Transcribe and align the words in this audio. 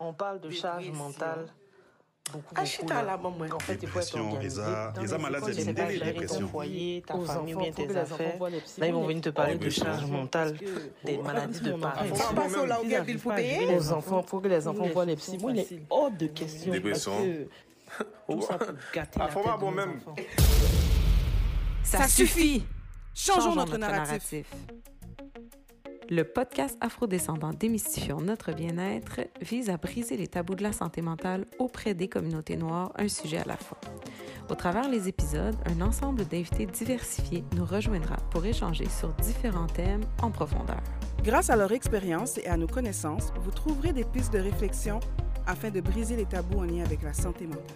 On 0.00 0.12
parle 0.12 0.40
de 0.40 0.50
charge 0.50 0.90
mentale. 0.90 1.46
Beaucoup, 2.32 2.54
Achita 2.56 3.02
la 3.02 3.16
maman. 3.16 3.46
En 3.54 3.58
fait, 3.58 3.78
il 3.80 3.88
faut 3.88 4.00
être 4.00 4.04
Dépression, 4.10 4.26
organisé. 4.32 4.60
Reza, 4.60 4.92
Dans 4.94 5.00
Reza 5.00 5.16
les 5.16 5.24
écoles, 5.24 5.40
tu 5.46 5.54
sais 5.54 5.62
une 5.70 5.74
pas 5.74 5.82
délai, 5.86 5.98
gérer 5.98 6.12
ton 6.12 6.20
dépression. 6.20 6.48
foyer, 6.48 7.02
ta 7.06 7.16
Aux 7.16 7.24
famille, 7.24 7.54
enfants, 7.54 7.62
bien 7.62 7.72
tes 7.86 7.96
affaires. 7.96 8.38
Là, 8.78 8.86
ils 8.86 8.92
vont 8.92 9.06
venir 9.06 9.22
te 9.22 9.28
parler 9.30 9.54
de 9.56 9.70
charge 9.70 10.04
mentale, 10.04 10.56
des 11.04 11.16
maladies 11.16 11.60
de 11.60 11.72
parents. 11.72 12.04
là. 12.66 13.76
Aux 13.78 13.92
enfants, 13.92 14.22
faut 14.22 14.40
que 14.40 14.48
les 14.48 14.68
enfants 14.68 14.86
voient 14.92 15.06
les 15.06 15.16
psy. 15.16 15.38
Moi, 15.38 15.52
il 15.52 15.58
est 15.60 15.82
hors 15.88 16.10
de 16.10 16.26
question. 16.26 16.70
Dépression. 16.72 17.12
Tout 18.28 18.42
ça 18.42 18.58
pour 18.58 18.74
gâter 18.94 19.18
Ah, 19.22 19.28
la 19.28 19.34
tête 19.34 19.60
bon 19.60 19.70
même. 19.70 20.00
Ça, 21.82 22.06
suffit. 22.08 22.62
Changeons 23.14 23.54
notre 23.54 23.78
narratif. 23.78 24.46
Le 26.10 26.24
podcast 26.24 26.78
Afrodescendant 26.80 27.50
Démystifions 27.50 28.22
notre 28.22 28.52
bien-être 28.52 29.20
vise 29.42 29.68
à 29.68 29.76
briser 29.76 30.16
les 30.16 30.26
tabous 30.26 30.54
de 30.54 30.62
la 30.62 30.72
santé 30.72 31.02
mentale 31.02 31.44
auprès 31.58 31.92
des 31.92 32.08
communautés 32.08 32.56
noires, 32.56 32.92
un 32.96 33.08
sujet 33.08 33.36
à 33.36 33.44
la 33.44 33.58
fois. 33.58 33.78
Au 34.48 34.54
travers 34.54 34.88
les 34.88 35.06
épisodes, 35.08 35.54
un 35.66 35.82
ensemble 35.82 36.24
d'invités 36.24 36.64
diversifiés 36.64 37.44
nous 37.54 37.66
rejoindra 37.66 38.16
pour 38.30 38.46
échanger 38.46 38.88
sur 38.88 39.12
différents 39.16 39.66
thèmes 39.66 40.00
en 40.22 40.30
profondeur. 40.30 40.80
Grâce 41.22 41.50
à 41.50 41.56
leur 41.56 41.72
expérience 41.72 42.38
et 42.38 42.46
à 42.46 42.56
nos 42.56 42.68
connaissances, 42.68 43.30
vous 43.42 43.50
trouverez 43.50 43.92
des 43.92 44.04
pistes 44.04 44.32
de 44.32 44.38
réflexion 44.38 45.00
afin 45.46 45.68
de 45.68 45.82
briser 45.82 46.16
les 46.16 46.24
tabous 46.24 46.60
en 46.60 46.64
lien 46.64 46.84
avec 46.86 47.02
la 47.02 47.12
santé 47.12 47.46
mentale. 47.46 47.66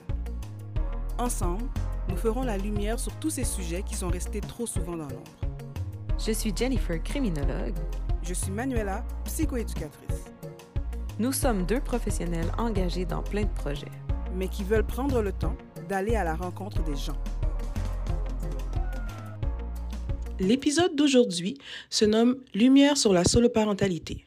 Ensemble, 1.18 1.64
nous 2.08 2.16
ferons 2.16 2.44
la 2.44 2.56
lumière 2.56 2.98
sur 2.98 3.14
tous 3.16 3.28
ces 3.28 3.44
sujets 3.44 3.82
qui 3.82 3.94
sont 3.94 4.08
restés 4.08 4.40
trop 4.40 4.64
souvent 4.64 4.96
dans 4.96 5.08
l'ombre. 5.08 5.30
Je 6.18 6.32
suis 6.32 6.54
Jennifer, 6.56 7.02
criminologue. 7.02 7.74
Je 8.24 8.34
suis 8.34 8.52
Manuela, 8.52 9.04
psychoéducatrice, 9.24 10.24
Nous 11.18 11.32
sommes 11.32 11.66
deux 11.66 11.80
professionnels 11.80 12.52
engagés 12.56 13.04
dans 13.04 13.22
plein 13.22 13.42
de 13.42 13.52
projets. 13.54 13.90
mais 14.34 14.48
qui 14.48 14.64
veulent 14.64 14.86
prendre 14.86 15.20
le 15.20 15.32
temps 15.32 15.56
d'aller 15.90 16.14
à 16.14 16.24
la 16.24 16.34
rencontre 16.34 16.82
des 16.84 16.96
gens. 16.96 17.18
L'épisode 20.40 20.96
d'aujourd'hui 20.96 21.58
se 21.90 22.06
nomme 22.06 22.36
Lumière 22.54 22.96
sur 22.96 23.12
la 23.12 23.24
soloparentalité. 23.24 24.24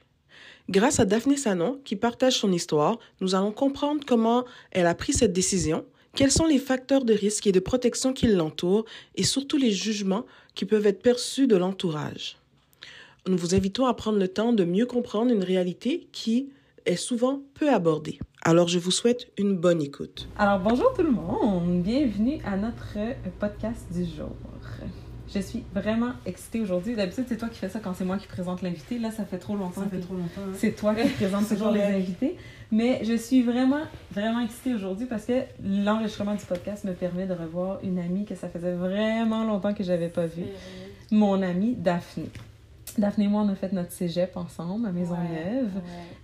Grâce 0.70 1.00
à 1.00 1.06
Daphné 1.06 1.38
Sanon, 1.38 1.82
qui 1.84 1.96
partage 1.96 2.38
son 2.38 2.52
histoire, 2.52 3.00
nous 3.20 3.34
allons 3.34 3.52
comprendre 3.52 4.04
comment 4.06 4.46
elle 4.70 4.86
a 4.86 4.94
pris 4.94 5.14
cette 5.14 5.34
décision, 5.34 5.86
quels 6.14 6.32
sont 6.32 6.46
les 6.46 6.60
facteurs 6.60 7.04
de 7.04 7.14
risque 7.14 7.48
et 7.48 7.52
de 7.52 7.60
protection 7.60 8.14
qui 8.14 8.28
l'entourent, 8.28 8.86
et 9.16 9.24
surtout 9.24 9.58
les 9.58 9.72
jugements 9.72 10.26
qui 10.54 10.66
peuvent 10.66 10.86
être 10.86 11.02
perçus 11.02 11.48
de 11.48 11.56
l'entourage. 11.56 12.38
Nous 13.28 13.38
vous 13.38 13.56
invitons 13.56 13.88
à 13.88 13.94
prendre 13.96 14.20
le 14.20 14.28
temps 14.28 14.54
de 14.54 14.64
mieux 14.64 14.86
comprendre 14.86 15.32
une 15.32 15.44
réalité 15.44 16.08
qui 16.12 16.50
est 16.86 16.96
souvent 16.96 17.42
peu 17.56 17.74
abordée. 17.74 18.20
Alors 18.44 18.68
je 18.68 18.78
vous 18.78 18.92
souhaite 18.92 19.28
une 19.40 19.58
bonne 19.58 19.82
écoute. 19.82 20.30
Alors 20.38 20.60
bonjour 20.60 20.94
tout 20.94 21.02
le 21.02 21.10
monde, 21.12 21.82
bienvenue 21.82 22.40
à 22.46 22.56
notre 22.56 22.98
podcast 23.40 23.88
du 23.92 24.06
jour. 24.06 24.30
Je 25.34 25.40
suis 25.40 25.64
vraiment 25.74 26.12
excitée 26.28 26.62
aujourd'hui. 26.62 26.96
D'habitude, 26.96 27.26
c'est 27.28 27.38
toi 27.38 27.50
qui 27.50 27.58
fais 27.58 27.68
ça 27.68 27.80
quand 27.80 27.96
c'est 27.96 28.06
moi 28.06 28.18
qui 28.18 28.28
présente 28.28 28.62
l'invité. 28.62 29.00
Là, 29.00 29.10
ça 29.10 29.26
fait 29.26 29.40
trop 29.40 29.56
longtemps. 29.56 29.82
Ça 29.82 29.88
fait 29.90 30.00
trop 30.00 30.14
longtemps. 30.14 30.42
hein. 30.48 30.54
C'est 30.54 30.76
toi 30.76 30.94
qui 30.94 31.08
présente 31.18 31.50
toujours 31.50 31.72
les 31.72 31.82
invités. 31.82 32.38
Mais 32.72 33.04
je 33.04 33.16
suis 33.16 33.42
vraiment, 33.42 33.82
vraiment 34.12 34.42
excitée 34.42 34.76
aujourd'hui 34.76 35.08
parce 35.08 35.26
que 35.26 35.34
l'enregistrement 35.64 36.36
du 36.36 36.46
podcast 36.46 36.84
me 36.84 36.94
permet 36.94 37.26
de 37.26 37.34
revoir 37.34 37.80
une 37.84 37.98
amie 37.98 38.26
que 38.26 38.36
ça 38.36 38.50
faisait 38.50 38.74
vraiment 38.76 39.44
longtemps 39.46 39.74
que 39.74 39.84
j'avais 39.84 40.10
pas 40.10 40.28
vue. 40.28 40.46
Mon 41.10 41.42
amie 41.42 41.74
Daphné. 41.76 42.26
Daphné 42.98 43.26
et 43.26 43.28
moi, 43.28 43.42
on 43.42 43.50
a 43.50 43.56
fait 43.56 43.74
notre 43.74 43.92
cégep 43.92 44.38
ensemble 44.38 44.88
à 44.88 44.92
Maisonneuve. 44.92 45.72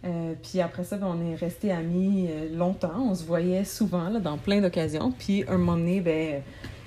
Euh, 0.06 0.34
puis 0.42 0.62
après 0.62 0.84
ça, 0.84 0.98
ben, 0.98 1.08
on 1.08 1.32
est 1.32 1.36
restés 1.36 1.72
amis 1.72 2.28
euh, 2.30 2.56
longtemps. 2.56 3.10
On 3.10 3.16
se 3.16 3.26
voyait 3.26 3.66
souvent 3.66 4.10
là, 4.10 4.20
dans 4.20 4.38
plein 4.38 4.62
d'occasions. 4.62 5.12
Puis 5.12 5.44
un 5.48 5.58
moment 5.58 5.78
donné, 5.78 6.02
ben, 6.02 6.42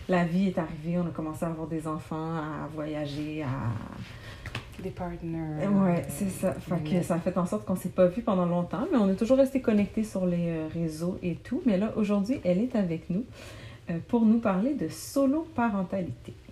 la 0.09 0.25
vie 0.25 0.49
est 0.49 0.59
arrivée. 0.59 0.99
On 0.99 1.07
a 1.07 1.11
commencé 1.11 1.45
à 1.45 1.49
avoir 1.49 1.67
des 1.67 1.87
enfants, 1.87 2.35
à 2.35 2.69
voyager, 2.73 3.43
à 3.43 4.83
Des 4.83 4.91
partners. 4.91 5.67
Ouais, 5.67 6.05
c'est 6.09 6.31
ça. 6.31 6.53
Fait 6.55 6.83
que 6.83 7.03
ça 7.03 7.15
a 7.15 7.19
fait 7.19 7.37
en 7.39 7.47
sorte 7.47 7.65
qu'on 7.65 7.77
s'est 7.77 7.91
pas 7.91 8.07
vu 8.07 8.23
pendant 8.23 8.47
longtemps, 8.47 8.87
mais 8.91 8.99
on 8.99 9.09
est 9.09 9.17
toujours 9.17 9.39
resté 9.39 9.61
connectés 9.61 10.05
sur 10.05 10.27
les 10.27 10.49
euh, 10.49 10.69
réseaux 10.73 11.19
et 11.23 11.37
tout. 11.37 11.63
Mais 11.65 11.79
là, 11.79 11.93
aujourd'hui, 11.97 12.41
elle 12.45 12.59
est 12.59 12.75
avec 12.75 13.09
nous 13.11 13.25
euh, 13.91 13.99
pour 14.09 14.25
nous 14.25 14.41
parler 14.41 14.75
de 14.75 14.89
solo-parentalité. 14.89 16.33
Euh, 16.33 16.44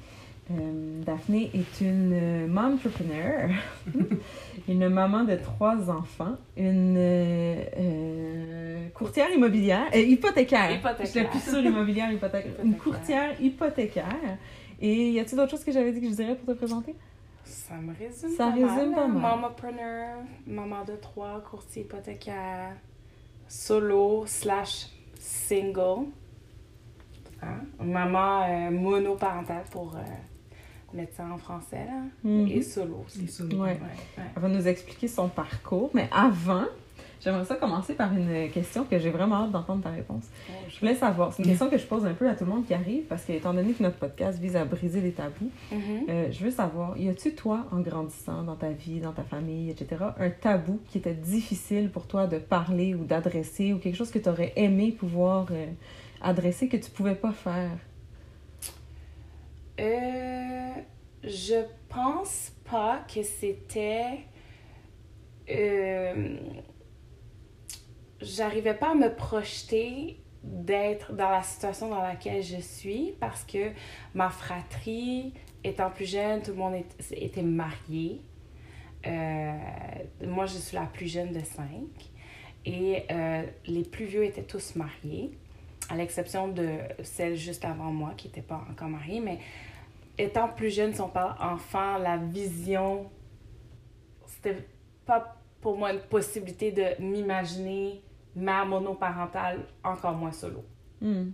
Daphné 1.05 1.51
est 1.55 1.81
une 1.85 2.13
euh, 2.13 2.57
entrepreneur, 2.57 3.51
une 4.69 4.89
maman 4.89 5.25
de 5.25 5.37
trois 5.37 5.91
enfants, 5.91 6.37
une 6.57 6.97
euh, 6.97 7.65
euh, 7.79 8.89
courtière 8.95 9.31
immobilière, 9.31 9.87
euh, 9.95 9.99
hypothécaire. 9.99 10.71
Hypothécaire. 10.71 11.31
Je 11.35 11.51
sur 11.51 11.61
immobilière, 11.61 12.13
hypothécaire. 12.13 12.53
Une 12.65 12.77
courtière 12.77 13.41
hypothécaire. 13.41 14.39
Et 14.81 15.11
y 15.11 15.21
a-t-il 15.21 15.37
d'autres 15.37 15.51
choses 15.51 15.65
que 15.65 15.73
j'avais 15.73 15.93
dit 15.93 16.01
que 16.01 16.09
je 16.09 16.15
dirais 16.15 16.35
pour 16.35 16.55
te 16.55 16.59
présenter? 16.59 16.95
Ça 17.45 17.75
me 17.75 17.93
résume 17.95 18.31
Ça 18.37 18.47
pas 18.47 18.53
résume 18.53 18.91
mal. 18.91 18.95
pas 18.95 19.09
mal. 19.09 19.23
Mamapreneur, 19.23 20.17
maman 20.47 20.85
de 20.85 20.95
trois, 20.97 21.41
courtier 21.41 21.83
hypothécaire, 21.83 22.77
solo 23.49 24.25
slash 24.27 24.89
single. 25.19 26.07
Hein? 27.43 27.61
Maman 27.81 28.43
euh, 28.49 28.71
monoparentale 28.71 29.65
pour 29.71 29.97
ça 31.13 31.25
en 31.33 31.39
français, 31.39 31.85
là. 31.87 32.03
Mhm. 32.25 32.49
Et 32.49 32.63
solo 32.63 33.05
aussi. 33.07 33.21
Ouais. 33.55 33.59
Ouais, 33.59 33.67
ouais. 33.73 34.25
Elle 34.37 34.43
va 34.43 34.49
nous 34.49 34.67
expliquer 34.69 35.09
son 35.09 35.29
parcours, 35.29 35.91
mais 35.95 36.09
avant, 36.13 36.65
j'aimerais 37.21 37.45
ça 37.45 37.55
commencer 37.57 37.95
par 37.95 38.13
une 38.13 38.51
question 38.51 38.85
que 38.85 38.99
j'ai 38.99 39.11
vraiment 39.11 39.45
hâte 39.45 39.53
d'entendre 39.53 39.83
ta 39.83 39.91
réponse. 39.91 40.25
Je 40.69 40.79
voulais 40.81 40.95
savoir, 40.95 41.33
c'est 41.33 41.43
une 41.43 41.49
question 41.51 41.69
que 41.71 41.79
je 41.79 41.87
pose 41.87 42.05
un 42.05 42.15
peu 42.15 42.29
à 42.29 42.35
tout 42.35 42.45
le 42.45 42.51
monde 42.51 42.67
qui 42.67 42.75
arrive, 42.75 43.05
parce 43.05 43.25
que 43.25 43.33
étant 43.33 43.55
donné 43.55 43.73
que 43.73 43.83
notre 43.83 43.97
podcast 43.97 44.39
vise 44.41 44.57
à 44.57 44.65
briser 44.65 45.01
les 45.01 45.13
tabous, 45.13 45.51
Mhm. 45.71 45.79
euh, 46.09 46.31
je 46.33 46.45
veux 46.45 46.51
savoir, 46.51 46.97
y 46.99 47.09
a-tu 47.09 47.35
toi, 47.35 47.67
en 47.73 47.81
grandissant 47.81 48.43
dans 48.43 48.57
ta 48.57 48.71
vie, 48.71 49.01
dans 49.01 49.13
ta 49.13 49.23
famille, 49.23 49.71
etc., 49.71 50.03
un 50.19 50.31
tabou 50.31 50.81
qui 50.89 50.99
était 50.99 51.15
difficile 51.15 51.91
pour 51.91 52.07
toi 52.07 52.27
de 52.27 52.39
parler 52.39 52.95
ou 52.95 53.05
d'adresser, 53.05 53.73
ou 53.73 53.79
quelque 53.79 53.97
chose 53.97 54.11
que 54.11 54.19
tu 54.19 54.29
aurais 54.29 54.53
aimé 54.57 54.91
pouvoir 54.93 55.47
euh, 55.53 55.67
adresser 56.23 56.69
que 56.69 56.77
tu 56.77 56.91
pouvais 56.91 57.15
pas 57.15 57.33
faire? 57.33 57.71
Euh, 59.81 60.73
je 61.25 61.65
pense 61.89 62.53
pas 62.71 63.05
que 63.13 63.23
c'était. 63.23 64.21
euh, 65.51 66.37
J'arrivais 68.21 68.75
pas 68.75 68.93
à 68.93 68.95
me 68.95 69.15
projeter 69.15 70.21
d'être 70.45 71.13
dans 71.13 71.31
la 71.31 71.43
situation 71.43 71.89
dans 71.89 72.03
laquelle 72.03 72.43
je 72.43 72.59
suis 72.59 73.15
parce 73.19 73.45
que 73.45 73.73
ma 74.15 74.29
fratrie, 74.31 75.35
étant 75.65 75.91
plus 75.91 76.07
jeune, 76.07 76.43
tout 76.43 76.53
le 76.53 76.57
monde 76.57 76.75
était 77.11 77.43
marié. 77.43 78.21
Euh, 79.07 79.53
moi, 80.25 80.47
je 80.47 80.57
suis 80.59 80.77
la 80.77 80.87
plus 80.87 81.09
jeune 81.09 81.33
de 81.33 81.41
cinq. 81.41 82.13
Et 82.65 83.07
les 83.67 83.83
plus 83.83 84.05
vieux 84.05 84.25
étaient 84.25 84.45
tous 84.45 84.77
mariés, 84.77 85.33
à 85.89 85.97
l'exception 85.97 86.49
de 86.49 86.79
celle 87.03 87.37
juste 87.37 87.65
avant 87.65 87.93
moi 87.93 88.13
qui 88.17 88.29
n'était 88.29 88.43
pas 88.43 88.65
encore 88.71 88.89
mariée. 88.89 89.21
Mais 89.21 89.39
étant 90.19 90.49
plus 90.49 90.71
jeune, 90.75 90.93
si 90.95 91.01
on 91.01 91.09
parle 91.09 91.35
enfant, 91.41 91.99
la 91.99 92.17
vision, 92.17 93.11
c'était 94.27 94.67
pas 95.05 95.37
pour 95.61 95.77
moi 95.77 95.93
une 95.93 96.01
possibilité 96.01 96.73
de 96.73 97.03
m'imaginer 97.03 98.03
mère 98.35 98.67
monoparentale, 98.67 99.61
encore 99.85 100.15
moins 100.15 100.33
solo. 100.33 100.65
Hmm. 101.01 101.31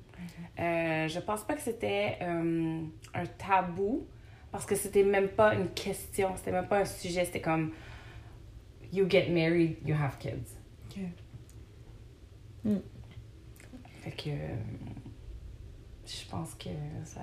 Euh, 0.58 1.08
je 1.08 1.20
pense 1.20 1.44
pas 1.44 1.54
que 1.54 1.60
c'était 1.60 2.16
euh, 2.22 2.80
un 3.14 3.26
tabou 3.38 4.06
parce 4.50 4.64
que 4.64 4.74
c'était 4.74 5.04
même 5.04 5.28
pas 5.28 5.54
une 5.54 5.68
question, 5.68 6.34
c'était 6.36 6.52
même 6.52 6.66
pas 6.66 6.78
un 6.80 6.84
sujet, 6.84 7.24
c'était 7.24 7.40
comme 7.40 7.72
you 8.92 9.06
get 9.08 9.28
married, 9.28 9.76
you 9.84 9.94
have 9.94 10.16
kids. 10.18 10.56
Ok. 10.86 11.02
Mm. 12.64 12.78
Fait 14.08 14.16
que 14.16 14.30
euh, 14.30 14.54
je 16.06 16.30
pense 16.30 16.54
que 16.54 16.70
ça. 17.04 17.20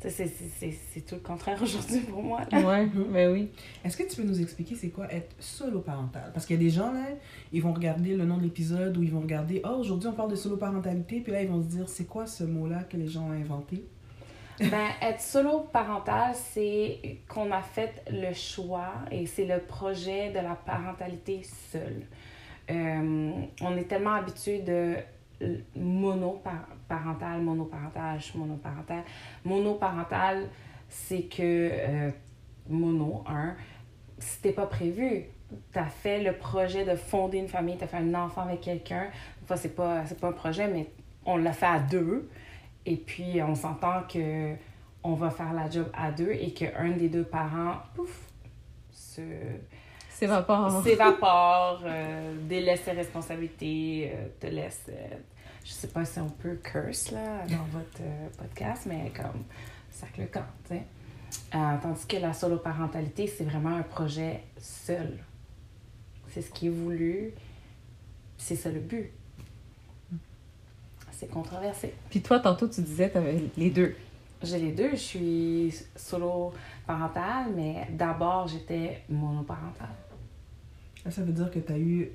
c'est- 0.00 0.10
c'est- 0.10 0.28
C'est 0.58 0.70
c'est 0.92 1.00
tout 1.00 1.14
le 1.16 1.20
contraire 1.20 1.58
aujourd'hui 1.62 2.00
pour 2.00 2.22
moi. 2.22 2.40
là. 2.52 2.60
Ouais, 2.60 2.86
ben 2.86 3.32
oui. 3.32 3.50
Est-ce 3.84 3.96
que 3.96 4.02
tu 4.08 4.16
peux 4.16 4.22
nous 4.28 4.40
expliquer 4.40 4.74
c'est 4.74 4.90
quoi 4.90 5.10
être 5.12 5.34
solo-parental? 5.40 6.30
Parce 6.34 6.46
qu'il 6.46 6.56
y 6.56 6.58
a 6.58 6.62
des 6.62 6.70
gens, 6.70 6.92
là, 6.92 7.06
ils 7.52 7.62
vont 7.62 7.72
regarder 7.72 8.14
le 8.14 8.24
nom 8.24 8.36
de 8.36 8.42
l'épisode 8.42 8.96
ou 8.96 9.02
ils 9.02 9.10
vont 9.10 9.20
regarder, 9.20 9.60
oh, 9.64 9.76
aujourd'hui 9.78 10.08
on 10.08 10.12
parle 10.12 10.30
de 10.30 10.36
solo-parentalité, 10.36 11.20
puis 11.20 11.32
là 11.32 11.42
ils 11.42 11.48
vont 11.48 11.62
se 11.62 11.68
dire, 11.68 11.88
c'est 11.88 12.04
quoi 12.06 12.26
ce 12.26 12.44
mot-là 12.44 12.84
que 12.84 12.96
les 12.96 13.08
gens 13.08 13.28
ont 13.28 13.32
inventé? 13.32 13.84
Ben, 14.60 14.88
être 15.02 15.20
solo 15.20 15.60
parental, 15.72 16.34
c'est 16.34 17.20
qu'on 17.28 17.50
a 17.52 17.62
fait 17.62 18.02
le 18.10 18.32
choix 18.34 18.92
et 19.10 19.24
c'est 19.26 19.46
le 19.46 19.60
projet 19.60 20.30
de 20.30 20.38
la 20.40 20.54
parentalité 20.54 21.42
seule. 21.72 22.02
Euh, 22.70 23.30
on 23.62 23.76
est 23.78 23.84
tellement 23.88 24.12
habitué 24.14 24.58
de 24.60 24.96
monoparental, 25.76 27.40
monoparental, 27.40 28.20
suis 28.20 28.38
monoparental. 28.38 29.04
Monoparental, 29.44 30.48
c'est 30.88 31.22
que 31.22 31.70
euh, 31.72 32.10
mono, 32.68 33.24
un, 33.26 33.54
c'était 34.18 34.52
pas 34.52 34.66
prévu. 34.66 35.24
tu 35.72 35.80
fait 36.02 36.22
le 36.22 36.32
projet 36.32 36.84
de 36.84 36.96
fonder 36.96 37.38
une 37.38 37.48
famille, 37.48 37.76
tu 37.76 37.84
as 37.84 37.88
fait 37.88 37.98
un 37.98 38.14
enfant 38.14 38.42
avec 38.42 38.60
quelqu'un. 38.60 39.08
Pas, 39.46 39.56
c'est 39.56 39.74
pas 39.74 40.04
un 40.22 40.32
projet, 40.32 40.68
mais 40.68 40.88
on 41.24 41.36
l'a 41.36 41.52
fait 41.52 41.66
à 41.66 41.78
deux. 41.78 42.28
Et 42.84 42.96
puis, 42.96 43.40
on 43.42 43.54
s'entend 43.54 44.02
que 44.08 44.54
on 45.04 45.14
va 45.14 45.30
faire 45.30 45.52
la 45.52 45.70
job 45.70 45.88
à 45.94 46.10
deux 46.10 46.32
et 46.32 46.52
qu'un 46.52 46.90
des 46.90 47.08
deux 47.08 47.24
parents, 47.24 47.76
pouf, 47.94 48.28
se 48.90 49.22
S'évapore. 50.18 50.82
s'évapore, 50.82 51.80
euh, 51.84 52.34
délaisse 52.48 52.82
ses 52.82 52.90
responsabilités, 52.92 54.12
euh, 54.14 54.26
te 54.40 54.46
laisse. 54.48 54.86
euh, 54.88 55.16
je 55.64 55.70
sais 55.70 55.88
pas 55.88 56.04
si 56.04 56.18
on 56.18 56.28
peut 56.28 56.56
curse 56.62 57.10
là, 57.12 57.46
dans 57.46 57.64
votre 57.78 58.00
euh, 58.00 58.28
podcast, 58.36 58.84
mais 58.86 59.12
comme 59.14 59.44
ça 59.90 60.06
que 60.08 60.22
le 60.22 60.26
camp, 60.26 60.46
tu 60.68 60.74
sais. 60.74 60.82
Euh, 61.54 61.76
tandis 61.82 62.06
que 62.06 62.16
la 62.16 62.32
solo-parentalité, 62.32 63.26
c'est 63.26 63.44
vraiment 63.44 63.76
un 63.76 63.82
projet 63.82 64.42
seul. 64.58 65.18
C'est 66.30 66.42
ce 66.42 66.50
qui 66.50 66.66
est 66.66 66.70
voulu, 66.70 67.32
c'est 68.38 68.56
ça 68.56 68.70
le 68.70 68.80
but. 68.80 69.12
C'est 71.12 71.30
controversé. 71.30 71.94
Puis 72.10 72.22
toi, 72.22 72.38
tantôt, 72.40 72.66
tu 72.68 72.80
disais 72.80 73.10
tu 73.10 73.18
avais 73.18 73.42
les 73.56 73.70
deux. 73.70 73.94
J'ai 74.42 74.58
les 74.58 74.72
deux. 74.72 74.90
Je 74.92 74.96
suis 74.96 75.74
solo-parentale, 75.96 77.46
mais 77.54 77.86
d'abord, 77.90 78.46
j'étais 78.48 79.02
monoparentale. 79.08 79.88
Ça 81.10 81.22
veut 81.22 81.32
dire 81.32 81.50
que 81.50 81.58
tu 81.58 81.72
as 81.72 81.78
eu. 81.78 82.10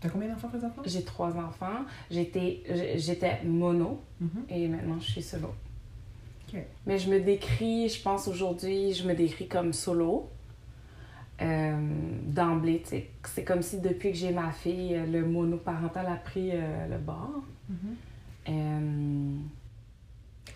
Tu 0.00 0.06
as 0.06 0.10
combien 0.10 0.28
d'enfants 0.28 0.48
présentement? 0.48 0.82
J'ai 0.86 1.02
trois 1.02 1.34
enfants. 1.36 1.84
J'étais, 2.10 2.62
j'étais 2.96 3.42
mono 3.44 4.00
Mhm. 4.20 4.28
et 4.48 4.68
maintenant 4.68 4.98
je 5.00 5.10
suis 5.12 5.22
solo. 5.22 5.48
Ok. 6.48 6.60
Mais 6.86 6.98
je 6.98 7.08
me 7.10 7.20
décris, 7.20 7.88
je 7.88 8.02
pense 8.02 8.28
aujourd'hui, 8.28 8.92
je 8.92 9.06
me 9.08 9.14
décris 9.14 9.48
comme 9.48 9.72
solo. 9.72 10.28
Euh, 11.42 11.76
D'emblée, 12.26 12.82
c'est 13.24 13.44
comme 13.44 13.62
si 13.62 13.80
depuis 13.80 14.12
que 14.12 14.16
j'ai 14.16 14.30
ma 14.30 14.52
fille, 14.52 14.96
le 15.10 15.24
monoparental 15.26 16.06
a 16.06 16.16
pris 16.16 16.50
euh, 16.52 16.86
le 16.88 16.98
bord. 16.98 17.42
Euh, 18.48 19.36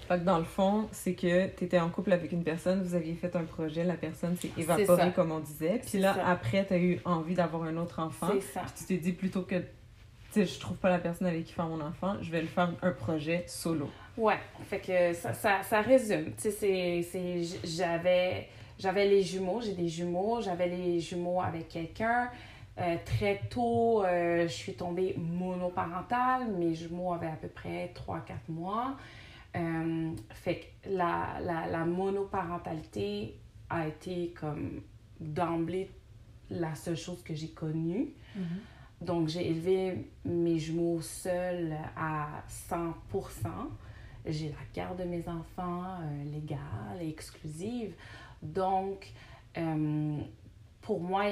Fait 0.08 0.19
que 0.19 0.25
dans 0.25 0.38
le 0.38 0.44
fond, 0.44 0.88
c'est 0.90 1.12
que 1.14 1.49
tu 1.49 1.64
étais 1.64 1.78
en 1.78 1.90
couple 1.90 2.12
avec 2.12 2.32
une 2.32 2.43
personne, 2.43 2.82
vous 2.82 2.94
aviez 2.94 3.14
fait 3.14 3.37
un 3.37 3.44
projet, 3.44 3.84
la 3.84 3.94
personne 3.94 4.37
s'est 4.37 4.50
évaporée, 4.56 5.12
comme 5.12 5.32
on 5.32 5.40
disait. 5.40 5.82
Puis 5.87 5.99
là, 5.99 6.14
ça. 6.14 6.26
après, 6.26 6.64
tu 6.66 6.72
as 6.72 6.78
eu 6.78 6.99
envie 7.05 7.34
d'avoir 7.34 7.64
un 7.64 7.76
autre 7.76 8.00
enfant. 8.00 8.28
c'est 8.32 8.40
ça. 8.40 8.60
Puis 8.62 8.72
tu 8.78 8.84
t'es 8.87 8.96
dit 8.96 9.12
plutôt 9.12 9.43
que, 9.43 9.56
tu 9.56 9.64
sais, 10.31 10.46
je 10.46 10.58
trouve 10.58 10.78
pas 10.78 10.88
la 10.88 10.99
personne 10.99 11.26
avec 11.26 11.44
qui 11.44 11.52
faire 11.52 11.66
mon 11.66 11.81
enfant, 11.82 12.16
je 12.22 12.31
vais 12.31 12.40
le 12.40 12.46
faire 12.46 12.70
un 12.81 12.90
projet 12.93 13.44
solo. 13.46 13.90
Ouais, 14.16 14.38
fait 14.64 14.81
que 14.81 15.12
ça, 15.12 15.34
ça, 15.34 15.62
ça 15.62 15.82
résume. 15.82 16.32
Tu 16.40 16.50
sais, 16.50 17.02
c'est- 17.02 18.46
j'avais 18.78 19.06
les 19.06 19.22
jumeaux, 19.22 19.61
j'ai 19.61 19.75
des 19.75 19.88
jumeaux, 19.88 20.40
j'avais 20.40 20.69
les 20.69 21.00
jumeaux 21.00 21.43
avec 21.43 21.69
quelqu'un. 21.69 22.31
Euh, 22.81 22.94
très 23.04 23.40
tôt, 23.50 24.04
euh, 24.04 24.43
je 24.43 24.52
suis 24.52 24.75
tombée 24.75 25.14
monoparentale. 25.19 26.46
Mes 26.56 26.75
jumeaux 26.75 27.12
avaient 27.12 27.26
à 27.26 27.37
peu 27.40 27.49
près 27.49 27.90
3-4 27.94 28.49
mois. 28.49 28.96
Euh, 29.56 30.10
fait 30.30 30.60
que 30.60 30.90
la, 30.90 31.38
la, 31.42 31.66
la 31.66 31.84
monoparentalité 31.84 33.34
a 33.70 33.88
été 33.88 34.34
comme 34.38 34.82
d'emblée 35.20 35.90
la 36.50 36.74
seule 36.74 36.96
chose 36.96 37.22
que 37.22 37.34
j'ai 37.34 37.48
connue. 37.48 38.12
Mhm. 38.36 38.44
Donc, 39.00 39.28
j'ai 39.28 39.48
élevé 39.50 40.10
mes 40.24 40.58
jumeaux 40.58 41.00
seuls 41.00 41.74
à 41.96 42.42
100%. 42.48 42.92
J'ai 44.26 44.48
la 44.48 44.56
garde 44.74 44.98
de 44.98 45.04
mes 45.04 45.26
enfants 45.28 45.84
euh, 46.02 46.24
légale 46.24 47.00
et 47.00 47.08
exclusive. 47.08 47.94
Donc, 48.42 49.12
euh, 49.56 50.18
pour 50.82 51.00
moi, 51.00 51.24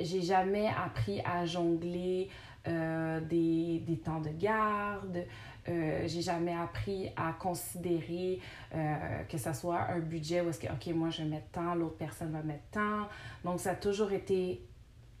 j'ai 0.00 0.22
jamais 0.22 0.68
appris 0.68 1.20
à 1.20 1.46
jongler 1.46 2.28
des, 2.64 3.82
des 3.84 3.98
temps 3.98 4.20
de 4.20 4.30
garde. 4.30 5.24
Euh, 5.68 6.02
j'ai 6.06 6.22
jamais 6.22 6.54
appris 6.54 7.10
à 7.16 7.32
considérer 7.32 8.40
euh, 8.74 9.22
que 9.28 9.38
ça 9.38 9.54
soit 9.54 9.80
un 9.90 10.00
budget 10.00 10.40
où 10.40 10.48
est-ce 10.48 10.58
que, 10.58 10.66
OK, 10.66 10.86
moi 10.94 11.10
je 11.10 11.22
vais 11.22 11.28
mettre 11.28 11.50
tant, 11.52 11.74
l'autre 11.74 11.96
personne 11.96 12.32
va 12.32 12.42
mettre 12.42 12.64
tant. 12.72 13.08
Donc, 13.44 13.60
ça 13.60 13.70
a 13.70 13.74
toujours 13.76 14.12
été 14.12 14.60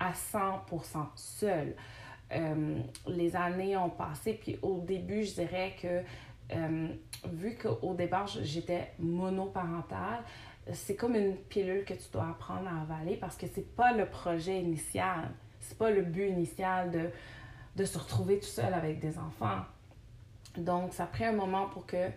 à 0.00 0.12
100% 0.12 1.06
seul. 1.14 1.74
Euh, 2.32 2.78
les 3.06 3.36
années 3.36 3.76
ont 3.76 3.90
passé, 3.90 4.34
puis 4.34 4.58
au 4.62 4.80
début, 4.80 5.22
je 5.24 5.34
dirais 5.34 5.76
que 5.80 6.02
euh, 6.54 6.88
vu 7.32 7.56
qu'au 7.56 7.94
départ, 7.94 8.26
j'étais 8.26 8.92
monoparentale, 8.98 10.22
c'est 10.72 10.96
comme 10.96 11.14
une 11.14 11.36
pilule 11.36 11.84
que 11.84 11.94
tu 11.94 12.10
dois 12.12 12.28
apprendre 12.30 12.68
à 12.68 12.82
avaler 12.82 13.16
parce 13.16 13.36
que 13.36 13.46
c'est 13.52 13.74
pas 13.74 13.92
le 13.92 14.06
projet 14.06 14.60
initial, 14.60 15.30
c'est 15.60 15.76
pas 15.76 15.90
le 15.90 16.02
but 16.02 16.28
initial 16.28 16.90
de, 16.90 17.10
de 17.76 17.84
se 17.84 17.98
retrouver 17.98 18.38
tout 18.38 18.46
seul 18.46 18.72
avec 18.72 19.00
des 19.00 19.18
enfants. 19.18 19.62
Donc, 20.56 20.92
ça 20.92 21.04
a 21.04 21.06
pris 21.06 21.24
un 21.24 21.32
moment 21.32 21.66
pour 21.66 21.86
que 21.86 22.08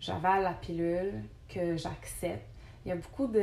j'avale 0.00 0.42
la 0.42 0.52
pilule, 0.52 1.12
que 1.48 1.76
j'accepte. 1.76 2.46
Il 2.84 2.90
y 2.90 2.92
a 2.92 2.96
beaucoup 2.96 3.26
de, 3.26 3.40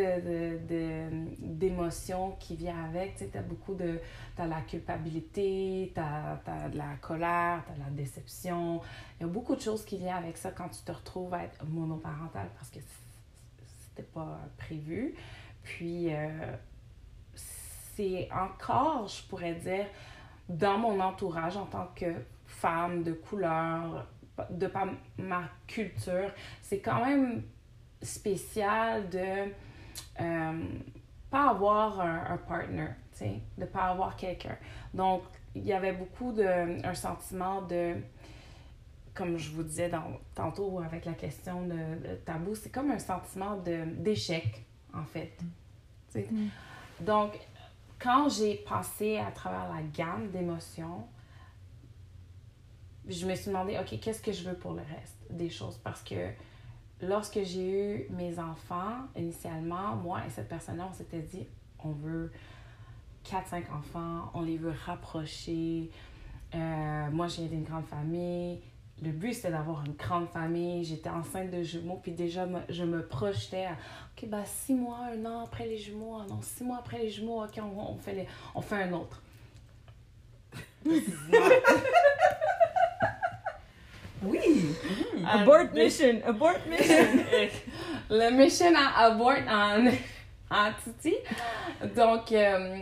de- 0.69 1.09
d'émotions 1.39 2.31
qui 2.39 2.55
viennent 2.55 2.85
avec. 2.89 3.17
Tu 3.17 3.37
as 3.37 3.41
beaucoup 3.41 3.73
de... 3.73 3.99
T'as 4.37 4.47
la 4.47 4.61
culpabilité, 4.61 5.91
t'as 5.93 6.39
as 6.47 6.69
de 6.69 6.77
la 6.77 6.95
colère, 7.01 7.61
t'as 7.67 7.73
de 7.73 7.79
la 7.79 7.89
déception. 7.89 8.79
Il 9.19 9.23
y 9.23 9.29
a 9.29 9.31
beaucoup 9.31 9.55
de 9.55 9.61
choses 9.61 9.83
qui 9.83 9.97
viennent 9.97 10.15
avec 10.15 10.37
ça 10.37 10.51
quand 10.51 10.69
tu 10.69 10.81
te 10.81 10.91
retrouves 10.93 11.33
à 11.33 11.43
être 11.43 11.63
monoparental 11.65 12.47
parce 12.55 12.69
que 12.69 12.79
c'était 13.89 14.07
pas 14.07 14.39
prévu. 14.57 15.13
Puis, 15.63 16.13
euh, 16.13 16.55
c'est 17.35 18.29
encore, 18.31 19.07
je 19.07 19.23
pourrais 19.27 19.55
dire, 19.55 19.85
dans 20.47 20.77
mon 20.77 20.99
entourage 21.01 21.57
en 21.57 21.65
tant 21.65 21.87
que 21.95 22.13
femme 22.45 23.03
de 23.03 23.11
couleur, 23.13 24.07
de 24.49 24.67
par 24.67 24.87
ma 25.17 25.43
culture, 25.67 26.31
c'est 26.61 26.79
quand 26.79 27.05
même 27.05 27.43
spécial 28.01 29.09
de 29.09 29.51
euh, 30.21 30.63
pas 31.29 31.49
avoir 31.49 31.99
un, 31.99 32.25
un 32.31 32.37
partner, 32.37 32.87
tu 33.11 33.19
sais, 33.19 33.41
de 33.57 33.65
pas 33.65 33.85
avoir 33.85 34.15
quelqu'un. 34.15 34.57
Donc, 34.93 35.23
il 35.55 35.63
y 35.63 35.73
avait 35.73 35.93
beaucoup 35.93 36.31
de 36.31 36.85
un 36.85 36.93
sentiment 36.93 37.61
de 37.61 37.95
comme 39.13 39.37
je 39.37 39.51
vous 39.51 39.63
disais 39.63 39.89
dans, 39.89 40.19
tantôt 40.33 40.79
avec 40.79 41.05
la 41.05 41.13
question 41.13 41.63
de, 41.67 42.07
de 42.07 42.15
tabou, 42.25 42.55
c'est 42.55 42.71
comme 42.71 42.91
un 42.91 42.99
sentiment 42.99 43.57
d'échec 43.57 44.65
en 44.93 45.03
fait. 45.05 45.37
Mm. 46.15 46.47
Donc, 46.99 47.39
quand 47.99 48.29
j'ai 48.29 48.55
passé 48.55 49.17
à 49.17 49.31
travers 49.31 49.71
la 49.73 49.81
gamme 49.81 50.29
d'émotions, 50.31 51.07
je 53.07 53.25
me 53.25 53.35
suis 53.35 53.47
demandé, 53.47 53.77
OK, 53.79 53.99
qu'est-ce 53.99 54.21
que 54.21 54.31
je 54.31 54.43
veux 54.49 54.55
pour 54.55 54.73
le 54.73 54.81
reste 54.81 55.17
des 55.29 55.49
choses? 55.49 55.77
Parce 55.83 56.01
que 56.01 56.29
lorsque 57.01 57.43
j'ai 57.43 57.69
eu 57.69 58.07
mes 58.11 58.39
enfants, 58.39 59.07
initialement, 59.15 59.95
moi 59.95 60.21
et 60.25 60.29
cette 60.29 60.47
personne-là, 60.47 60.87
on 60.89 60.93
s'était 60.93 61.21
dit, 61.21 61.47
on 61.83 61.91
veut 61.91 62.31
4-5 63.25 63.71
enfants, 63.77 64.31
on 64.33 64.41
les 64.41 64.57
veut 64.57 64.73
rapprocher. 64.85 65.89
Euh, 66.55 67.09
moi, 67.11 67.27
j'ai 67.27 67.47
d'une 67.47 67.63
grande 67.63 67.85
famille. 67.85 68.61
Le 69.01 69.11
but, 69.11 69.33
c'était 69.33 69.51
d'avoir 69.51 69.83
une 69.85 69.93
grande 69.93 70.29
famille. 70.29 70.83
J'étais 70.83 71.09
enceinte 71.09 71.49
de 71.49 71.63
jumeaux, 71.63 71.99
puis 72.01 72.11
déjà, 72.11 72.47
je 72.69 72.83
me 72.83 73.05
projetais 73.05 73.65
à, 73.65 73.71
OK, 73.71 74.29
bah, 74.29 74.45
six 74.45 74.73
mois, 74.73 74.99
un 75.13 75.25
an 75.25 75.43
après 75.43 75.67
les 75.67 75.77
jumeaux. 75.77 76.19
Ah 76.21 76.25
non, 76.29 76.41
six 76.41 76.63
mois 76.63 76.77
après 76.77 76.99
les 76.99 77.09
jumeaux, 77.09 77.43
OK, 77.43 77.59
on, 77.61 77.97
fait, 77.97 78.27
on 78.55 78.61
fait 78.61 78.83
un 78.83 78.93
autre. 78.93 79.21
Oui! 84.25 84.75
Abort 85.27 85.71
mission! 85.73 86.21
Abort 86.25 86.55
mission! 86.69 87.05
le 88.09 88.29
mission 88.31 88.73
à 88.75 89.05
abort 89.05 89.33
en, 89.49 89.87
en 90.51 90.71
Titi. 90.83 91.15
Donc, 91.95 92.31
euh, 92.31 92.77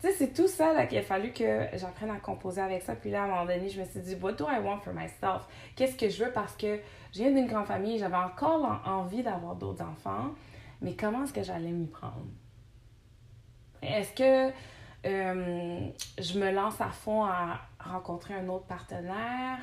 tu 0.00 0.08
sais, 0.08 0.12
c'est 0.12 0.32
tout 0.34 0.48
ça 0.48 0.72
là, 0.72 0.86
qu'il 0.86 0.98
a 0.98 1.02
fallu 1.02 1.32
que 1.32 1.66
j'apprenne 1.74 2.10
à 2.10 2.16
composer 2.16 2.60
avec 2.60 2.82
ça. 2.82 2.94
Puis 2.94 3.10
là, 3.10 3.22
à 3.22 3.24
un 3.24 3.28
moment 3.28 3.46
donné, 3.46 3.68
je 3.68 3.80
me 3.80 3.86
suis 3.86 4.00
dit, 4.00 4.16
what 4.20 4.32
do 4.32 4.46
I 4.48 4.58
want 4.60 4.80
for 4.80 4.92
myself? 4.92 5.42
Qu'est-ce 5.76 5.96
que 5.96 6.08
je 6.08 6.24
veux? 6.24 6.30
Parce 6.32 6.54
que 6.56 6.78
je 7.12 7.18
viens 7.22 7.30
d'une 7.30 7.46
grande 7.46 7.66
famille, 7.66 7.98
j'avais 7.98 8.16
encore 8.16 8.64
en- 8.86 8.90
envie 8.90 9.22
d'avoir 9.22 9.54
d'autres 9.54 9.82
enfants, 9.84 10.30
mais 10.80 10.94
comment 10.96 11.24
est-ce 11.24 11.32
que 11.32 11.42
j'allais 11.42 11.70
m'y 11.70 11.86
prendre? 11.86 12.26
Est-ce 13.82 14.12
que 14.12 14.52
euh, 15.04 15.88
je 16.18 16.38
me 16.38 16.50
lance 16.52 16.80
à 16.80 16.88
fond 16.90 17.24
à 17.24 17.60
rencontrer 17.80 18.34
un 18.34 18.48
autre 18.48 18.66
partenaire? 18.66 19.58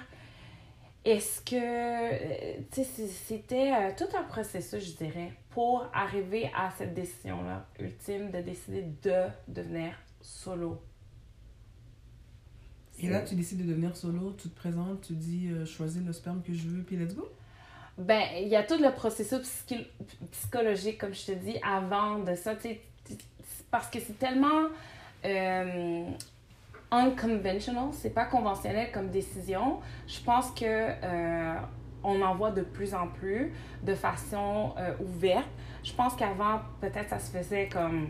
Est-ce 1.06 1.41
que, 1.41 1.56
euh, 1.56 2.62
tu 2.72 2.84
sais, 2.84 3.08
c'était 3.08 3.72
euh, 3.72 3.91
tout 3.98 4.15
un 4.18 4.24
processus, 4.24 4.84
je 4.84 4.98
dirais, 4.98 5.32
pour 5.51 5.89
arriver 5.94 6.51
à 6.56 6.72
cette 6.77 6.94
décision-là 6.94 7.68
ultime 7.79 8.32
de 8.32 8.41
décider 8.41 8.84
de 9.01 9.24
devenir 9.48 9.94
solo? 10.22 10.82
Et 13.01 13.08
là, 13.08 13.22
tu 13.22 13.36
décides 13.36 13.60
de 13.60 13.70
devenir 13.70 13.96
solo, 13.96 14.36
tu 14.38 14.50
te 14.50 14.56
présentes, 14.56 15.01
tu 15.01 15.13
dis 15.13 15.48
euh, 15.48 15.65
choisis 15.65 16.03
le 16.03 16.12
sperme 16.12 16.41
que 16.41 16.53
je 16.53 16.68
veux, 16.68 16.84
puis 16.84 16.98
let's 16.98 17.15
go? 17.15 17.29
Ben, 17.98 18.24
il 18.38 18.50
y 18.50 18.58
a 18.58 18.63
tout 18.63 18.77
le 18.77 18.94
processus 18.94 19.65
psychologique, 20.32 20.98
comme 20.98 21.13
je 21.13 21.27
te 21.27 21.32
dis, 21.32 21.58
avant 21.63 22.20
de 22.20 22.36
ça, 22.36 22.56
tu 22.56 22.62
sais, 22.63 22.82
parce 23.72 23.89
que 23.89 24.00
c'est 24.00 24.18
tellement 24.20 24.68
euh, 25.25 26.10
unconventional, 26.91 27.89
c'est 27.91 28.13
pas 28.13 28.25
conventionnel 28.25 28.91
comme 28.91 29.10
décision. 29.10 29.79
Je 30.08 30.19
pense 30.22 30.51
que 30.51 30.65
euh, 30.65 31.55
on 32.03 32.22
en 32.22 32.36
voit 32.36 32.51
de 32.51 32.62
plus 32.62 32.93
en 32.93 33.08
plus 33.08 33.53
de 33.84 33.93
façon 33.96 34.74
euh, 34.77 34.93
ouverte. 35.00 35.48
Je 35.84 35.93
pense 35.93 36.15
qu'avant, 36.15 36.62
peut-être 36.81 37.10
ça 37.10 37.19
se 37.19 37.31
faisait 37.31 37.67
comme 37.69 38.10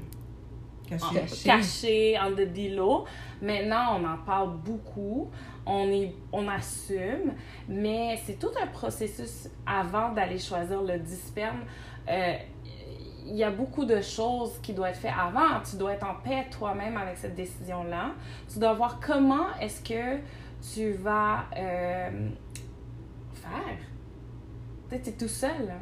Caché. 0.88 1.05
en- 1.05 1.45
caché, 1.57 2.19
en 2.19 2.31
de 2.31 2.75
l'eau. 2.75 3.05
Maintenant, 3.41 4.00
on 4.00 4.05
en 4.05 4.17
parle 4.25 4.57
beaucoup. 4.57 5.29
On, 5.65 5.88
est, 5.91 6.15
on 6.31 6.48
assume, 6.48 7.33
mais 7.67 8.19
c'est 8.25 8.39
tout 8.39 8.50
un 8.59 8.65
processus 8.67 9.48
avant 9.67 10.13
d'aller 10.13 10.39
choisir 10.39 10.81
le 10.81 10.98
disperme. 10.98 11.59
Euh, 12.09 12.33
il 13.29 13.36
y 13.36 13.43
a 13.43 13.51
beaucoup 13.51 13.86
de 13.86 14.01
choses 14.01 14.59
qui 14.62 14.74
doivent 14.74 14.89
être 14.91 15.00
faites 15.00 15.13
avant. 15.17 15.62
Tu 15.69 15.77
dois 15.77 15.93
être 15.93 16.05
en 16.05 16.15
paix 16.15 16.48
toi-même 16.51 16.98
avec 16.98 17.17
cette 17.17 17.36
décision-là. 17.36 18.12
Tu 18.51 18.59
dois 18.59 18.74
voir 18.74 19.00
comment 19.00 19.55
est-ce 19.62 19.81
que 19.81 20.19
tu 20.74 20.91
vas 20.93 21.45
euh, 21.55 22.29
faire. 23.33 23.77
Tu 24.89 24.95
es 24.95 25.13
tout 25.13 25.27
seul. 25.27 25.74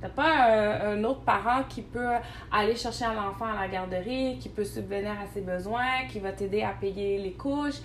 T'as 0.00 0.08
pas 0.08 0.50
euh, 0.50 0.96
un 0.96 1.04
autre 1.04 1.20
parent 1.20 1.62
qui 1.68 1.80
peut 1.80 2.16
aller 2.50 2.74
chercher 2.74 3.04
un 3.04 3.16
enfant 3.16 3.46
à 3.46 3.54
la 3.54 3.68
garderie, 3.68 4.38
qui 4.38 4.48
peut 4.48 4.64
subvenir 4.64 5.12
à 5.12 5.26
ses 5.32 5.40
besoins, 5.40 6.06
qui 6.10 6.18
va 6.18 6.32
t'aider 6.32 6.62
à 6.62 6.72
payer 6.72 7.18
les 7.18 7.32
couches. 7.32 7.80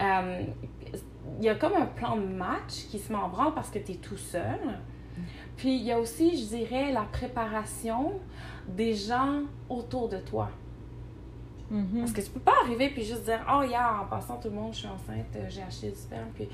Euh, 0.00 0.42
Il 1.38 1.44
y 1.44 1.48
a 1.48 1.54
comme 1.54 1.74
un 1.74 1.86
plan 1.86 2.16
de 2.16 2.26
match 2.26 2.88
qui 2.90 2.98
se 2.98 3.12
met 3.12 3.18
en 3.18 3.28
branle 3.28 3.54
parce 3.54 3.70
que 3.70 3.78
tu 3.78 3.92
es 3.92 3.96
tout 3.96 4.16
seul. 4.16 4.60
Puis 5.56 5.76
il 5.76 5.82
y 5.82 5.92
a 5.92 5.98
aussi, 5.98 6.36
je 6.36 6.56
dirais, 6.56 6.92
la 6.92 7.02
préparation 7.02 8.12
des 8.68 8.94
gens 8.94 9.42
autour 9.68 10.08
de 10.08 10.18
toi. 10.18 10.50
Mhm. 11.70 12.00
Parce 12.00 12.12
que 12.12 12.20
tu 12.20 12.30
peux 12.30 12.40
pas 12.40 12.54
arriver 12.64 12.88
puis 12.90 13.04
juste 13.04 13.24
dire 13.24 13.40
Oh, 13.48 13.62
yeah, 13.62 14.00
en 14.02 14.06
passant 14.06 14.36
tout 14.38 14.48
le 14.48 14.54
monde, 14.54 14.72
je 14.72 14.78
suis 14.78 14.88
enceinte, 14.88 15.26
euh, 15.36 15.46
j'ai 15.48 15.62
acheté 15.62 15.90
du 15.90 15.96
sperme. 15.96 16.28
Puis, 16.34 16.48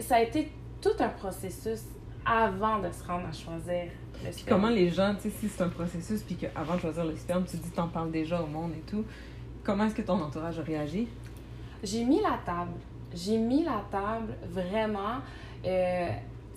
ça 0.00 0.16
a 0.16 0.22
été 0.22 0.50
tout 0.80 0.94
un 1.00 1.08
processus 1.08 1.82
avant 2.24 2.78
de 2.78 2.90
se 2.90 3.04
rendre 3.06 3.26
à 3.28 3.32
choisir 3.32 3.84
le 4.24 4.30
Puis 4.30 4.32
sperme. 4.40 4.60
comment 4.60 4.72
les 4.72 4.90
gens, 4.90 5.14
tu 5.14 5.22
sais, 5.22 5.30
si 5.30 5.48
c'est 5.48 5.62
un 5.62 5.68
processus, 5.68 6.22
puis 6.22 6.36
qu'avant 6.36 6.76
de 6.76 6.80
choisir 6.80 7.04
le 7.04 7.16
sperme, 7.16 7.44
tu 7.44 7.56
dis 7.56 7.70
t'en 7.70 7.88
parles 7.88 8.10
déjà 8.10 8.40
au 8.42 8.46
monde 8.46 8.72
et 8.72 8.90
tout, 8.90 9.04
comment 9.64 9.84
est-ce 9.84 9.94
que 9.94 10.02
ton 10.02 10.20
entourage 10.20 10.58
a 10.58 10.62
réagi? 10.62 11.08
J'ai 11.82 12.04
mis 12.04 12.20
la 12.20 12.38
table. 12.44 12.72
J'ai 13.14 13.38
mis 13.38 13.64
la 13.64 13.82
table 13.90 14.34
vraiment. 14.50 15.16
Euh, 15.64 16.08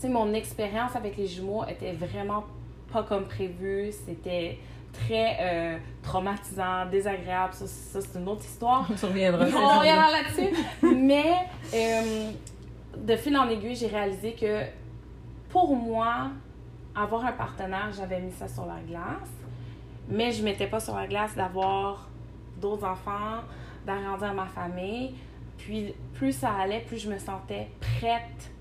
sais, 0.02 0.10
mon 0.10 0.34
expérience 0.34 0.96
avec 0.96 1.18
les 1.18 1.28
jumeaux 1.28 1.64
était 1.66 1.94
vraiment 1.94 2.46
pas 2.92 3.04
comme 3.04 3.26
prévu. 3.26 3.92
C'était 4.06 4.58
très 4.94 5.38
euh, 5.40 5.78
traumatisant, 6.04 6.86
désagréable. 6.90 7.54
Ça, 7.54 7.68
ça, 7.68 8.02
c'est 8.02 8.20
une 8.20 8.28
autre 8.28 8.44
histoire. 8.44 8.88
On 8.90 9.08
reviendra. 9.08 9.46
On 9.46 9.80
reviendra 9.80 10.12
là-dessus. 10.12 10.56
Mais 10.96 11.34
euh, 11.74 12.32
de 12.98 13.16
fil 13.16 13.38
en 13.38 13.48
aiguille, 13.50 13.76
j'ai 13.76 13.88
réalisé 13.88 14.34
que 14.34 14.64
pour 15.50 15.76
moi, 15.76 16.32
avoir 16.96 17.26
un 17.26 17.32
partenaire, 17.32 17.92
j'avais 17.96 18.20
mis 18.20 18.32
ça 18.32 18.48
sur 18.48 18.66
la 18.66 18.80
glace. 18.88 19.30
Mais 20.10 20.32
je 20.32 20.44
mettais 20.44 20.68
pas 20.68 20.80
sur 20.80 20.96
la 20.96 21.08
glace 21.08 21.36
d'avoir 21.36 22.10
d'autres 22.60 22.86
enfants, 22.86 23.42
d'agrandir 23.86 24.34
ma 24.34 24.48
famille. 24.48 25.16
Puis 25.58 25.94
plus 26.16 26.34
ça 26.34 26.52
allait, 26.60 26.82
plus 26.82 26.98
je 26.98 27.10
me 27.10 27.18
sentais 27.18 27.70
prête 27.80 28.52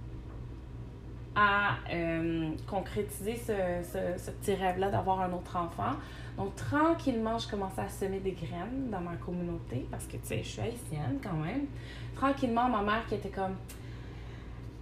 à 1.41 1.77
euh, 1.93 2.51
concrétiser 2.69 3.37
ce, 3.37 3.53
ce- 3.83 4.23
ce 4.23 4.31
petit 4.31 4.55
rêve-là 4.55 4.91
d'avoir 4.91 5.21
un 5.23 5.33
autre 5.33 5.57
enfant. 5.57 5.97
Donc, 6.37 6.55
tranquillement, 6.57 7.39
je 7.39 7.49
commençais 7.49 7.81
à 7.81 7.89
semer 7.89 8.21
des 8.21 8.33
graines 8.33 8.91
dans 8.91 9.01
ma 9.01 9.17
communauté 9.17 9.87
parce 9.91 10.05
que, 10.07 10.13
tu 10.13 10.27
sais, 10.27 10.43
je 10.43 10.49
suis 10.49 10.61
haïtienne 10.61 11.19
quand 11.23 11.33
même. 11.37 11.67
Tranquillement, 12.15 12.69
ma 12.69 12.83
mère 12.83 13.07
qui 13.09 13.15
était 13.15 13.29
comme 13.31 13.57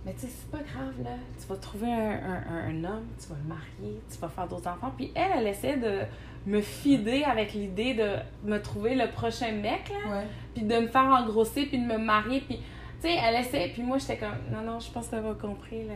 Mais 0.07 0.15
tu 0.15 0.21
sais, 0.21 0.29
c'est 0.29 0.51
pas 0.51 0.59
grave, 0.65 0.95
là. 1.05 1.11
Tu 1.41 1.47
vas 1.49 1.57
trouver 1.57 1.93
un, 1.93 2.21
un- 2.23 2.69
un 2.71 2.85
homme, 2.85 3.07
tu 3.21 3.29
vas 3.29 3.37
le 3.43 3.49
marier, 3.49 4.01
tu 4.11 4.19
vas 4.19 4.29
faire 4.29 4.47
d'autres 4.49 4.69
enfants. 4.69 4.93
Puis 4.97 5.11
elle, 5.15 5.33
elle 5.39 5.47
essaie 5.49 5.77
de 5.77 6.01
me 6.47 6.61
fider 6.61 7.25
avec 7.25 7.53
l'idée 7.53 7.95
de 7.95 8.15
me 8.49 8.59
trouver 8.59 8.95
le 8.95 9.09
prochain 9.11 9.53
mec, 9.53 9.91
là 9.91 10.11
Ouais. 10.19 10.27
puis 10.55 10.63
de 10.65 10.79
me 10.79 10.87
faire 10.87 11.03
engrosser, 11.05 11.67
puis 11.67 11.79
de 11.79 11.85
me 11.87 11.99
marier, 11.99 12.41
puis 12.41 12.61
tu 13.01 13.07
sais, 13.07 13.15
elle 13.15 13.37
essaie, 13.37 13.69
puis 13.73 13.83
moi 13.83 13.99
j'étais 13.99 14.17
comme 14.17 14.39
non 14.51 14.63
non, 14.63 14.81
je 14.81 14.91
pense 14.91 15.07
que 15.07 15.13
t'as 15.13 15.23
pas 15.23 15.35
compris 15.35 15.85
le 15.85 15.95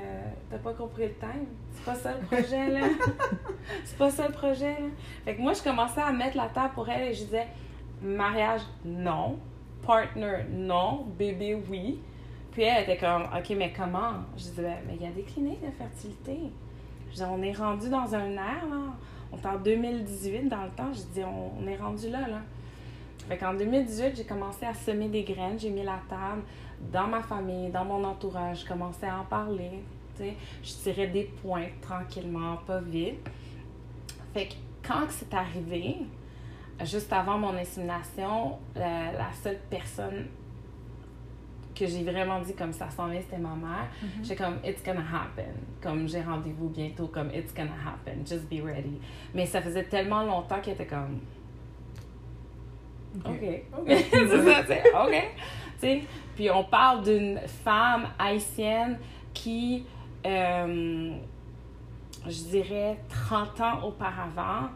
t'as 0.49 0.59
pas 0.59 0.73
compris 0.73 1.03
le 1.05 1.15
time. 1.15 1.47
C'est 1.73 1.85
pas 1.85 1.95
ça 1.97 2.13
le 2.13 2.25
projet 2.27 2.69
là. 2.69 2.87
c'est 3.85 3.99
pas 3.99 4.11
ça 4.11 4.29
le 4.29 4.33
projet 4.33 4.71
là. 4.71 4.87
Fait 5.25 5.35
que 5.35 5.41
moi 5.41 5.53
je 5.53 5.63
commençais 5.63 6.01
à 6.01 6.13
mettre 6.13 6.37
la 6.37 6.47
table 6.47 6.75
pour 6.75 6.89
elle 6.89 7.09
et 7.09 7.15
je 7.15 7.25
disais 7.25 7.49
mariage 8.01 8.61
non, 8.85 9.39
partner 9.85 10.45
non, 10.51 11.07
bébé 11.19 11.61
oui. 11.69 11.99
Puis 12.53 12.63
elle 12.63 12.85
était 12.85 12.99
comme 12.99 13.23
OK, 13.23 13.51
mais 13.57 13.73
comment? 13.77 14.13
Je 14.37 14.45
disais 14.45 14.63
Ben, 14.63 14.79
mais 14.87 14.95
il 14.95 15.03
y 15.03 15.07
a 15.07 15.11
des 15.11 15.23
cliniques 15.23 15.65
de 15.65 15.73
fertilité. 15.73 16.39
Je 17.09 17.15
disais 17.15 17.27
on 17.29 17.43
est 17.43 17.53
rendu 17.53 17.89
dans 17.89 18.15
un 18.15 18.31
air 18.31 18.65
là. 18.71 18.95
On 19.33 19.39
est 19.39 19.47
en 19.47 19.59
2018 19.59 20.49
dans 20.49 20.63
le 20.63 20.71
temps, 20.71 20.93
je 20.93 21.03
dis 21.15 21.25
on, 21.25 21.51
on 21.61 21.67
est 21.67 21.77
rendu 21.77 22.11
là 22.11 22.29
là. 22.29 22.43
Fait 23.29 23.39
qu'en 23.39 23.55
2018, 23.55 24.17
j'ai 24.17 24.25
commencé 24.25 24.67
à 24.67 24.75
semer 24.75 25.09
des 25.09 25.23
graines, 25.23 25.59
j'ai 25.59 25.71
mis 25.71 25.85
la 25.85 26.01
table 26.09 26.43
dans 26.91 27.07
ma 27.07 27.23
famille, 27.23 27.71
dans 27.71 27.85
mon 27.85 28.03
entourage, 28.05 28.63
je 28.63 28.67
commençais 28.67 29.07
à 29.07 29.21
en 29.21 29.25
parler, 29.25 29.83
tu 30.17 30.25
sais. 30.25 30.35
Je 30.63 30.73
tirais 30.73 31.07
des 31.09 31.25
pointes 31.25 31.81
tranquillement, 31.81 32.57
pas 32.67 32.81
vite. 32.81 33.29
Fait 34.35 34.47
que 34.47 34.55
quand 34.87 35.07
c'est 35.09 35.33
arrivé, 35.35 35.97
juste 36.85 37.13
avant 37.13 37.39
mon 37.39 37.55
insémination, 37.55 38.59
la, 38.75 39.13
la 39.13 39.33
seule 39.33 39.59
personne 39.71 40.27
que 41.75 41.87
j'ai 41.87 42.03
vraiment 42.03 42.41
dit 42.41 42.55
comme 42.55 42.73
ça 42.73 42.91
s'en 42.91 43.09
vient, 43.09 43.21
c'était 43.21 43.39
ma 43.39 43.55
mère. 43.55 43.89
J'étais 44.23 44.37
comme, 44.37 44.59
it's 44.65 44.83
gonna 44.85 45.01
happen. 45.01 45.55
Comme 45.81 46.09
j'ai 46.09 46.21
rendez-vous 46.21 46.69
bientôt, 46.69 47.07
comme 47.07 47.31
it's 47.35 47.55
gonna 47.55 47.71
happen. 47.71 48.27
Just 48.27 48.49
be 48.49 48.63
ready. 48.63 49.01
Mais 49.35 49.47
ça 49.47 49.63
faisait 49.63 49.85
tellement 49.85 50.23
longtemps 50.23 50.61
qu'elle 50.61 50.75
était 50.75 50.87
comme, 50.87 51.21
Ok. 53.25 53.33
OK. 53.33 53.79
Ok. 53.79 53.87
c'est 54.11 54.29
ça, 54.29 55.05
OK. 55.05 55.15
Tu 55.81 55.87
sais, 55.89 56.03
puis 56.35 56.51
on 56.51 56.65
parle 56.65 57.03
d'une 57.03 57.39
femme 57.65 58.07
haïtienne 58.19 58.99
qui, 59.35 59.85
euh, 60.27 61.11
je 62.27 62.43
dirais, 62.51 62.99
30 63.09 63.61
ans 63.61 63.85
auparavant, 63.87 64.69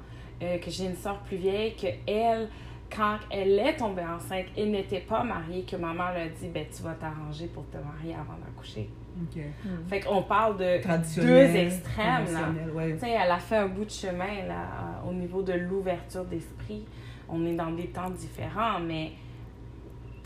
euh, 0.42 0.58
que 0.58 0.70
j'ai 0.70 0.86
une 0.86 0.96
soeur 0.96 1.18
plus 1.20 1.36
vieille, 1.36 1.74
que 1.74 1.86
elle, 2.06 2.48
quand 2.94 3.18
elle 3.30 3.58
est 3.58 3.76
tombée 3.76 4.04
enceinte 4.04 4.46
et 4.56 4.66
n'était 4.66 5.00
pas 5.00 5.22
mariée, 5.24 5.62
que 5.64 5.76
ma 5.76 5.92
mère 5.92 6.12
lui 6.14 6.22
a 6.22 6.28
dit, 6.28 6.48
ben 6.48 6.64
tu 6.74 6.82
vas 6.82 6.94
t'arranger 6.94 7.46
pour 7.46 7.66
te 7.70 7.76
marier 7.78 8.14
avant 8.14 8.38
d'accoucher. 8.38 8.90
Ok. 9.22 9.42
Fait 9.88 10.00
qu'on 10.00 10.22
parle 10.22 10.58
de 10.58 11.20
deux 11.20 11.56
extrêmes, 11.56 12.26
là. 12.34 12.50
ouais. 12.74 12.92
Tu 12.94 13.00
sais, 13.00 13.10
elle 13.10 13.30
a 13.30 13.38
fait 13.38 13.56
un 13.56 13.68
bout 13.68 13.86
de 13.86 13.90
chemin 13.90 14.44
là, 14.46 15.00
au 15.08 15.12
niveau 15.12 15.42
de 15.42 15.54
l'ouverture 15.54 16.24
d'esprit. 16.26 16.84
On 17.28 17.44
est 17.46 17.54
dans 17.54 17.70
des 17.70 17.86
temps 17.86 18.10
différents, 18.10 18.78
mais 18.78 19.12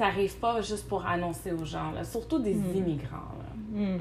t'arrives 0.00 0.36
pas 0.38 0.60
juste 0.62 0.88
pour 0.88 1.04
annoncer 1.06 1.52
aux 1.52 1.64
gens, 1.64 1.90
là, 1.92 2.02
surtout 2.04 2.38
des 2.38 2.54
Mm. 2.54 2.74
immigrants. 2.76 3.32
Là. 3.38 3.50
Hmm. 3.80 3.98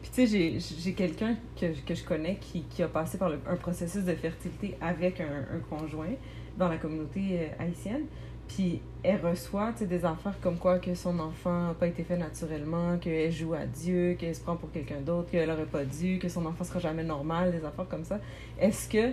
Puis 0.00 0.10
tu 0.14 0.26
sais, 0.26 0.58
j'ai- 0.82 0.92
quelqu'un 0.94 1.36
que, 1.58 1.66
que 1.86 1.94
je 1.94 2.02
connais 2.04 2.36
qui, 2.40 2.62
qui 2.62 2.82
a 2.82 2.88
passé 2.88 3.18
par 3.18 3.28
le- 3.28 3.38
un 3.48 3.56
processus 3.56 4.02
de 4.04 4.14
fertilité 4.14 4.76
avec 4.80 5.20
un, 5.20 5.44
un 5.56 5.60
conjoint 5.70 6.14
dans 6.56 6.68
la 6.68 6.78
communauté 6.78 7.20
euh, 7.38 7.46
haïtienne. 7.62 8.04
Puis 8.48 8.80
elle 9.02 9.20
reçoit 9.24 9.72
des 9.72 10.04
affaires 10.04 10.34
comme 10.42 10.56
quoi 10.58 10.78
que 10.78 10.94
son 10.94 11.18
enfant 11.20 11.68
n'a 11.68 11.74
pas 11.74 11.86
été 11.86 12.02
fait 12.02 12.16
naturellement, 12.16 12.98
qu'elle 12.98 13.30
joue 13.30 13.54
à 13.54 13.64
Dieu, 13.66 14.14
qu'elle 14.18 14.34
se 14.34 14.40
prend 14.40 14.56
pour 14.56 14.70
quelqu'un 14.72 15.00
d'autre, 15.00 15.30
qu'elle 15.30 15.50
aurait 15.50 15.66
pas 15.66 15.84
dû, 15.84 16.18
que 16.18 16.28
son 16.28 16.44
enfant 16.46 16.64
sera 16.64 16.80
jamais 16.80 17.04
normal, 17.04 17.52
des 17.52 17.64
affaires 17.64 17.88
comme 17.88 18.04
ça. 18.04 18.18
Est-ce 18.58 18.88
que 18.88 19.12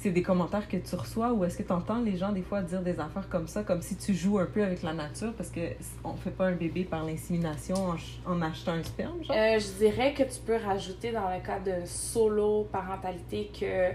c'est 0.00 0.10
des 0.10 0.22
commentaires 0.22 0.68
que 0.68 0.76
tu 0.76 0.94
reçois 0.94 1.32
ou 1.32 1.44
est-ce 1.44 1.58
que 1.58 1.64
tu 1.64 1.72
entends 1.72 2.00
les 2.00 2.16
gens 2.16 2.30
des 2.30 2.42
fois 2.42 2.62
dire 2.62 2.82
des 2.82 3.00
affaires 3.00 3.28
comme 3.28 3.48
ça, 3.48 3.64
comme 3.64 3.82
si 3.82 3.96
tu 3.96 4.14
joues 4.14 4.38
un 4.38 4.46
peu 4.46 4.62
avec 4.62 4.82
la 4.82 4.92
nature 4.92 5.32
parce 5.36 5.50
que 5.50 5.60
on 6.04 6.14
fait 6.14 6.30
pas 6.30 6.46
un 6.46 6.52
bébé 6.52 6.84
par 6.84 7.04
l'insémination 7.04 7.74
en, 7.74 8.32
en 8.32 8.42
achetant 8.42 8.72
un 8.72 8.82
sperme, 8.84 9.24
genre? 9.24 9.36
Euh, 9.36 9.58
je 9.58 9.84
dirais 9.84 10.14
que 10.14 10.22
tu 10.22 10.38
peux 10.46 10.56
rajouter 10.56 11.10
dans 11.10 11.28
le 11.28 11.44
cas 11.44 11.58
de 11.58 11.84
solo-parentalité 11.84 13.50
que 13.58 13.90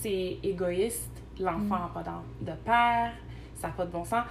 c'est 0.00 0.38
égoïste, 0.42 1.10
l'enfant 1.38 1.78
n'a 1.78 1.90
pas 1.92 2.02
de 2.40 2.52
père, 2.64 3.12
ça 3.56 3.68
n'a 3.68 3.74
pas 3.74 3.84
de 3.84 3.90
bon 3.90 4.04
sens. 4.04 4.24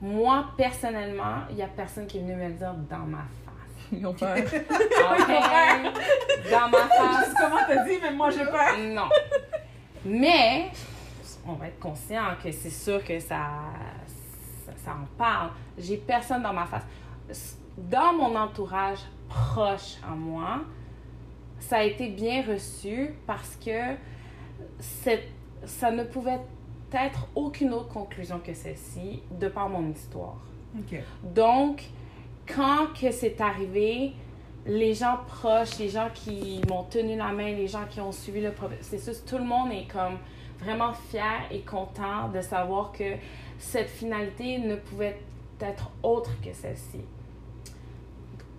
Moi, 0.00 0.46
personnellement, 0.56 1.44
il 1.50 1.54
n'y 1.54 1.62
a 1.62 1.68
personne 1.68 2.08
qui 2.08 2.18
est 2.18 2.20
venu 2.20 2.34
me 2.34 2.48
le 2.48 2.54
dire 2.54 2.74
dans 2.90 3.06
ma 3.06 3.18
face. 3.18 3.92
Ils 3.92 4.04
ont 4.04 4.14
peur. 4.14 4.36
OK? 4.36 4.48
dans 6.50 6.68
ma 6.68 6.78
face. 6.78 7.34
Comment 7.38 7.60
t'as 7.68 7.84
dit, 7.84 7.98
mais 8.02 8.12
moi 8.12 8.30
j'ai 8.30 8.44
peur. 8.44 8.76
Non. 8.92 9.08
Mais, 10.04 10.70
on 11.46 11.54
va 11.54 11.68
être 11.68 11.78
conscient 11.78 12.24
que 12.42 12.50
c'est 12.50 12.70
sûr 12.70 13.04
que 13.04 13.18
ça, 13.18 13.50
ça, 14.66 14.72
ça 14.84 14.90
en 14.92 15.06
parle. 15.16 15.50
J'ai 15.78 15.96
personne 15.96 16.42
dans 16.42 16.52
ma 16.52 16.66
face. 16.66 17.56
Dans 17.76 18.12
mon 18.12 18.36
entourage 18.36 18.98
proche 19.28 19.96
à 20.06 20.14
moi, 20.14 20.60
ça 21.60 21.78
a 21.78 21.82
été 21.84 22.08
bien 22.08 22.42
reçu 22.42 23.14
parce 23.26 23.56
que 23.56 23.94
ça 24.78 25.90
ne 25.90 26.04
pouvait 26.04 26.40
peut-être 26.90 27.28
aucune 27.34 27.72
autre 27.72 27.88
conclusion 27.88 28.40
que 28.40 28.52
celle-ci 28.52 29.22
de 29.30 29.48
par 29.48 29.68
mon 29.68 29.90
histoire. 29.90 30.36
Ok. 30.78 30.98
Donc, 31.34 31.82
quand 32.46 32.88
que 32.98 33.10
c'est 33.10 33.40
arrivé, 33.40 34.12
les 34.66 34.94
gens 34.94 35.18
proches, 35.26 35.78
les 35.78 35.88
gens 35.88 36.08
qui 36.14 36.60
m'ont 36.68 36.84
tenu 36.84 37.16
la 37.16 37.32
main, 37.32 37.52
les 37.52 37.66
gens 37.68 37.84
qui 37.90 38.00
ont 38.00 38.12
suivi 38.12 38.40
le 38.40 38.52
processus, 38.52 39.24
tout 39.24 39.38
le 39.38 39.44
monde 39.44 39.72
est 39.72 39.86
comme 39.90 40.18
vraiment 40.60 40.92
fier 40.92 41.40
et 41.50 41.60
content 41.62 42.28
de 42.28 42.40
savoir 42.40 42.92
que 42.92 43.16
cette 43.58 43.88
finalité 43.88 44.58
ne 44.58 44.76
pouvait 44.76 45.20
être 45.60 45.90
autre 46.02 46.30
que 46.40 46.52
celle-ci. 46.52 47.00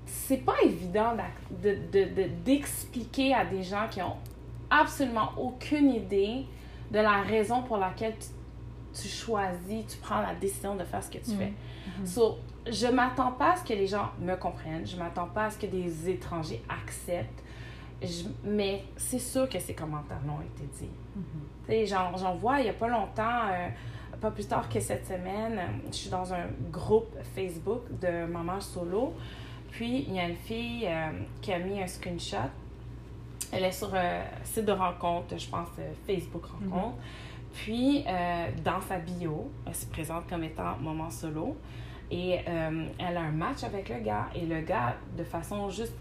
C'est 0.06 0.38
pas 0.46 0.56
évident 0.64 1.16
d'ac- 1.16 1.62
de- 1.62 1.78
de- 1.92 2.14
de- 2.14 2.30
d'expliquer 2.46 3.34
à 3.34 3.46
des 3.46 3.64
gens 3.64 3.88
qui 3.90 4.02
ont 4.02 4.16
absolument 4.70 5.32
aucune 5.38 5.90
idée 5.92 6.46
de 6.92 7.00
la 7.00 7.22
raison 7.22 7.64
pour 7.64 7.78
laquelle 7.78 8.16
tu, 8.20 9.02
tu 9.02 9.08
choisis, 9.08 9.86
tu 9.88 9.98
prends 9.98 10.22
la 10.22 10.36
décision 10.36 10.76
de 10.76 10.84
faire 10.84 11.04
ce 11.04 11.10
que 11.10 11.18
tu 11.18 11.32
Mm. 11.32 11.38
fais. 11.38 11.54
So, 12.06 12.38
je 12.72 12.88
m'attends 12.88 13.32
pas 13.32 13.54
à 13.54 13.56
ce 13.58 13.64
que 13.64 13.74
les 13.74 13.88
gens 13.88 14.10
me 14.20 14.36
comprennent, 14.36 14.86
je 14.86 14.96
m'attends 14.98 15.28
pas 15.28 15.46
à 15.46 15.50
ce 15.52 15.58
que 15.58 15.66
des 15.66 16.10
étrangers 16.10 16.62
acceptent, 16.70 17.44
Je- 18.02 18.26
mais 18.44 18.84
c'est 18.98 19.20
sûr 19.20 19.48
que 19.48 19.60
ces 19.60 19.74
commentaires-là 19.74 20.34
ont 20.34 20.42
été 20.42 20.68
dits. 20.78 20.90
Tu 21.66 21.72
sais, 21.72 21.86
J'en 21.86 22.36
vois 22.36 22.60
il 22.60 22.66
y 22.66 22.70
a 22.70 22.74
pas 22.74 22.90
longtemps, 22.90 23.48
euh, 23.52 23.70
pas 24.20 24.30
plus 24.32 24.46
tard 24.46 24.68
que 24.68 24.80
cette 24.82 25.06
semaine, 25.06 25.58
euh, 25.58 25.68
je 25.90 25.96
suis 25.96 26.10
dans 26.10 26.34
un 26.34 26.48
groupe 26.70 27.16
Facebook 27.36 27.84
de 28.02 28.26
mamans 28.26 28.60
solo, 28.60 29.14
puis 29.72 30.06
il 30.08 30.16
y 30.16 30.20
a 30.20 30.28
une 30.28 30.36
fille 30.36 30.86
euh, 30.86 31.12
qui 31.42 31.54
a 31.54 31.60
mis 31.60 31.82
un 31.82 31.88
screenshot. 31.88 32.38
Elle 33.54 33.64
est 33.64 33.72
sur 33.72 33.94
un 33.96 34.22
site 34.44 34.66
de 34.66 34.72
rencontre, 34.74 35.38
je 35.38 35.48
pense 35.48 35.70
euh, 35.80 35.92
Facebook 36.06 36.44
Rencontre. 36.46 36.98
Puis, 37.54 38.04
euh, 38.08 38.48
dans 38.66 38.82
sa 38.82 38.98
bio, 38.98 39.50
elle 39.66 39.76
se 39.76 39.86
présente 39.86 40.28
comme 40.28 40.44
étant 40.44 40.76
maman 40.82 41.10
solo. 41.12 41.56
Et 42.14 42.40
euh, 42.48 42.86
elle 43.00 43.18
a 43.18 43.22
un 43.22 43.32
match 43.32 43.64
avec 43.64 43.90
le 43.90 44.00
gars. 44.00 44.28
Et 44.36 44.46
le 44.46 44.62
gars, 44.62 44.96
de 45.18 45.24
façon 45.24 45.68
juste 45.72 45.96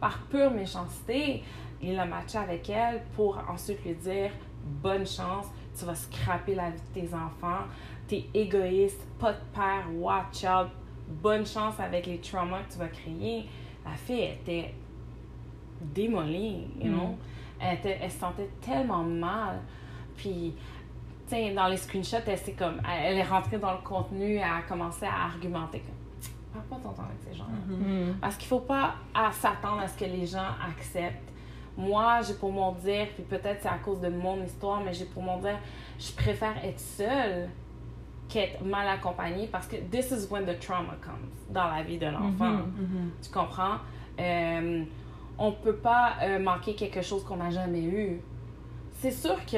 par 0.00 0.18
pure 0.22 0.50
méchanceté, 0.50 1.44
il 1.80 1.96
a 1.96 2.04
matché 2.04 2.38
avec 2.38 2.68
elle 2.68 3.02
pour 3.14 3.40
ensuite 3.48 3.84
lui 3.84 3.94
dire 3.94 4.32
Bonne 4.64 5.06
chance, 5.06 5.46
tu 5.78 5.84
vas 5.84 5.94
scraper 5.94 6.56
la 6.56 6.70
vie 6.70 6.80
de 6.94 7.00
tes 7.00 7.14
enfants, 7.14 7.64
t'es 8.08 8.24
égoïste, 8.34 9.06
pas 9.18 9.32
de 9.32 9.38
père, 9.54 9.86
watch 9.94 10.44
out, 10.44 10.70
bonne 11.08 11.46
chance 11.46 11.78
avec 11.78 12.06
les 12.06 12.18
traumas 12.18 12.62
que 12.62 12.72
tu 12.72 12.78
vas 12.78 12.88
créer. 12.88 13.46
La 13.84 13.92
fille 13.92 14.24
était 14.24 14.74
démolie, 15.80 16.66
you 16.80 16.90
know? 16.90 17.16
Elle, 17.60 17.78
était, 17.78 17.98
elle 18.02 18.10
se 18.10 18.18
sentait 18.18 18.50
tellement 18.60 19.04
mal. 19.04 19.60
Puis, 20.16 20.54
sais, 21.34 21.50
dans 21.52 21.68
les 21.68 21.76
screenshots, 21.76 22.16
elle, 22.26 22.38
s'est 22.38 22.52
comme, 22.52 22.80
elle, 22.88 23.12
elle 23.12 23.18
est 23.18 23.22
rentrée 23.22 23.58
dans 23.58 23.72
le 23.72 23.82
contenu, 23.82 24.36
elle 24.36 24.42
a 24.42 24.62
commencé 24.68 25.06
à 25.06 25.26
argumenter 25.26 25.80
comme 25.80 26.02
Parle 26.52 26.64
pas 26.66 26.76
ton 26.76 26.94
temps 26.94 27.04
avec 27.04 27.16
ces 27.26 27.34
gens-là. 27.34 27.76
Mm. 27.76 28.16
Parce 28.20 28.36
qu'il 28.36 28.48
faut 28.48 28.60
pas 28.60 28.94
s'attendre 29.32 29.80
à 29.80 29.88
ce 29.88 29.98
que 29.98 30.04
les 30.04 30.26
gens 30.26 30.48
acceptent. 30.68 31.32
Moi, 31.78 32.20
j'ai 32.26 32.34
pour 32.34 32.52
mon 32.52 32.72
dire, 32.72 33.06
puis 33.14 33.22
peut-être 33.22 33.62
c'est 33.62 33.68
à 33.68 33.78
cause 33.78 34.00
de 34.00 34.08
mon 34.08 34.42
histoire, 34.44 34.82
mais 34.84 34.92
j'ai 34.92 35.06
pour 35.06 35.22
mon 35.22 35.38
dire, 35.38 35.58
je 35.98 36.12
préfère 36.12 36.62
être 36.62 36.78
seule 36.78 37.48
qu'être 38.28 38.62
mal 38.62 38.86
accompagnée 38.88 39.46
parce 39.46 39.66
que 39.66 39.76
this 39.76 40.10
is 40.10 40.30
when 40.30 40.44
the 40.44 40.58
trauma 40.58 40.94
comes 41.00 41.30
dans 41.48 41.68
la 41.68 41.82
vie 41.82 41.98
de 41.98 42.06
l'enfant. 42.06 42.50
Mhm. 42.50 43.12
Tu 43.22 43.30
comprends? 43.30 43.76
Euh, 44.20 44.84
on 45.38 45.52
peut 45.52 45.76
pas 45.76 46.14
euh, 46.22 46.38
manquer 46.38 46.74
quelque 46.74 47.00
chose 47.00 47.24
qu'on 47.24 47.36
n'a 47.36 47.50
jamais 47.50 47.82
eu. 47.82 48.20
C'est 48.98 49.10
sûr 49.10 49.36
que 49.46 49.56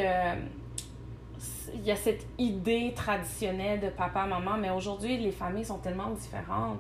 il 1.75 1.83
y 1.85 1.91
a 1.91 1.97
cette 1.97 2.27
idée 2.39 2.93
traditionnelle 2.95 3.81
de 3.81 3.89
papa, 3.89 4.27
maman, 4.27 4.57
mais 4.61 4.71
aujourd'hui, 4.71 5.17
les 5.19 5.31
familles 5.33 5.65
sont 5.65 5.79
tellement 5.79 6.11
différentes. 6.11 6.79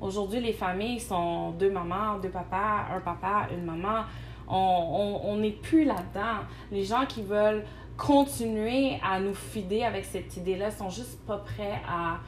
Aujourd'hui, 0.00 0.40
les 0.40 0.52
familles 0.52 1.00
sont 1.00 1.50
deux 1.52 1.70
mamans, 1.70 2.18
deux 2.18 2.28
papas, 2.30 2.86
un 2.94 3.00
papa, 3.00 3.48
une 3.56 3.64
maman. 3.64 4.04
On 4.48 4.54
on- 4.54 5.30
on 5.32 5.36
n'est 5.36 5.50
plus 5.52 5.84
là-dedans. 5.84 6.40
Les 6.70 6.84
gens 6.84 7.06
qui 7.06 7.22
veulent 7.22 7.64
continuer 7.96 8.98
à 9.02 9.20
nous 9.20 9.34
fider 9.34 9.82
avec 9.84 10.04
cette 10.04 10.36
idée-là 10.36 10.70
sont 10.70 10.90
juste 10.90 11.18
pas 11.26 11.38
prêts 11.38 11.80
à 11.88 12.18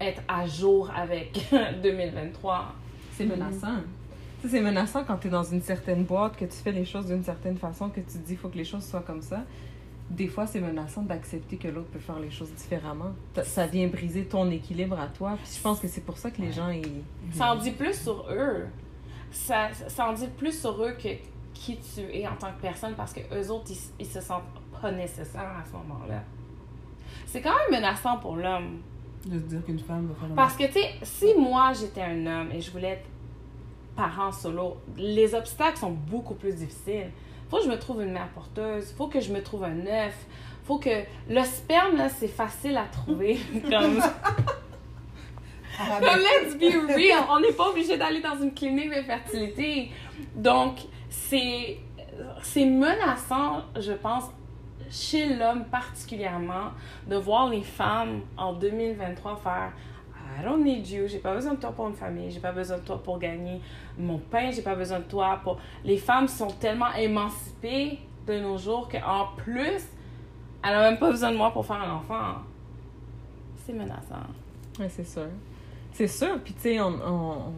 être 0.00 0.22
à 0.28 0.46
jour 0.46 0.90
avec 0.96 1.38
2023. 1.82 2.74
C'est 3.12 3.26
menaçant. 3.26 3.76
Tu 4.40 4.48
sais, 4.48 4.56
c'est 4.56 4.62
menaçant 4.62 5.04
quand 5.04 5.18
tu 5.18 5.28
es 5.28 5.30
dans 5.30 5.44
une 5.44 5.60
certaine 5.62 6.04
boîte, 6.04 6.36
que 6.36 6.46
tu 6.46 6.56
fais 6.56 6.72
les 6.72 6.84
choses 6.86 7.06
d'une 7.06 7.22
certaine 7.22 7.56
façon, 7.58 7.90
que 7.90 8.00
tu 8.00 8.06
te 8.18 8.26
dis 8.26 8.36
faut 8.36 8.48
que 8.48 8.56
les 8.56 8.64
choses 8.64 8.84
soient 8.84 9.02
comme 9.06 9.20
ça. 9.22 9.42
Des 10.10 10.26
fois, 10.26 10.46
c'est 10.46 10.60
menaçant 10.60 11.02
d'accepter 11.02 11.56
que 11.56 11.68
l'autre 11.68 11.88
peut 11.88 12.00
faire 12.00 12.18
les 12.18 12.30
choses 12.30 12.52
différemment. 12.52 13.12
Ça 13.44 13.66
vient 13.66 13.86
briser 13.86 14.24
ton 14.24 14.50
équilibre 14.50 14.98
à 14.98 15.06
toi. 15.06 15.38
Puis 15.42 15.54
je 15.56 15.62
pense 15.62 15.78
que 15.78 15.86
c'est 15.88 16.00
pour 16.00 16.18
ça 16.18 16.30
que 16.30 16.42
les 16.42 16.52
gens, 16.52 16.68
ils... 16.68 17.02
Ça 17.32 17.52
en 17.52 17.56
dit 17.56 17.70
plus 17.70 17.94
sur 17.94 18.26
eux. 18.30 18.66
Ça, 19.30 19.68
ça 19.72 20.08
en 20.08 20.12
dit 20.12 20.26
plus 20.36 20.60
sur 20.60 20.82
eux 20.84 20.96
que 21.00 21.08
qui 21.54 21.78
tu 21.78 22.00
es 22.00 22.26
en 22.26 22.34
tant 22.36 22.52
que 22.52 22.60
personne 22.60 22.94
parce 22.94 23.12
que 23.12 23.20
eux 23.34 23.50
autres, 23.50 23.70
ils, 23.70 23.78
ils 24.00 24.06
se 24.06 24.20
sentent 24.20 24.42
pas 24.80 24.90
nécessaires 24.90 25.56
à 25.60 25.64
ce 25.64 25.72
moment-là. 25.76 26.22
C'est 27.26 27.40
quand 27.40 27.50
même 27.50 27.80
menaçant 27.80 28.18
pour 28.18 28.36
l'homme. 28.36 28.80
De 29.26 29.38
se 29.38 29.44
dire 29.44 29.64
qu'une 29.64 29.78
femme 29.78 30.08
va 30.08 30.14
faire 30.14 30.34
Parce 30.34 30.56
que, 30.56 30.66
tu 30.66 30.72
sais, 30.72 30.94
si 31.02 31.34
moi 31.38 31.72
j'étais 31.78 32.02
un 32.02 32.26
homme 32.26 32.50
et 32.52 32.60
je 32.60 32.70
voulais 32.70 32.88
être 32.88 33.06
parent 33.94 34.32
solo, 34.32 34.78
les 34.96 35.34
obstacles 35.34 35.78
sont 35.78 35.92
beaucoup 35.92 36.34
plus 36.34 36.54
difficiles. 36.54 37.10
Faut 37.50 37.58
que 37.58 37.64
je 37.64 37.68
me 37.68 37.78
trouve 37.78 38.02
une 38.02 38.12
mère 38.12 38.28
porteuse, 38.28 38.92
faut 38.96 39.08
que 39.08 39.20
je 39.20 39.32
me 39.32 39.42
trouve 39.42 39.64
un 39.64 39.86
œuf, 39.86 40.14
faut 40.64 40.78
que. 40.78 41.04
Le 41.28 41.42
sperme, 41.44 41.96
là, 41.96 42.08
c'est 42.08 42.28
facile 42.28 42.76
à 42.76 42.84
trouver. 42.84 43.38
Comme. 43.62 44.00
Ah, 45.78 45.98
Comme, 45.98 46.20
let's 46.20 46.56
be 46.56 46.92
real, 46.94 47.24
on 47.30 47.40
n'est 47.40 47.52
pas 47.52 47.70
obligé 47.70 47.96
d'aller 47.96 48.20
dans 48.20 48.40
une 48.40 48.52
clinique 48.52 48.90
de 48.90 49.02
fertilité. 49.02 49.90
Donc, 50.34 50.78
c'est 51.08 51.78
c'est 52.42 52.66
menaçant, 52.66 53.62
je 53.78 53.92
pense, 53.92 54.24
chez 54.90 55.34
l'homme 55.34 55.64
particulièrement, 55.66 56.72
de 57.06 57.16
voir 57.16 57.48
les 57.48 57.62
femmes 57.62 58.22
en 58.36 58.52
2023 58.52 59.36
faire 59.36 59.72
I 60.38 60.44
don't 60.44 60.62
need 60.62 60.86
you, 60.88 61.06
j'ai 61.08 61.18
pas 61.18 61.34
besoin 61.34 61.54
de 61.54 61.60
toi 61.60 61.72
pour 61.72 61.88
une 61.88 61.94
famille, 61.94 62.30
j'ai 62.30 62.40
pas 62.40 62.52
besoin 62.52 62.78
de 62.78 62.82
toi 62.82 63.02
pour 63.02 63.18
gagner 63.18 63.60
mon 63.98 64.18
pain, 64.18 64.50
j'ai 64.52 64.62
pas 64.62 64.74
besoin 64.74 64.98
de 65.00 65.04
toi 65.04 65.40
pour. 65.42 65.58
Les 65.84 65.96
femmes 65.98 66.28
sont 66.28 66.46
tellement 66.48 66.92
émancipées 66.94 67.98
de 68.26 68.38
nos 68.40 68.56
jours 68.58 68.88
qu'en 68.88 69.28
plus, 69.36 69.82
elle 70.62 70.74
a 70.74 70.90
même 70.90 70.98
pas 70.98 71.10
besoin 71.10 71.32
de 71.32 71.36
moi 71.36 71.50
pour 71.52 71.66
faire 71.66 71.82
un 71.82 71.94
enfant. 71.94 72.36
C'est 73.66 73.72
menaçant. 73.72 74.26
Ouais, 74.78 74.88
c'est 74.88 75.06
sûr. 75.06 75.26
C'est 75.92 76.06
sûr. 76.08 76.38
Puis, 76.44 76.54
tu 76.54 76.60
sais, 76.60 76.80
on, 76.80 76.86
on- 76.88 77.30
on- 77.32 77.52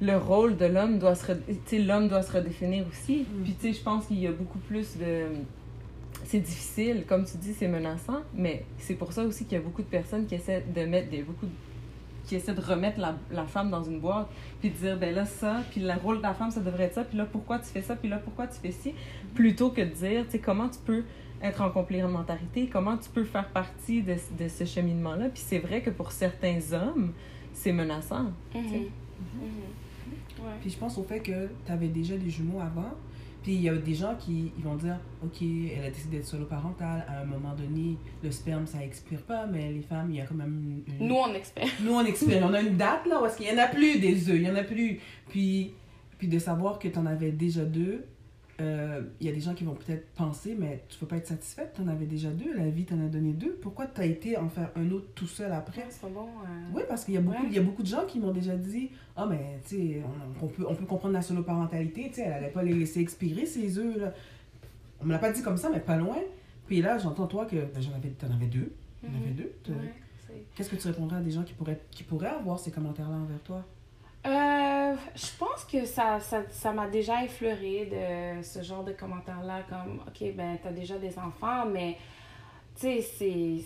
le 0.00 0.16
rôle 0.16 0.56
de 0.56 0.66
l'homme 0.66 0.98
doit 0.98 1.14
se... 1.16 1.32
re- 1.32 1.86
l'homme 1.86 2.08
doit 2.08 2.22
se 2.22 2.32
redéfinir 2.32 2.86
aussi. 2.88 3.26
Mm. 3.28 3.42
Puis, 3.42 3.54
tu 3.54 3.60
sais, 3.68 3.72
je 3.78 3.82
pense 3.82 4.06
qu'il 4.06 4.18
y 4.20 4.26
a 4.26 4.32
beaucoup 4.32 4.58
plus 4.58 4.96
de... 4.96 5.26
C'est 6.28 6.40
difficile, 6.40 7.04
comme 7.08 7.24
tu 7.24 7.38
dis, 7.38 7.54
c'est 7.54 7.68
menaçant, 7.68 8.20
mais 8.34 8.64
c'est 8.76 8.94
pour 8.94 9.12
ça 9.14 9.24
aussi 9.24 9.44
qu'il 9.46 9.54
y 9.56 9.60
a 9.60 9.64
beaucoup 9.64 9.80
de 9.82 9.86
personnes 9.88 10.26
qui 10.26 10.34
essaient 10.34 10.62
de 10.74 10.82
mettre 10.84 11.08
des... 11.10 11.22
Beaucoup 11.22 11.46
de- 11.46 11.52
qui 12.26 12.34
essaient 12.36 12.52
de 12.52 12.60
remettre 12.60 13.00
la, 13.00 13.16
la 13.32 13.46
femme 13.46 13.70
dans 13.70 13.82
une 13.82 14.00
boîte, 14.00 14.28
puis 14.60 14.68
de 14.68 14.74
dire, 14.74 14.98
ben 14.98 15.14
là, 15.14 15.24
ça, 15.24 15.62
puis 15.70 15.80
le 15.80 15.94
rôle 15.94 16.18
de 16.18 16.22
la 16.22 16.34
femme, 16.34 16.50
ça 16.50 16.60
devrait 16.60 16.84
être 16.84 16.96
ça, 16.96 17.04
puis 17.04 17.16
là, 17.16 17.24
pourquoi 17.24 17.58
tu 17.58 17.64
fais 17.70 17.80
ça, 17.80 17.96
puis 17.96 18.10
là, 18.10 18.18
pourquoi 18.18 18.46
tu 18.46 18.58
fais 18.60 18.70
ci, 18.70 18.92
plutôt 19.34 19.70
que 19.70 19.80
de 19.80 19.86
dire, 19.86 20.24
tu 20.26 20.32
sais, 20.32 20.38
comment 20.38 20.68
tu 20.68 20.78
peux 20.84 21.04
être 21.42 21.62
en 21.62 21.70
complémentarité, 21.70 22.68
comment 22.70 22.98
tu 22.98 23.08
peux 23.08 23.24
faire 23.24 23.48
partie 23.48 24.02
de, 24.02 24.14
de 24.38 24.46
ce 24.48 24.66
cheminement-là? 24.66 25.30
Puis 25.30 25.42
c'est 25.46 25.58
vrai 25.58 25.80
que 25.80 25.88
pour 25.88 26.12
certains 26.12 26.58
hommes, 26.72 27.14
c'est 27.54 27.72
menaçant. 27.72 28.24
Mhm. 28.54 28.68
sais. 28.68 28.76
Mhm. 28.76 30.44
Ouais. 30.44 30.52
Puis 30.60 30.68
je 30.68 30.76
pense 30.76 30.98
au 30.98 31.04
fait 31.04 31.20
que 31.20 31.48
tu 31.64 31.72
avais 31.72 31.88
déjà 31.88 32.14
des 32.18 32.28
jumeaux 32.28 32.60
avant. 32.60 32.90
Puis 33.42 33.54
il 33.54 33.62
y 33.62 33.68
a 33.68 33.74
des 33.74 33.94
gens 33.94 34.14
qui 34.18 34.52
ils 34.58 34.64
vont 34.64 34.76
dire 34.76 34.98
Ok, 35.24 35.42
elle 35.42 35.84
a 35.84 35.90
décidé 35.90 36.18
d'être 36.18 36.26
solo 36.26 36.46
parentale. 36.46 37.04
À 37.08 37.20
un 37.20 37.24
moment 37.24 37.54
donné, 37.54 37.96
le 38.22 38.30
sperme, 38.30 38.66
ça 38.66 38.82
expire 38.84 39.22
pas, 39.22 39.46
mais 39.46 39.72
les 39.72 39.82
femmes, 39.82 40.10
il 40.10 40.16
y 40.16 40.20
a 40.20 40.26
quand 40.26 40.34
même 40.34 40.82
une. 40.86 41.06
Nous, 41.06 41.14
on 41.14 41.32
expère. 41.34 41.68
Nous, 41.82 41.92
on 41.92 42.04
expire. 42.04 42.42
On 42.44 42.52
a 42.52 42.60
une 42.60 42.76
date 42.76 43.06
là 43.06 43.22
où 43.22 43.26
est-ce 43.26 43.36
qu'il 43.36 43.46
y 43.46 43.52
en 43.52 43.62
a 43.62 43.68
plus 43.68 43.98
des 43.98 44.28
œufs? 44.28 44.36
Il 44.36 44.42
y 44.42 44.50
en 44.50 44.56
a 44.56 44.64
plus. 44.64 45.00
Puis, 45.28 45.72
puis 46.18 46.28
de 46.28 46.38
savoir 46.38 46.78
que 46.78 46.88
tu 46.88 46.98
en 46.98 47.06
avais 47.06 47.30
déjà 47.30 47.64
deux, 47.64 48.04
euh, 48.60 49.02
il 49.20 49.26
y 49.26 49.30
a 49.30 49.32
des 49.32 49.40
gens 49.40 49.54
qui 49.54 49.62
vont 49.62 49.74
peut-être 49.74 50.08
penser 50.14 50.56
Mais 50.58 50.82
tu 50.88 50.98
peux 50.98 51.06
pas 51.06 51.16
être 51.16 51.28
satisfaite, 51.28 51.74
tu 51.76 51.82
en 51.82 51.88
avais 51.88 52.06
déjà 52.06 52.28
deux. 52.30 52.56
La 52.56 52.68
vie 52.68 52.84
t'en 52.84 53.00
a 53.00 53.08
donné 53.08 53.32
deux. 53.32 53.52
Pourquoi 53.62 53.86
tu 53.86 54.00
as 54.00 54.06
été 54.06 54.36
en 54.36 54.48
faire 54.48 54.70
un 54.76 54.90
autre 54.90 55.06
tout 55.14 55.26
seul 55.26 55.52
après? 55.52 55.86
C'est 55.90 56.00
pas 56.00 56.08
bon. 56.08 56.26
euh, 56.26 56.48
oui, 56.74 56.82
parce 56.88 57.04
qu'il 57.04 57.14
y, 57.14 57.18
a 57.18 57.20
beaucoup- 57.20 57.42
Ouais. 57.44 57.50
y 57.50 57.58
a 57.58 57.62
beaucoup 57.62 57.82
de 57.82 57.88
gens 57.88 58.04
qui 58.06 58.18
m'ont 58.18 58.32
déjà 58.32 58.56
dit 58.56 58.90
Ah, 59.16 59.26
mais 59.26 59.60
tu 59.66 59.76
sais, 59.76 60.02
on, 60.40 60.44
on 60.46 60.48
peut, 60.48 60.64
on 60.68 60.74
peut 60.74 60.86
comprendre 60.86 61.14
la 61.14 61.22
soloparentalité, 61.22 62.08
tu 62.08 62.14
sais, 62.14 62.22
elle 62.22 62.32
allait 62.32 62.48
pas 62.48 62.62
les 62.62 62.74
laisser 62.74 63.00
expirer 63.00 63.46
ces 63.46 63.78
œufs. 63.78 63.96
Là. 63.96 64.12
On 65.00 65.06
me 65.06 65.12
l'a 65.12 65.18
pas 65.18 65.30
dit 65.30 65.42
comme 65.42 65.56
ça, 65.56 65.70
mais 65.70 65.80
pas 65.80 65.96
loin. 65.96 66.18
Puis 66.66 66.82
là, 66.82 66.98
j'entends 66.98 67.26
toi 67.26 67.46
que 67.46 67.56
ben, 67.56 67.80
j'en 67.80 67.94
avais, 67.94 68.08
t'en 68.10 68.30
avais 68.30 68.46
deux. 68.46 68.72
Avais 69.04 69.30
mhm. 69.30 69.34
deux. 69.36 69.52
Ouais, 69.72 69.94
Qu'est-ce 70.54 70.70
que 70.70 70.76
tu 70.76 70.88
répondrais 70.88 71.18
à 71.18 71.20
des 71.20 71.30
gens 71.30 71.44
qui 71.44 71.54
pourraient, 71.54 71.80
qui 71.90 72.02
pourraient 72.02 72.26
avoir 72.26 72.58
ces 72.58 72.70
commentaires-là 72.72 73.16
envers 73.16 73.40
toi? 73.42 73.64
Euh, 74.26 74.94
je 75.14 75.38
pense 75.38 75.64
que 75.64 75.84
ça 75.84 76.18
ça 76.20 76.42
ça 76.50 76.72
m'a 76.72 76.88
déjà 76.88 77.24
effleuré 77.24 77.86
de 77.86 78.42
ce 78.42 78.62
genre 78.62 78.84
de 78.84 78.92
commentaires-là, 78.92 79.62
comme, 79.68 80.00
OK, 80.06 80.34
ben, 80.34 80.58
t'as 80.62 80.72
déjà 80.72 80.98
des 80.98 81.18
enfants, 81.18 81.66
mais, 81.66 81.96
tu 82.74 82.82
sais, 82.82 83.00
c'est. 83.00 83.64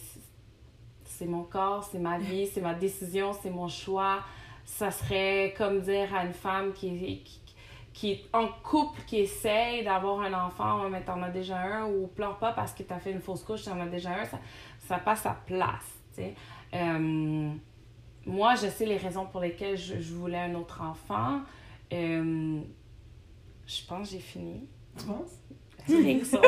C'est 1.04 1.26
mon 1.26 1.42
corps, 1.44 1.84
c'est 1.84 1.98
ma 1.98 2.18
vie, 2.18 2.46
c'est 2.46 2.62
ma 2.62 2.74
décision, 2.74 3.32
c'est 3.34 3.50
mon 3.50 3.68
choix. 3.68 4.20
Ça 4.64 4.90
serait 4.90 5.54
comme 5.58 5.80
dire 5.80 6.14
à 6.14 6.24
une 6.24 6.32
femme 6.32 6.72
qui, 6.72 7.22
qui, 7.22 7.40
qui 7.92 8.10
est 8.12 8.24
en 8.32 8.48
couple, 8.62 9.02
qui 9.06 9.18
essaye 9.18 9.84
d'avoir 9.84 10.20
un 10.20 10.32
enfant, 10.32 10.88
mais 10.88 11.02
t'en 11.02 11.22
as 11.22 11.28
déjà 11.30 11.58
un, 11.58 11.86
ou 11.86 12.06
pleure 12.06 12.38
pas 12.38 12.52
parce 12.52 12.72
que 12.72 12.82
t'as 12.82 12.98
fait 12.98 13.12
une 13.12 13.20
fausse 13.20 13.42
couche, 13.42 13.64
t'en 13.64 13.78
as 13.80 13.86
déjà 13.86 14.10
un, 14.10 14.24
ça, 14.24 14.38
ça 14.78 14.98
passe 14.98 15.20
sa 15.22 15.36
place, 15.46 16.00
tu 16.14 16.22
sais. 16.22 16.34
Euh, 16.74 17.50
moi, 18.26 18.54
je 18.54 18.68
sais 18.68 18.86
les 18.86 18.96
raisons 18.96 19.26
pour 19.26 19.40
lesquelles 19.40 19.76
je, 19.76 20.00
je 20.00 20.12
voulais 20.14 20.38
un 20.38 20.54
autre 20.54 20.80
enfant. 20.82 21.40
Euh, 21.92 22.60
je 23.66 23.86
pense 23.86 24.08
que 24.08 24.14
j'ai 24.14 24.20
fini. 24.20 24.66
Tu 24.98 25.04
penses? 25.04 25.38
I 25.88 26.02
think 26.02 26.24
so. 26.24 26.38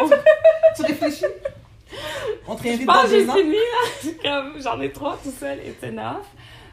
Tu 0.76 0.82
réfléchis? 0.82 1.24
On 2.46 2.54
te 2.56 2.62
Je 2.62 2.68
réinvite 2.68 2.86
pense 2.86 2.96
dans 2.96 3.02
que 3.04 3.08
j'ai 3.10 3.24
deux 3.24 3.30
ans? 3.30 3.34
fini, 3.34 3.54
là. 3.54 4.12
Comme, 4.22 4.60
j'en 4.60 4.80
ai 4.80 4.92
trois 4.92 5.16
tout 5.22 5.30
seul, 5.30 5.58
it's 5.66 5.82
enough. 5.82 6.24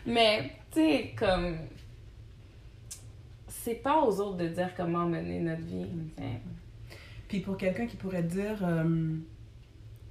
Mais, 0.05 0.51
tu 0.71 0.79
sais, 0.79 1.13
comme... 1.17 1.57
C'est 3.47 3.75
pas 3.75 4.01
aux 4.01 4.19
autres 4.19 4.37
de 4.37 4.47
dire 4.47 4.71
comment 4.75 5.05
mener 5.05 5.39
notre 5.39 5.61
vie. 5.61 5.85
Puis 7.27 7.41
pour 7.41 7.57
quelqu'un 7.57 7.85
qui 7.85 7.95
pourrait 7.95 8.23
dire, 8.23 8.57
euh, 8.63 9.15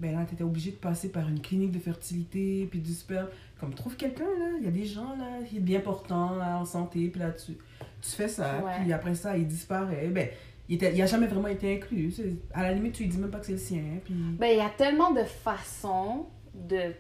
ben 0.01 0.17
là, 0.17 0.25
t'étais 0.25 0.43
obligé 0.45 0.71
de 0.71 0.77
passer 0.77 1.11
par 1.11 1.29
une 1.29 1.41
clinique 1.41 1.73
de 1.73 1.79
fertilité, 1.79 2.67
puis 2.71 2.81
du 2.81 2.93
sperme. 2.93 3.29
Comme, 3.59 3.75
trouve 3.75 3.97
quelqu'un, 3.97 4.25
là. 4.25 4.57
Il 4.59 4.65
y 4.65 4.69
a 4.69 4.71
des 4.71 4.87
gens, 4.87 5.15
là, 5.17 5.45
qui 5.47 5.59
est 5.59 5.61
bien 5.61 5.81
portant, 5.81 6.37
là, 6.37 6.59
en 6.59 6.65
santé, 6.65 7.09
puis 7.09 7.21
là, 7.21 7.31
tu, 7.33 7.53
tu 8.01 8.11
fais 8.11 8.29
ça, 8.29 8.63
Ouais. 8.65 8.73
puis 8.81 8.93
après 8.93 9.15
ça, 9.15 9.37
il 9.37 9.47
disparaît. 9.47 10.09
Ben, 10.09 10.29
il, 10.69 10.77
était, 10.77 10.95
il 10.95 11.03
a 11.03 11.07
jamais 11.07 11.27
vraiment 11.27 11.49
été 11.49 11.77
inclus. 11.77 12.15
À 12.55 12.63
la 12.63 12.73
limite, 12.73 12.95
tu 12.95 13.03
lui 13.03 13.11
dis 13.11 13.19
même 13.19 13.31
pas 13.31 13.39
que 13.39 13.47
c'est 13.47 13.53
le 13.53 13.59
sien, 13.59 13.83
puis... 14.05 14.15
Ben, 14.15 14.47
il 14.47 14.57
y 14.57 14.61
a 14.61 14.71
tellement 14.71 15.11
de 15.11 15.25
façons 15.25 16.27
de 16.55 16.95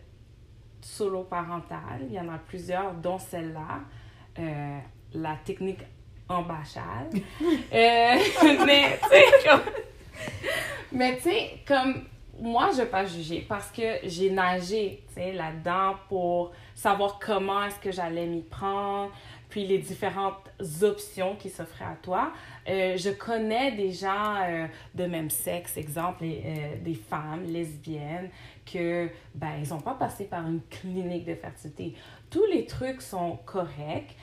solo 0.82 1.22
parental. 1.24 2.02
Il 2.08 2.12
y 2.14 2.20
en 2.20 2.28
a 2.28 2.38
plusieurs, 2.38 2.94
dont 2.94 3.18
celle-là. 3.18 3.80
Euh, 4.38 4.78
la 5.14 5.36
technique 5.44 5.80
embâchale. 6.28 7.08
Euh, 7.72 8.16
mais, 8.66 8.98
tu 9.02 9.08
sais, 9.08 9.48
comme... 9.48 9.60
Mais, 10.92 11.16
tu 11.16 11.22
sais, 11.22 11.50
comme... 11.66 12.04
Moi, 12.40 12.70
je 12.72 12.78
vais 12.78 12.86
pas 12.86 13.04
juger 13.04 13.44
parce 13.46 13.70
que 13.70 13.98
j'ai 14.04 14.30
nagé, 14.30 15.04
là-dedans 15.16 15.96
pour 16.08 16.52
savoir 16.74 17.18
comment 17.18 17.64
est-ce 17.64 17.78
que 17.78 17.92
j'allais 17.92 18.26
m'y 18.26 18.40
prendre, 18.40 19.12
puis 19.50 19.66
les 19.66 19.76
différentes 19.76 20.50
options 20.80 21.36
qui 21.36 21.50
s'offraient 21.50 21.84
à 21.84 21.96
toi. 22.00 22.32
Euh, 22.68 22.96
je 22.96 23.10
connais 23.10 23.72
des 23.72 23.92
gens 23.92 24.36
euh, 24.42 24.66
de 24.94 25.04
même 25.04 25.28
sexe, 25.28 25.76
exemple, 25.76 26.24
euh, 26.24 26.76
des 26.80 26.94
femmes 26.94 27.44
lesbiennes, 27.44 28.30
que, 28.64 29.10
ben, 29.34 29.50
ils 29.62 29.68
n'ont 29.68 29.80
pas 29.80 29.94
passé 29.94 30.24
par 30.24 30.46
une 30.46 30.62
clinique 30.70 31.26
de 31.26 31.34
fertilité. 31.34 31.94
Tous 32.30 32.46
les 32.46 32.64
trucs 32.64 33.02
sont 33.02 33.38
corrects. 33.44 34.16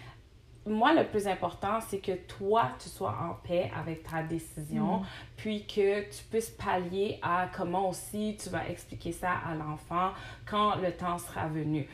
Moi, 0.68 0.94
le 0.94 1.06
plus 1.06 1.28
important, 1.28 1.80
c'est 1.88 2.00
que 2.00 2.12
toi, 2.12 2.72
tu 2.82 2.90
sois 2.90 3.16
en 3.22 3.36
paix 3.48 3.72
avec 3.76 4.04
ta 4.04 4.22
décision, 4.22 5.02
puis 5.36 5.66
que 5.66 6.02
tu 6.02 6.24
puisses 6.30 6.50
pallier 6.50 7.20
à 7.22 7.48
comment 7.56 7.90
aussi 7.90 8.38
tu 8.42 8.50
vas 8.50 8.68
expliquer 8.68 9.12
ça 9.12 9.32
à 9.50 9.56
l'enfant 9.56 10.12
quand 10.46 10.76
le 10.76 10.92
temps 10.92 11.18
sera 11.18 11.48
venu. 11.48 11.88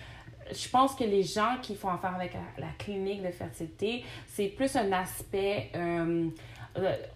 Je 0.51 0.67
pense 0.69 0.93
que 0.95 1.03
les 1.03 1.23
gens 1.23 1.57
qui 1.61 1.75
font 1.75 1.89
affaire 1.89 2.15
avec 2.15 2.33
la, 2.33 2.65
la 2.65 2.71
clinique 2.77 3.21
de 3.23 3.31
fertilité, 3.31 4.03
c'est 4.27 4.47
plus 4.47 4.75
un 4.75 4.91
aspect, 4.91 5.69
euh, 5.75 6.27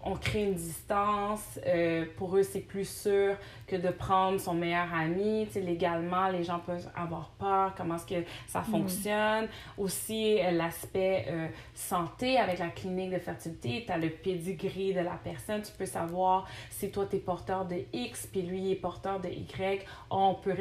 on 0.04 0.14
crée 0.14 0.44
une 0.44 0.54
distance, 0.54 1.58
euh, 1.66 2.04
pour 2.16 2.36
eux 2.36 2.44
c'est 2.44 2.60
plus 2.60 2.88
sûr 2.88 3.36
que 3.66 3.74
de 3.76 3.88
prendre 3.88 4.38
son 4.38 4.54
meilleur 4.54 4.92
ami, 4.94 5.46
tu 5.46 5.54
sais, 5.54 5.60
légalement 5.60 6.28
les 6.28 6.44
gens 6.44 6.60
peuvent 6.60 6.88
avoir 6.94 7.30
peur, 7.38 7.74
comment 7.76 7.96
est-ce 7.96 8.06
que 8.06 8.24
ça 8.46 8.62
fonctionne. 8.62 9.48
Aussi 9.76 10.38
euh, 10.40 10.52
l'aspect 10.52 11.26
euh, 11.28 11.48
santé 11.74 12.38
avec 12.38 12.58
la 12.60 12.68
clinique 12.68 13.10
de 13.10 13.18
fertilité, 13.18 13.82
tu 13.84 13.92
as 13.92 13.98
le 13.98 14.10
pedigree 14.10 14.94
de 14.94 15.00
la 15.00 15.18
personne, 15.22 15.60
tu 15.62 15.72
peux 15.72 15.86
savoir 15.86 16.46
si 16.70 16.90
toi 16.92 17.06
tu 17.10 17.16
es 17.16 17.18
porteur 17.18 17.64
de 17.64 17.78
X 17.92 18.28
puis 18.30 18.42
lui 18.42 18.70
est 18.70 18.76
porteur 18.76 19.18
de 19.18 19.28
Y, 19.28 19.84
on 20.10 20.34
peut 20.34 20.54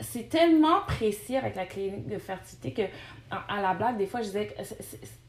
c'est- 0.00 0.28
tellement 0.28 0.80
précis 0.86 1.36
avec 1.36 1.56
la 1.56 1.66
clinique 1.66 2.06
de 2.06 2.18
fertilité 2.18 2.72
que 2.72 2.82
à, 3.30 3.56
à 3.58 3.60
la 3.60 3.74
blague 3.74 3.96
des 3.98 4.06
fois 4.06 4.20
je 4.22 4.26
disais 4.26 4.46
que 4.46 4.62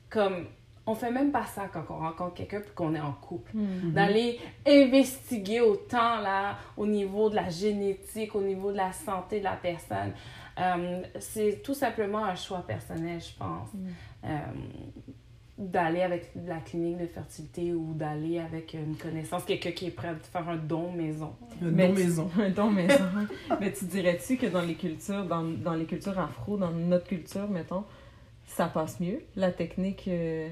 comme 0.10 0.46
on 0.86 0.96
fait 0.96 1.12
même 1.12 1.32
pas 1.32 1.46
ça 1.46 1.70
quand 1.72 1.84
on 1.90 1.98
rencontre 2.00 2.34
quelqu'un 2.34 2.60
puis 2.60 2.72
qu'on 2.76 2.94
est 2.94 3.00
en 3.00 3.14
couple. 3.14 3.52
D'aller 3.56 4.40
investiguer 4.68 5.62
autant 5.62 6.20
là 6.20 6.58
au 6.78 6.86
niveau 6.86 7.30
de 7.30 7.36
la 7.36 7.50
génétique 7.50 8.36
au 8.36 8.42
niveau 8.42 8.72
de 8.72 8.78
la 8.78 8.92
santé 8.92 9.40
de 9.40 9.44
la 9.46 9.56
personne. 9.56 10.12
Euh, 10.60 11.02
c'est 11.20 11.62
tout 11.64 11.74
simplement 11.74 12.26
un 12.26 12.36
choix 12.36 12.60
personnel 12.68 13.20
je 13.22 13.34
pense. 13.38 13.70
Euh, 14.26 14.38
d'aller 15.58 16.02
avec 16.02 16.32
la 16.48 16.58
clinique 16.58 16.98
de 16.98 17.06
fertilité 17.06 17.74
ou 17.74 17.94
d'aller 17.94 18.40
avec 18.40 18.74
une 18.74 18.96
connaissance 18.98 19.44
quelqu'un 19.46 19.72
qui 19.72 19.86
est 19.86 19.92
prêt 19.92 20.08
à 20.10 20.16
te 20.16 20.26
faire 20.26 20.50
un 20.50 20.56
don 20.58 20.92
maison. 20.92 21.34
Un 21.62 21.70
Mais 21.70 21.88
don 21.90 21.94
tu- 21.96 22.04
maison. 22.04 22.30
Un 22.40 22.50
don 22.50 22.72
maison. 22.72 23.04
Mais 23.60 23.72
tu 23.72 23.86
dirais-tu 23.86 24.38
que 24.38 24.48
dans 24.48 24.62
les 24.64 24.74
cultures, 24.74 25.24
dans, 25.26 25.44
dans 25.44 25.76
les 25.76 25.86
cultures 25.86 26.18
afro, 26.20 26.58
dans 26.58 26.72
notre 26.72 27.06
culture, 27.06 27.48
mettons, 27.48 27.84
ça 28.48 28.66
passe 28.66 29.00
mieux, 29.00 29.22
la 29.36 29.52
technique, 29.52 30.06
euh, 30.08 30.50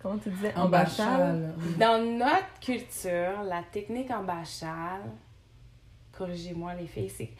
comment 0.00 0.18
tu 0.18 0.30
disais? 0.30 0.52
Embâchale, 0.56 1.54
oui. 1.58 1.74
Dans 1.78 2.02
notre 2.02 2.60
culture, 2.60 3.42
la 3.44 3.62
technique 3.70 4.10
embâchale, 4.10 5.02
corrigez-moi 6.12 6.74
les 6.74 6.86
filles, 6.86 7.10
c'est 7.10 7.30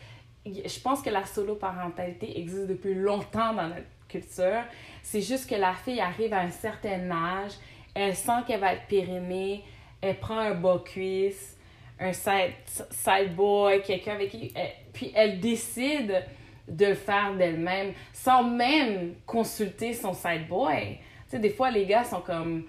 je 0.47 0.79
pense 0.81 1.03
que 1.03 1.11
la 1.11 1.25
solo-parentalité 1.25 2.39
existe 2.39 2.69
depuis 2.69 2.95
longtemps 2.95 3.53
dans 3.53 3.67
notre 3.69 3.83
culture. 4.09 4.63
C'est 5.03 5.21
juste 5.21 5.51
que 5.51 5.57
la 5.57 5.75
fille 5.75 5.99
arrive 6.01 6.33
à 6.33 6.39
un 6.41 6.51
certain 6.53 7.11
âge, 7.11 7.53
elle 7.95 8.15
sent 8.15 8.45
qu'elle 8.47 8.61
va 8.61 8.75
être 8.75 8.87
périnée, 8.87 9.65
elle 10.01 10.17
prend 10.21 10.39
un 10.39 10.55
bas 10.55 10.81
cuisse, 10.85 11.57
un 11.99 12.13
side, 12.13 12.53
side 12.91 13.35
boy, 13.35 13.83
quelqu'un 13.83 14.13
avec 14.13 14.31
qui... 14.31 14.53
elle- 14.55 14.71
puis 14.93 15.11
elle 15.17 15.41
décide 15.41 16.23
de 16.69 16.87
le 16.87 16.95
faire 16.95 17.35
d'elle-même 17.35 17.93
sans 18.13 18.45
même 18.45 19.15
consulter 19.27 19.95
son 19.95 20.13
side 20.15 20.47
boy. 20.49 20.99
Tu 21.29 21.33
sais, 21.37 21.39
des 21.39 21.51
fois, 21.51 21.71
les 21.71 21.87
gars 21.87 22.05
sont 22.05 22.21
comme... 22.21 22.65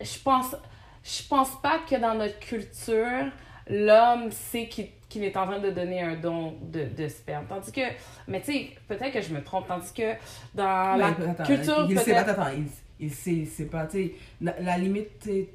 Je 0.00 0.18
pense, 0.22 0.56
je 1.02 1.22
pense 1.28 1.60
pas 1.62 1.78
que 1.88 1.96
dans 1.96 2.14
notre 2.14 2.38
culture, 2.40 3.26
l'homme 3.68 4.30
sait 4.30 4.66
qu'il 4.68 4.88
qu'il 5.08 5.22
est 5.22 5.36
en 5.36 5.46
train 5.46 5.60
de 5.60 5.70
donner 5.70 6.02
un 6.02 6.16
don 6.16 6.54
de, 6.60 6.86
de 6.86 7.06
sperme. 7.06 7.46
Tandis 7.48 7.70
que... 7.70 7.82
Mais 8.26 8.40
tu 8.40 8.52
sais, 8.52 8.70
peut-être 8.88 9.12
que 9.12 9.20
je 9.20 9.32
me 9.32 9.44
trompe. 9.44 9.68
Tandis 9.68 9.92
que 9.92 10.14
dans 10.54 10.96
la 10.96 11.14
Mais 11.16 11.28
attends, 11.28 11.44
culture, 11.44 11.86
il 11.88 12.00
sait, 12.00 12.16
attends, 12.16 12.48
il, 12.56 12.66
il 12.98 13.12
sait, 13.12 13.44
c'est 13.44 13.66
pas, 13.66 13.86
tu 13.86 13.96
sais, 14.08 14.14
la, 14.40 14.58
la 14.60 14.76
limite, 14.76 15.20
tu 15.20 15.28
sais, 15.28 15.48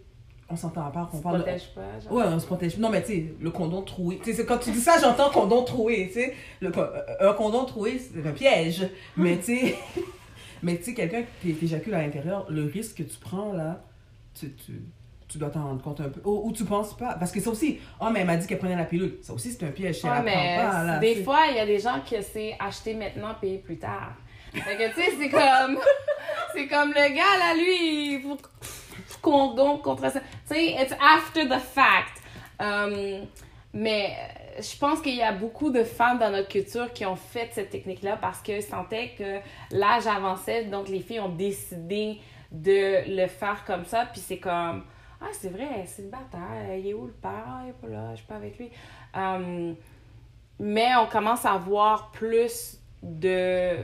on 0.50 0.56
s'entend 0.56 0.90
part 0.92 1.10
qu'on 1.10 1.18
se 1.18 1.24
parle 1.24 1.40
de... 1.40 1.44
protège 1.44 1.74
pas, 1.76 2.00
genre? 2.00 2.14
Ouais, 2.14 2.24
on 2.28 2.40
se 2.40 2.46
protège. 2.46 2.78
Non, 2.78 2.90
mais 2.90 3.02
tu 3.02 3.08
sais, 3.14 3.26
le 3.42 3.52
condom 3.52 3.82
troué. 3.82 4.20
Tu 4.24 4.34
sais, 4.34 4.46
quand 4.46 4.60
tu 4.60 4.72
dis 4.72 4.80
ça, 4.80 4.94
j'entends 5.02 5.30
condom 5.30 5.64
troué, 5.64 6.08
tu 6.08 6.22
sais. 6.22 6.36
Euh, 6.64 6.70
Un 7.20 7.34
condom 7.34 7.66
troué, 7.66 8.00
c'est 8.00 8.26
un 8.26 8.32
piège. 8.32 8.88
Mais 9.18 9.38
tu 9.40 9.58
sais, 9.58 9.76
mais 10.64 10.78
tu 10.78 10.86
sais, 10.86 10.94
quelqu'un 10.94 11.24
qui 11.42 11.54
t'éjacule 11.54 11.94
à 11.94 12.02
l'intérieur, 12.02 12.46
le 12.50 12.66
risque 12.66 12.98
que 12.98 13.04
tu 13.04 13.18
prends 13.20 13.54
là, 13.54 13.84
tu, 14.38 14.54
tu, 14.54 14.82
tu 15.28 15.38
dois 15.38 15.50
t'en 15.50 15.64
rendre 15.64 15.82
compte 15.82 16.02
un 16.02 16.10
peu. 16.10 16.22
Ou, 16.24 16.48
ou 16.48 16.52
tu 16.52 16.66
penses 16.66 16.96
pas. 16.98 17.14
Parce 17.14 17.32
que 17.32 17.40
ça 17.40 17.50
aussi, 17.50 17.80
oh, 18.02 18.08
mais 18.12 18.22
elle 18.22 18.28
m'a 18.28 18.38
dit 18.38 18.48
qu'elle 18.48 18.58
prenait 18.58 18.76
la 18.76 18.86
pilule. 18.86 19.18
Ça 19.22 19.34
aussi, 19.34 19.52
c'est 19.52 19.66
un 19.66 19.72
piège. 19.72 20.00
Elle 20.04 20.10
Ouais, 20.10 20.22
mais 20.24 20.58
pas, 20.58 20.84
là, 20.84 21.00
des 21.00 21.24
fois, 21.24 21.46
il 21.50 21.56
y 21.56 21.60
a 21.60 21.66
des 21.66 21.80
gens 21.80 22.02
qui 22.04 22.16
c'est 22.22 22.56
acheter 22.60 22.94
maintenant, 22.94 23.36
payer 23.40 23.60
plus 23.60 23.78
tard. 23.78 24.14
Fait 24.52 24.76
que, 24.76 24.90
tu 24.96 25.02
sais, 25.02 25.12
c'est 25.20 25.30
comme... 25.30 25.80
c'est 26.54 26.68
comme 26.68 26.90
le 26.90 27.16
gars, 27.16 27.38
là, 27.38 27.54
lui, 27.56 28.22
faut 28.22 28.38
condom 29.22 29.78
contre 29.78 30.12
ça. 30.12 30.20
Tu 30.20 30.26
sais, 30.46 30.76
it's 30.82 30.94
after 31.00 31.48
the 31.48 31.60
fact. 31.60 32.22
Um, 32.60 33.28
mais 33.74 34.16
euh, 34.18 34.39
je 34.62 34.78
pense 34.78 35.02
qu'il 35.02 35.16
y 35.16 35.22
a 35.22 35.32
beaucoup 35.32 35.72
de 35.72 35.84
femmes 35.84 36.20
dans 36.20 36.32
notre 36.32 36.50
culture 36.50 36.92
qui 36.94 37.06
ont 37.06 37.16
fait 37.16 37.50
cette 37.52 37.70
technique-là 37.70 38.18
parce 38.18 38.42
qu'elles 38.42 38.64
sentaient 38.64 39.12
que 39.18 39.40
l'âge 39.72 40.08
avançait, 40.08 40.66
donc 40.66 40.88
les 40.90 41.00
filles 41.00 41.20
ont 41.20 41.30
décidé 41.30 42.20
de 42.52 43.16
le 43.16 43.28
faire 43.28 43.64
comme 43.66 43.86
ça, 43.86 44.06
puis 44.12 44.22
c'est 44.22 44.40
comme... 44.40 44.84
Ah, 45.22 45.28
c'est 45.34 45.50
vrai, 45.50 45.84
c'est 45.86 46.04
le 46.04 46.10
bâtard. 46.10 46.76
Il 46.78 46.88
est 46.88 46.94
où 46.94 47.06
le 47.06 47.12
père? 47.12 47.44
Ah, 47.46 47.62
il 47.66 47.70
est 47.70 47.74
pas 47.74 47.88
là, 47.88 48.12
je 48.12 48.18
suis 48.18 48.26
pas 48.26 48.36
avec 48.36 48.58
lui. 48.58 48.70
Um, 49.14 49.76
mais 50.60 50.96
on 50.96 51.08
commence 51.08 51.46
à 51.46 51.58
voir 51.58 52.12
plus 52.12 52.80
de 53.02 53.78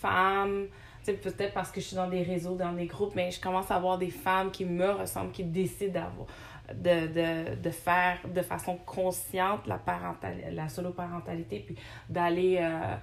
femmes, 0.00 0.66
peut-être 1.06 1.52
parce 1.52 1.70
que 1.70 1.80
je 1.80 1.86
suis 1.86 1.96
dans 1.96 2.08
des 2.08 2.22
réseaux, 2.22 2.54
dans 2.54 2.72
des 2.72 2.86
groupes, 2.86 3.14
mais 3.14 3.30
je 3.30 3.40
commence 3.40 3.70
à 3.70 3.78
voir 3.78 3.98
des 3.98 4.10
femmes 4.10 4.50
qui 4.50 4.64
me 4.64 4.90
ressemblent, 4.90 5.32
qui 5.32 5.44
décident 5.44 5.92
d'avoir, 5.92 6.26
de, 6.72 7.06
de, 7.08 7.54
de 7.56 7.70
faire 7.70 8.18
de 8.32 8.42
façon 8.42 8.76
consciente 8.86 9.66
la, 9.66 9.78
parental, 9.78 10.36
la 10.52 10.68
solo-parentalité, 10.68 11.60
puis 11.66 11.76
d'aller, 12.08 12.58
euh, 12.60 12.94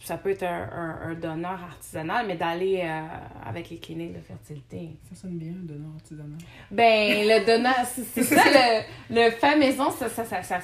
ça 0.00 0.16
peut 0.16 0.30
être 0.30 0.44
un, 0.44 0.68
un, 0.72 1.10
un 1.10 1.14
donneur 1.14 1.62
artisanal, 1.62 2.26
mais 2.26 2.36
d'aller 2.36 2.82
euh, 2.84 3.02
avec 3.46 3.70
les 3.70 3.78
cliniques 3.78 4.14
de 4.14 4.20
fertilité. 4.20 4.90
Ça 5.10 5.20
sonne 5.20 5.36
bien, 5.36 5.52
un 5.52 5.66
donneur 5.66 5.92
artisanal. 5.94 6.38
Ben, 6.70 7.26
le 7.26 7.44
donneur, 7.44 7.74
c'est 7.84 8.22
ça, 8.22 8.42
le, 8.44 9.24
le 9.26 9.30
fait 9.30 9.58
maison, 9.58 9.90
ça, 9.90 10.08
ça, 10.08 10.24
ça, 10.24 10.42
ça, 10.42 10.60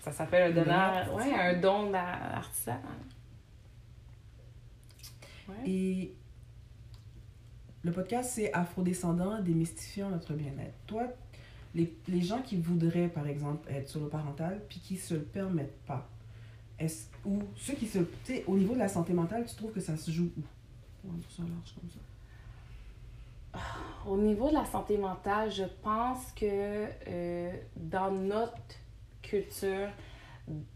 Ça 0.00 0.12
s'appelle 0.12 0.50
un 0.50 0.54
donneur, 0.54 1.06
don 1.06 1.16
ouais, 1.16 1.32
un 1.34 1.54
don 1.54 1.90
d'artisan. 1.90 2.78
Ouais. 5.60 5.70
Et 5.70 6.14
le 7.82 7.92
podcast, 7.92 8.32
c'est 8.34 8.52
Afrodescendant, 8.52 9.40
démystifiant 9.40 10.10
notre 10.10 10.34
bien-être. 10.34 10.74
Toi, 10.86 11.08
les, 11.74 11.96
les 12.08 12.20
gens 12.20 12.42
qui 12.42 12.56
voudraient, 12.56 13.08
par 13.08 13.26
exemple, 13.26 13.68
être 13.70 13.88
solo-parental, 13.88 14.62
puis 14.68 14.80
qui 14.80 14.96
se 14.96 15.14
le 15.14 15.22
permettent 15.22 15.80
pas, 15.86 16.08
est 16.78 17.10
ou 17.24 17.40
ceux 17.56 17.74
qui 17.74 17.86
se... 17.86 17.98
Tu 17.98 18.06
sais, 18.24 18.44
au 18.46 18.56
niveau 18.56 18.74
de 18.74 18.78
la 18.78 18.88
santé 18.88 19.12
mentale, 19.12 19.44
tu 19.46 19.54
trouves 19.54 19.72
que 19.72 19.80
ça 19.80 19.96
se 19.96 20.10
joue 20.10 20.30
où? 20.36 20.42
On 21.06 21.12
va 21.12 21.18
dire 21.18 21.30
ça 21.30 21.42
large 21.42 21.74
comme 21.74 21.90
ça. 21.90 21.98
Au 24.06 24.16
niveau 24.16 24.48
de 24.48 24.54
la 24.54 24.64
santé 24.64 24.96
mentale, 24.96 25.50
je 25.50 25.64
pense 25.82 26.32
que 26.32 26.86
euh, 27.08 27.52
dans 27.76 28.10
notre 28.10 28.56
culture, 29.20 29.88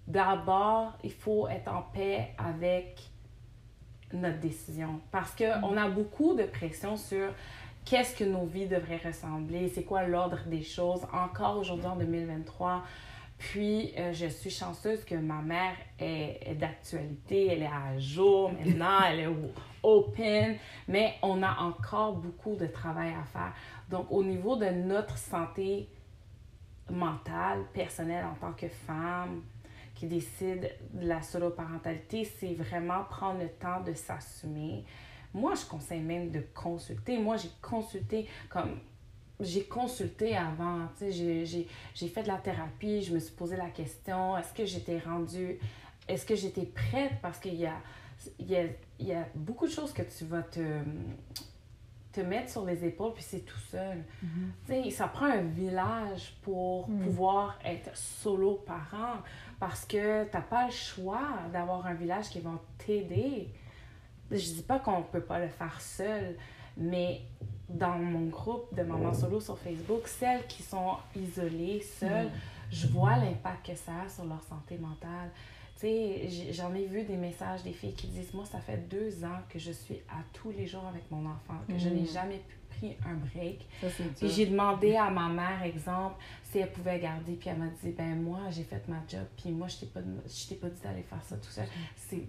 d'abord, 0.06 0.96
il 1.02 1.12
faut 1.12 1.48
être 1.48 1.68
en 1.72 1.82
paix 1.82 2.34
avec 2.38 3.10
notre 4.16 4.40
décision. 4.40 5.00
Parce 5.10 5.34
qu'on 5.34 5.76
a 5.76 5.88
beaucoup 5.88 6.34
de 6.34 6.44
pression 6.44 6.96
sur 6.96 7.32
qu'est-ce 7.84 8.16
que 8.16 8.24
nos 8.24 8.46
vies 8.46 8.66
devraient 8.66 9.00
ressembler, 9.04 9.68
c'est 9.68 9.84
quoi 9.84 10.02
l'ordre 10.06 10.40
des 10.46 10.62
choses, 10.62 11.00
encore 11.12 11.58
aujourd'hui 11.58 11.86
en 11.86 11.96
2023. 11.96 12.82
Puis, 13.38 13.92
euh, 13.98 14.12
je 14.12 14.26
suis 14.26 14.50
chanceuse 14.50 15.04
que 15.04 15.14
ma 15.14 15.42
mère 15.42 15.74
est, 15.98 16.38
est 16.40 16.54
d'actualité, 16.54 17.48
elle 17.52 17.62
est 17.62 17.66
à 17.66 17.98
jour 17.98 18.50
maintenant, 18.64 19.00
elle 19.06 19.20
est 19.20 19.28
open, 19.82 20.56
mais 20.88 21.14
on 21.22 21.42
a 21.42 21.60
encore 21.60 22.14
beaucoup 22.14 22.56
de 22.56 22.66
travail 22.66 23.10
à 23.10 23.24
faire. 23.24 23.52
Donc, 23.90 24.06
au 24.10 24.24
niveau 24.24 24.56
de 24.56 24.66
notre 24.66 25.18
santé 25.18 25.88
mentale, 26.90 27.64
personnelle 27.72 28.24
en 28.24 28.34
tant 28.34 28.52
que 28.52 28.68
femme 28.68 29.42
qui 29.96 30.06
décide 30.06 30.70
de 30.92 31.06
la 31.08 31.22
solo-parentalité, 31.22 32.24
c'est 32.38 32.54
vraiment 32.54 33.02
prendre 33.04 33.40
le 33.40 33.48
temps 33.48 33.80
de 33.80 33.92
s'assumer. 33.94 34.84
Moi, 35.34 35.54
je 35.54 35.64
conseille 35.66 36.00
même 36.02 36.30
de 36.30 36.40
consulter. 36.54 37.18
Moi, 37.18 37.36
j'ai 37.38 37.50
consulté 37.60 38.28
comme 38.48 38.78
j'ai 39.40 39.64
consulté 39.64 40.34
avant, 40.34 40.86
tu 40.96 41.04
sais, 41.04 41.12
j'ai- 41.12 41.44
j'ai 41.44 41.68
j'ai 41.94 42.08
fait 42.08 42.22
de 42.22 42.28
la 42.28 42.38
thérapie, 42.38 43.02
je 43.02 43.12
me 43.12 43.18
suis 43.18 43.34
posé 43.34 43.54
la 43.56 43.68
question, 43.68 44.34
est-ce 44.38 44.54
que 44.54 44.64
j'étais 44.64 44.98
rendue, 44.98 45.58
est-ce 46.08 46.24
que 46.24 46.34
j'étais 46.34 46.64
prête? 46.64 47.12
Parce 47.20 47.38
qu'il 47.38 47.56
y 47.56 47.66
a, 47.66 47.76
il 48.38 48.46
y, 48.50 48.56
a, 48.56 48.62
il 48.98 49.06
y 49.08 49.12
a 49.12 49.26
beaucoup 49.34 49.66
de 49.66 49.72
choses 49.72 49.92
que 49.92 50.00
tu 50.02 50.24
vas 50.24 50.40
te, 50.42 50.80
te 52.12 52.20
mettre 52.22 52.50
sur 52.50 52.64
les 52.64 52.82
épaules, 52.82 53.12
puis 53.12 53.22
c'est 53.22 53.40
tout 53.44 53.58
seul. 53.70 54.02
Tu 54.66 54.72
sais, 54.72 54.90
ça 54.90 55.06
prend 55.06 55.26
un 55.26 55.42
village 55.42 56.34
pour 56.40 56.88
Mm. 56.88 57.02
pouvoir 57.04 57.58
être 57.62 57.94
solo 57.94 58.62
parent, 58.66 59.18
parce 59.58 59.84
que 59.84 60.24
t'as 60.24 60.40
pas 60.40 60.66
le 60.66 60.72
choix 60.72 61.28
d'avoir 61.52 61.86
un 61.86 61.94
village 61.94 62.28
qui 62.28 62.40
va 62.40 62.50
t'aider. 62.78 63.48
Je 64.30 64.36
dis 64.36 64.62
pas 64.66 64.78
qu'on 64.78 65.02
peut 65.02 65.22
pas 65.22 65.38
le 65.38 65.48
faire 65.48 65.80
seul, 65.80 66.36
mais 66.76 67.22
dans 67.68 67.98
mon 67.98 68.26
groupe 68.26 68.74
de 68.74 68.82
mamans 68.82 69.14
solo 69.14 69.40
sur 69.40 69.58
Facebook, 69.58 70.06
celles 70.06 70.46
qui 70.46 70.62
sont 70.62 70.96
isolées, 71.14 71.80
seules, 71.80 72.30
je 72.70 72.86
vois 72.88 73.16
l'impact 73.16 73.66
que 73.66 73.74
ça 73.74 73.92
a 74.04 74.08
sur 74.08 74.24
leur 74.24 74.42
santé 74.44 74.78
mentale. 74.78 75.30
Tu 75.74 75.82
sais, 75.82 76.52
j'en 76.52 76.74
ai 76.74 76.86
vu 76.86 77.04
des 77.04 77.16
messages 77.16 77.62
des 77.62 77.72
filles 77.72 77.92
qui 77.92 78.06
disent 78.06 78.32
Moi, 78.32 78.44
ça 78.46 78.58
fait 78.60 78.88
deux 78.88 79.24
ans 79.24 79.40
que 79.48 79.58
je 79.58 79.72
suis 79.72 80.00
à 80.08 80.22
tous 80.32 80.50
les 80.50 80.66
jours 80.66 80.86
avec 80.86 81.10
mon 81.10 81.26
enfant, 81.26 81.60
que 81.68 81.78
je 81.78 81.88
n'ai 81.88 82.06
jamais 82.06 82.38
pu 82.38 82.56
pris 82.76 82.96
un 83.04 83.14
break. 83.14 83.66
Ça, 83.80 83.86
Puis 84.18 84.28
j'ai 84.28 84.46
demandé 84.46 84.96
à 84.96 85.10
ma 85.10 85.28
mère, 85.28 85.62
exemple, 85.62 86.16
si 86.42 86.58
elle 86.58 86.70
pouvait 86.70 86.98
garder, 86.98 87.32
puis 87.32 87.48
elle 87.48 87.58
m'a 87.58 87.68
dit 87.82 87.90
Ben, 87.90 88.20
moi, 88.20 88.40
j'ai 88.50 88.64
fait 88.64 88.86
ma 88.88 89.02
job, 89.08 89.24
puis 89.36 89.50
moi, 89.50 89.68
je 89.68 89.78
t'ai 89.78 89.86
pas, 89.86 90.00
je 90.26 90.48
t'ai 90.48 90.54
pas 90.56 90.68
dit 90.68 90.80
d'aller 90.82 91.02
faire 91.02 91.22
ça 91.22 91.36
tout 91.36 91.50
seul. 91.50 91.66
C'est, 91.96 92.24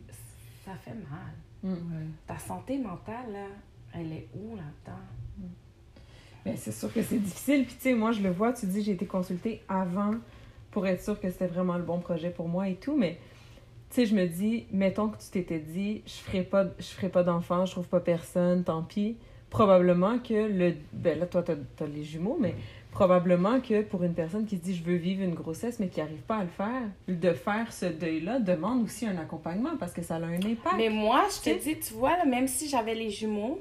ça 0.65 0.73
fait 0.75 0.95
mal. 0.95 1.33
Mm. 1.63 2.11
Ta 2.25 2.37
santé 2.37 2.77
mentale, 2.77 3.31
là, 3.31 3.47
elle 3.93 4.11
est 4.11 4.27
où 4.35 4.55
là-dedans? 4.55 5.01
Ben, 6.45 6.55
c'est 6.55 6.71
sûr 6.71 6.93
que 6.93 7.01
c'est 7.01 7.19
difficile. 7.19 7.65
Puis, 7.65 7.75
tu 7.75 7.81
sais, 7.81 7.93
moi, 7.93 8.11
je 8.11 8.21
le 8.21 8.31
vois, 8.31 8.53
tu 8.53 8.65
dis, 8.67 8.81
j'ai 8.81 8.93
été 8.93 9.05
consultée 9.05 9.61
avant 9.67 10.13
pour 10.71 10.87
être 10.87 11.03
sûre 11.03 11.19
que 11.19 11.29
c'était 11.29 11.47
vraiment 11.47 11.77
le 11.77 11.83
bon 11.83 11.99
projet 11.99 12.29
pour 12.29 12.47
moi 12.47 12.69
et 12.69 12.75
tout. 12.75 12.95
Mais, 12.95 13.19
tu 13.89 13.95
sais, 13.95 14.05
je 14.05 14.15
me 14.15 14.27
dis, 14.27 14.65
mettons 14.71 15.09
que 15.09 15.17
tu 15.17 15.29
t'étais 15.29 15.59
dit, 15.59 16.03
je 16.05 16.13
ferai 16.13 16.43
pas, 16.43 16.65
je 16.79 16.85
ferai 16.85 17.09
pas 17.09 17.23
d'enfant, 17.23 17.65
je 17.65 17.71
trouve 17.71 17.87
pas 17.87 17.99
personne, 17.99 18.63
tant 18.63 18.83
pis. 18.83 19.17
Probablement 19.49 20.19
que 20.19 20.33
le. 20.33 20.75
Ben 20.93 21.19
là, 21.19 21.25
toi, 21.25 21.43
t'as 21.43 21.53
as 21.53 21.87
les 21.87 22.03
jumeaux, 22.03 22.37
mais 22.39 22.55
probablement 22.91 23.61
que 23.61 23.83
pour 23.83 24.03
une 24.03 24.13
personne 24.13 24.45
qui 24.45 24.57
se 24.57 24.61
dit, 24.61 24.75
je 24.75 24.83
veux 24.83 24.95
vivre 24.95 25.23
une 25.23 25.35
grossesse, 25.35 25.79
mais 25.79 25.87
qui 25.87 25.99
n'arrive 25.99 26.21
pas 26.21 26.37
à 26.37 26.43
le 26.43 26.49
faire, 26.49 26.81
de 27.07 27.33
faire 27.33 27.71
ce 27.71 27.85
deuil-là 27.85 28.39
demande 28.39 28.83
aussi 28.83 29.05
un 29.05 29.17
accompagnement 29.17 29.77
parce 29.79 29.93
que 29.93 30.01
ça 30.01 30.15
a 30.15 30.19
un 30.19 30.35
impact. 30.35 30.75
Mais 30.77 30.89
moi, 30.89 31.23
je 31.29 31.51
te 31.51 31.55
Tu 31.55 31.75
dis, 31.75 31.79
tu 31.79 31.93
vois, 31.93 32.17
là, 32.17 32.25
même 32.25 32.47
si 32.47 32.67
j'avais 32.67 32.95
les 32.95 33.11
jumeaux, 33.11 33.59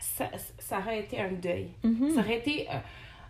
ça, 0.00 0.28
ça 0.58 0.78
aurait 0.78 1.00
été 1.00 1.20
un 1.20 1.32
deuil. 1.32 1.68
Mhm. 1.84 2.10
Ça 2.10 2.20
aurait 2.20 2.38
été 2.38 2.66
euh, 2.68 2.78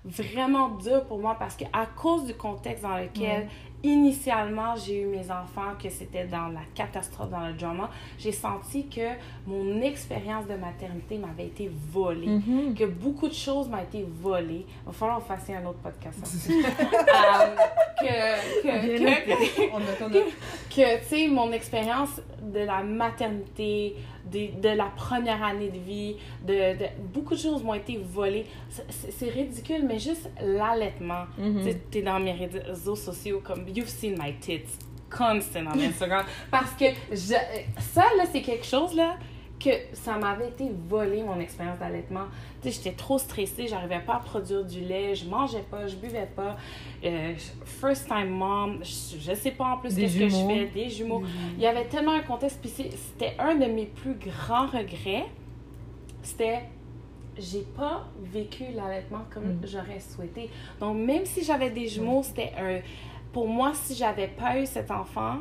vraiment 0.04 0.70
dur 0.70 1.04
pour 1.04 1.18
moi 1.18 1.36
parce 1.38 1.56
que 1.56 1.64
à 1.72 1.86
cause 1.86 2.24
du 2.24 2.34
contexte 2.34 2.82
dans 2.82 2.96
lequel 2.96 3.48
initialement 3.82 4.74
j'ai 4.76 5.02
eu 5.02 5.06
mes 5.06 5.30
enfants, 5.30 5.74
que 5.82 5.88
c'était 5.90 6.24
dans 6.24 6.48
la 6.48 6.60
catastrophe, 6.74 7.30
dans 7.30 7.46
le 7.46 7.52
drama, 7.54 7.90
j'ai 8.18 8.32
senti 8.32 8.88
que 8.88 9.08
mon 9.46 9.80
expérience 9.82 10.46
de 10.46 10.54
maternité 10.54 11.18
m'avait 11.18 11.46
été 11.46 11.70
volée. 11.90 12.26
Mhm. 12.26 12.74
Que 12.74 12.84
beaucoup 12.84 13.28
de 13.28 13.34
choses 13.34 13.68
m'ont 13.68 13.78
été 13.82 14.04
volées. 14.20 14.66
Il 14.82 14.86
va 14.86 14.92
falloir 14.92 15.22
fasse 15.22 15.50
un 15.50 15.64
autre 15.66 15.78
podcast. 15.78 16.18
Euh, 18.00 18.36
que, 18.62 18.62
que, 18.62 20.18
que, 20.70 20.98
tu 21.00 21.04
sais, 21.04 21.26
mon 21.26 21.50
expérience 21.50 22.20
de 22.40 22.60
la 22.60 22.82
maternité, 22.82 23.96
de, 24.30 24.60
de 24.60 24.68
la 24.68 24.84
première 24.96 25.42
année 25.42 25.68
de 25.70 25.78
vie, 25.78 26.16
de, 26.46 26.78
de 26.78 26.84
beaucoup 27.12 27.34
de 27.34 27.40
choses 27.40 27.62
m'ont 27.64 27.74
été 27.74 27.96
volées. 27.96 28.46
C'est- 28.70 29.28
ridicule, 29.30 29.84
mais 29.86 29.98
juste 29.98 30.30
l'allaitement. 30.40 31.24
Mhm. 31.38 31.62
Tu 31.66 31.74
t'es 31.90 32.02
dans 32.02 32.20
mes 32.20 32.32
réseaux 32.32 32.94
sociaux 32.96 33.42
comme 33.44 33.64
You've 33.74 33.88
seen 33.88 34.16
my 34.18 34.34
tits 34.40 34.78
constant 35.10 35.66
on 35.74 35.78
Instagram. 35.80 36.24
Parce 36.50 36.72
que 36.72 36.86
je, 37.10 37.34
ça, 37.78 38.02
là, 38.16 38.24
c'est 38.30 38.42
quelque 38.42 38.66
chose, 38.66 38.94
là, 38.94 39.16
que 39.58 39.70
ça 39.92 40.16
m'avait 40.18 40.48
été 40.48 40.70
volé, 40.88 41.22
mon 41.22 41.40
expérience 41.40 41.78
d'allaitement. 41.78 42.26
Tu 42.62 42.70
sais, 42.70 42.76
j'étais 42.76 42.96
trop 42.96 43.18
stressée, 43.18 43.66
j'arrivais 43.66 43.98
pas 44.00 44.14
à 44.16 44.18
produire 44.20 44.64
du 44.64 44.80
lait, 44.80 45.14
je 45.16 45.24
mangeais 45.28 45.64
pas, 45.68 45.86
je 45.88 45.96
buvais 45.96 46.28
pas. 46.36 46.56
Euh, 47.04 47.34
first 47.64 48.06
time 48.06 48.28
mom, 48.28 48.78
je, 48.82 49.18
je 49.18 49.34
sais 49.34 49.50
pas 49.50 49.64
en 49.72 49.76
plus 49.78 49.94
qu'est-ce 49.96 50.16
que 50.18 50.28
je 50.28 50.36
jumeaux. 50.36 50.48
fais, 50.50 50.66
des 50.66 50.88
jumeaux. 50.90 51.22
Il 51.56 51.62
y 51.62 51.66
avait 51.66 51.86
tellement 51.86 52.12
un 52.12 52.20
contexte, 52.22 52.60
puis 52.60 52.70
c'était 52.70 53.34
un 53.40 53.56
de 53.56 53.66
mes 53.66 53.86
plus 53.86 54.14
grands 54.14 54.66
regrets. 54.66 55.26
C'était 56.22 56.60
j'ai 57.40 57.62
pas 57.76 58.04
vécu 58.20 58.64
l'allaitement 58.74 59.20
comme 59.32 59.44
Mm. 59.44 59.60
j'aurais 59.64 60.00
souhaité. 60.00 60.50
Donc 60.80 60.96
même 60.96 61.24
si 61.24 61.44
j'avais 61.44 61.70
des 61.70 61.86
jumeaux, 61.86 62.22
c'était 62.24 62.52
un 62.58 62.80
pour 63.32 63.48
moi 63.48 63.72
si 63.74 63.94
j'avais 63.94 64.28
pas 64.28 64.58
eu 64.58 64.66
cet 64.66 64.90
enfant, 64.90 65.38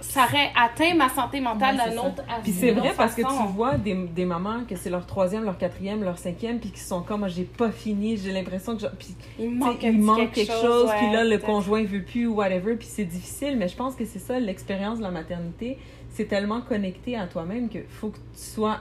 ça 0.00 0.24
aurait 0.24 0.50
atteint 0.56 0.94
ma 0.94 1.08
santé 1.08 1.40
mentale 1.40 1.76
d'un 1.76 1.96
autre 1.98 2.22
Puis 2.42 2.52
d'une 2.52 2.60
c'est 2.60 2.70
vrai 2.72 2.92
parce 2.96 3.14
que 3.14 3.22
tu 3.22 3.52
vois 3.52 3.76
des, 3.76 3.94
des 3.94 4.24
mamans 4.24 4.64
que 4.68 4.76
c'est 4.76 4.90
leur 4.90 5.06
troisième, 5.06 5.44
leur 5.44 5.58
quatrième, 5.58 6.02
leur 6.02 6.18
cinquième, 6.18 6.58
puis 6.58 6.70
qui 6.70 6.80
sont 6.80 7.02
comme, 7.02 7.24
Ah, 7.24 7.28
j'ai 7.28 7.44
pas 7.44 7.70
fini, 7.70 8.16
j'ai 8.16 8.32
l'impression 8.32 8.76
que... 8.76 8.86
Puis, 8.98 9.14
il 9.38 9.50
manque, 9.50 9.82
il 9.82 10.32
quelque 10.32 10.52
chose, 10.52 10.90
puis 10.98 11.12
là, 11.12 11.24
le 11.24 11.38
conjoint 11.38 11.84
veut 11.84 12.02
plus 12.02 12.26
ou 12.26 12.34
whatever, 12.34 12.76
puis 12.76 12.88
c'est 12.90 13.04
difficile, 13.04 13.56
mais 13.56 13.68
je 13.68 13.76
pense 13.76 13.94
que 13.94 14.04
c'est 14.04 14.18
ça, 14.18 14.38
l'expérience 14.40 14.98
de 14.98 15.02
la 15.02 15.10
maternité, 15.10 15.78
c'est 16.10 16.26
tellement 16.26 16.60
connecté 16.62 17.16
à 17.16 17.26
toi-même 17.26 17.68
que 17.68 17.78
faut 17.88 18.08
que 18.08 18.18
tu 18.18 18.22
sois... 18.40 18.80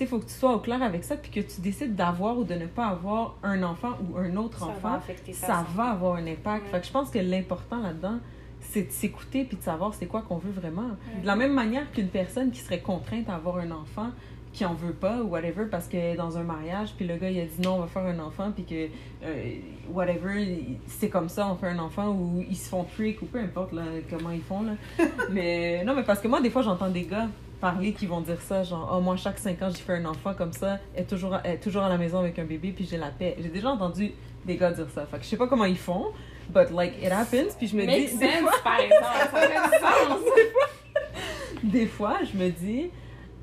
Sais, 0.00 0.06
faut 0.06 0.18
que 0.18 0.24
tu 0.24 0.32
sois 0.32 0.54
au 0.54 0.60
clair 0.60 0.82
avec 0.82 1.04
ça, 1.04 1.14
puis 1.16 1.30
que 1.30 1.40
tu 1.40 1.60
décides 1.60 1.94
d'avoir 1.94 2.38
ou 2.38 2.44
de 2.44 2.54
ne 2.54 2.64
pas 2.66 2.86
avoir 2.86 3.36
un 3.42 3.62
enfant 3.62 3.98
ou 4.10 4.16
un 4.16 4.34
autre 4.36 4.58
ça 4.60 4.64
va 4.66 4.72
enfant, 4.96 5.00
sa 5.26 5.46
ça 5.46 5.46
santé. 5.58 5.68
va 5.76 5.84
avoir 5.90 6.14
un 6.16 6.26
impact. 6.26 6.64
Ouais. 6.64 6.70
Fait 6.70 6.80
que 6.80 6.86
je 6.86 6.90
pense 6.92 7.10
que 7.10 7.18
l'important 7.18 7.80
là-dedans, 7.82 8.18
c'est 8.60 8.84
de 8.84 8.90
s'écouter 8.90 9.44
puis 9.44 9.58
de 9.58 9.62
savoir 9.62 9.92
c'est 9.92 10.06
quoi 10.06 10.22
qu'on 10.22 10.38
veut 10.38 10.52
vraiment. 10.52 10.88
De 11.20 11.26
la 11.26 11.36
même 11.36 11.52
manière 11.52 11.92
qu'une 11.92 12.08
personne 12.08 12.50
qui 12.50 12.60
serait 12.60 12.80
contrainte 12.80 13.28
à 13.28 13.34
avoir 13.34 13.58
un 13.58 13.70
enfant 13.72 14.08
qui 14.54 14.64
en 14.64 14.72
veut 14.74 14.94
pas 14.94 15.18
ou 15.22 15.28
whatever 15.28 15.66
parce 15.70 15.86
qu'elle 15.86 16.14
est 16.14 16.16
dans 16.16 16.36
un 16.38 16.42
mariage 16.42 16.94
puis 16.96 17.06
le 17.06 17.16
gars 17.16 17.30
il 17.30 17.38
a 17.38 17.44
dit 17.44 17.60
non 17.62 17.74
on 17.76 17.80
va 17.80 17.86
faire 17.86 18.02
un 18.06 18.18
enfant 18.18 18.50
puis 18.52 18.64
que 18.64 18.88
euh, 19.22 19.54
whatever 19.92 20.42
il- 20.42 20.78
c'est 20.88 21.08
comme 21.08 21.28
ça 21.28 21.46
on 21.46 21.54
fait 21.54 21.68
un 21.68 21.78
enfant 21.78 22.08
ou 22.08 22.42
ils 22.48 22.56
se 22.56 22.68
font 22.68 22.82
freak 22.82 23.22
ou 23.22 23.26
peu 23.26 23.38
importe 23.38 23.72
là, 23.72 23.82
comment 24.10 24.30
ils 24.32 24.40
font 24.42 24.62
là 24.62 24.72
mais 25.30 25.84
non 25.84 25.94
mais 25.94 26.02
parce 26.02 26.18
que 26.20 26.26
moi 26.26 26.40
des 26.40 26.50
fois 26.50 26.62
j'entends 26.62 26.90
des 26.90 27.04
gars 27.04 27.28
parler 27.60 27.92
qui 27.92 28.06
vont 28.06 28.20
dire 28.20 28.40
ça 28.40 28.62
genre 28.62 28.90
oh 28.94 29.00
moi 29.00 29.16
chaque 29.16 29.38
5 29.38 29.62
ans 29.62 29.68
j'ai 29.70 29.82
fait 29.82 29.94
un 29.94 30.04
enfant 30.06 30.34
comme 30.34 30.52
ça 30.52 30.78
elle 30.94 31.02
est 31.02 31.06
toujours 31.06 31.36
elle 31.44 31.54
est 31.54 31.58
toujours 31.58 31.82
à 31.82 31.88
la 31.88 31.98
maison 31.98 32.18
avec 32.18 32.38
un 32.38 32.44
bébé 32.44 32.72
puis 32.72 32.86
j'ai 32.90 32.96
la 32.96 33.10
paix 33.10 33.36
j'ai 33.38 33.48
déjà 33.48 33.70
entendu 33.70 34.12
des 34.46 34.56
gars 34.56 34.72
dire 34.72 34.86
ça 34.94 35.06
fait 35.06 35.18
que 35.18 35.24
je 35.24 35.28
sais 35.28 35.36
pas 35.36 35.46
comment 35.46 35.66
ils 35.66 35.78
font 35.78 36.06
but 36.52 36.70
like 36.70 36.94
it 37.02 37.12
happens 37.12 37.54
puis 37.56 37.66
je 37.66 37.76
me 37.76 37.84
Make 37.84 38.10
dis 38.10 38.18
des 38.18 38.26
sense, 38.26 38.40
fois, 38.40 38.60
par 38.64 38.80
exemple. 38.80 39.04
Ça 39.04 39.26
fait 39.26 39.78
sens. 39.78 40.20
des 41.62 41.86
fois, 41.86 42.18
je 42.24 42.36
me 42.36 42.50
dis, 42.50 42.90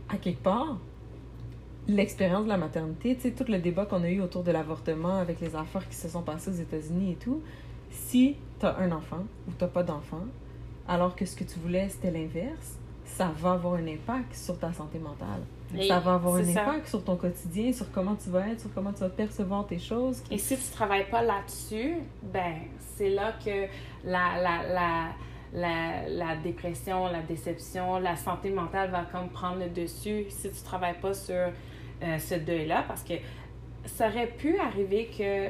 à 0.10 0.18
quelque 0.18 0.42
part, 0.42 0.78
l'expérience 1.88 2.44
de 2.44 2.50
la 2.50 2.58
maternité, 2.58 3.16
tu 3.16 3.22
sais, 3.22 3.32
tout 3.32 3.50
le 3.50 3.60
débat 3.60 3.86
qu'on 3.86 4.04
a 4.04 4.10
eu 4.10 4.22
autour 4.22 4.44
de 4.44 4.52
l'avortement 4.52 5.18
avec 5.18 5.40
les 5.40 5.56
affaires 5.56 5.88
qui 5.88 5.96
se 5.96 6.10
sont 6.10 6.22
passées 6.22 6.50
aux 6.50 6.62
États-Unis 6.62 7.14
et 7.14 7.16
tout, 7.16 7.42
si 7.90 8.36
tu 8.60 8.66
as 8.66 8.78
un 8.78 8.92
enfant 8.92 9.24
ou 9.48 9.52
tu 9.58 9.66
pas 9.68 9.84
d'enfant, 9.84 10.26
alors 10.88 11.16
que 11.16 11.26
ce 11.26 11.36
que 11.36 11.44
tu 11.44 11.60
voulais, 11.60 11.90
c'était 11.90 12.12
l'inverse, 12.12 12.78
ça 13.18 13.32
va 13.36 13.54
avoir 13.54 13.74
un 13.74 13.88
impact 13.88 14.36
sur 14.36 14.60
ta 14.60 14.72
santé 14.72 15.00
mentale. 15.00 15.42
Et 15.76 15.88
ça 15.88 16.00
va 16.00 16.14
avoir 16.14 16.36
un 16.36 16.44
ça. 16.44 16.62
impact 16.62 16.88
sur 16.88 17.04
ton 17.04 17.16
quotidien, 17.16 17.74
sur 17.74 17.92
comment 17.92 18.16
tu 18.16 18.30
vas 18.30 18.48
être, 18.50 18.62
sur 18.62 18.74
comment 18.76 18.94
tu 18.94 19.00
vas 19.00 19.10
percevoir 19.10 19.66
tes 19.66 19.80
choses. 19.80 20.22
Et 20.30 20.38
si 20.38 20.56
tu 20.56 20.72
travailles 20.72 21.10
pas 21.10 21.24
là-dessus, 21.24 21.96
ben, 22.22 22.56
c'est 22.96 23.10
là 23.10 23.34
que 23.44 23.66
la, 24.06 24.40
la, 24.40 24.64
la, 24.72 25.08
la, 25.52 26.08
la 26.10 26.36
dépression, 26.38 27.08
la 27.08 27.22
déception, 27.22 27.98
la 27.98 28.16
santé 28.16 28.52
mentale 28.52 28.92
va 28.92 29.06
comme 29.12 29.30
prendre 29.30 29.60
le 29.60 29.70
dessus 29.70 30.26
si 30.30 30.52
tu 30.52 30.62
travailles 30.64 31.00
pas 31.02 31.16
sur 31.16 31.34
euh, 31.36 32.20
ce 32.20 32.36
deuil-là. 32.36 32.86
Parce 32.88 33.02
que 33.04 33.16
ça 33.86 34.10
aurait 34.10 34.28
pu 34.28 34.60
arriver 34.60 35.10
que 35.18 35.50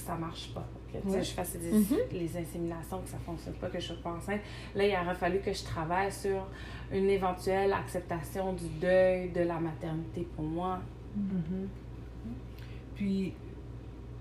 ça 0.00 0.14
marche 0.14 0.54
pas. 0.54 0.66
Que, 0.92 1.22
je 1.22 1.30
fasse 1.32 1.56
des, 1.56 1.70
Mhm. 1.72 1.96
les 2.12 2.36
inséminations, 2.36 3.00
que 3.00 3.08
ça 3.08 3.18
fonctionne 3.18 3.54
pas, 3.54 3.68
que 3.68 3.78
je 3.80 3.86
sois 3.86 3.96
pas 4.02 4.10
enceinte. 4.10 4.40
Là, 4.74 4.86
il 4.86 4.94
aurait 4.94 5.14
fallu 5.14 5.38
que 5.40 5.52
je 5.52 5.62
travaille 5.64 6.10
sur 6.10 6.46
une 6.92 7.08
éventuelle 7.08 7.72
acceptation 7.72 8.52
du 8.52 8.66
deuil 8.80 9.30
de 9.30 9.40
la 9.42 9.58
maternité 9.60 10.26
pour 10.36 10.44
moi. 10.44 10.80
Mhm. 11.16 11.68
Puis, 12.94 13.32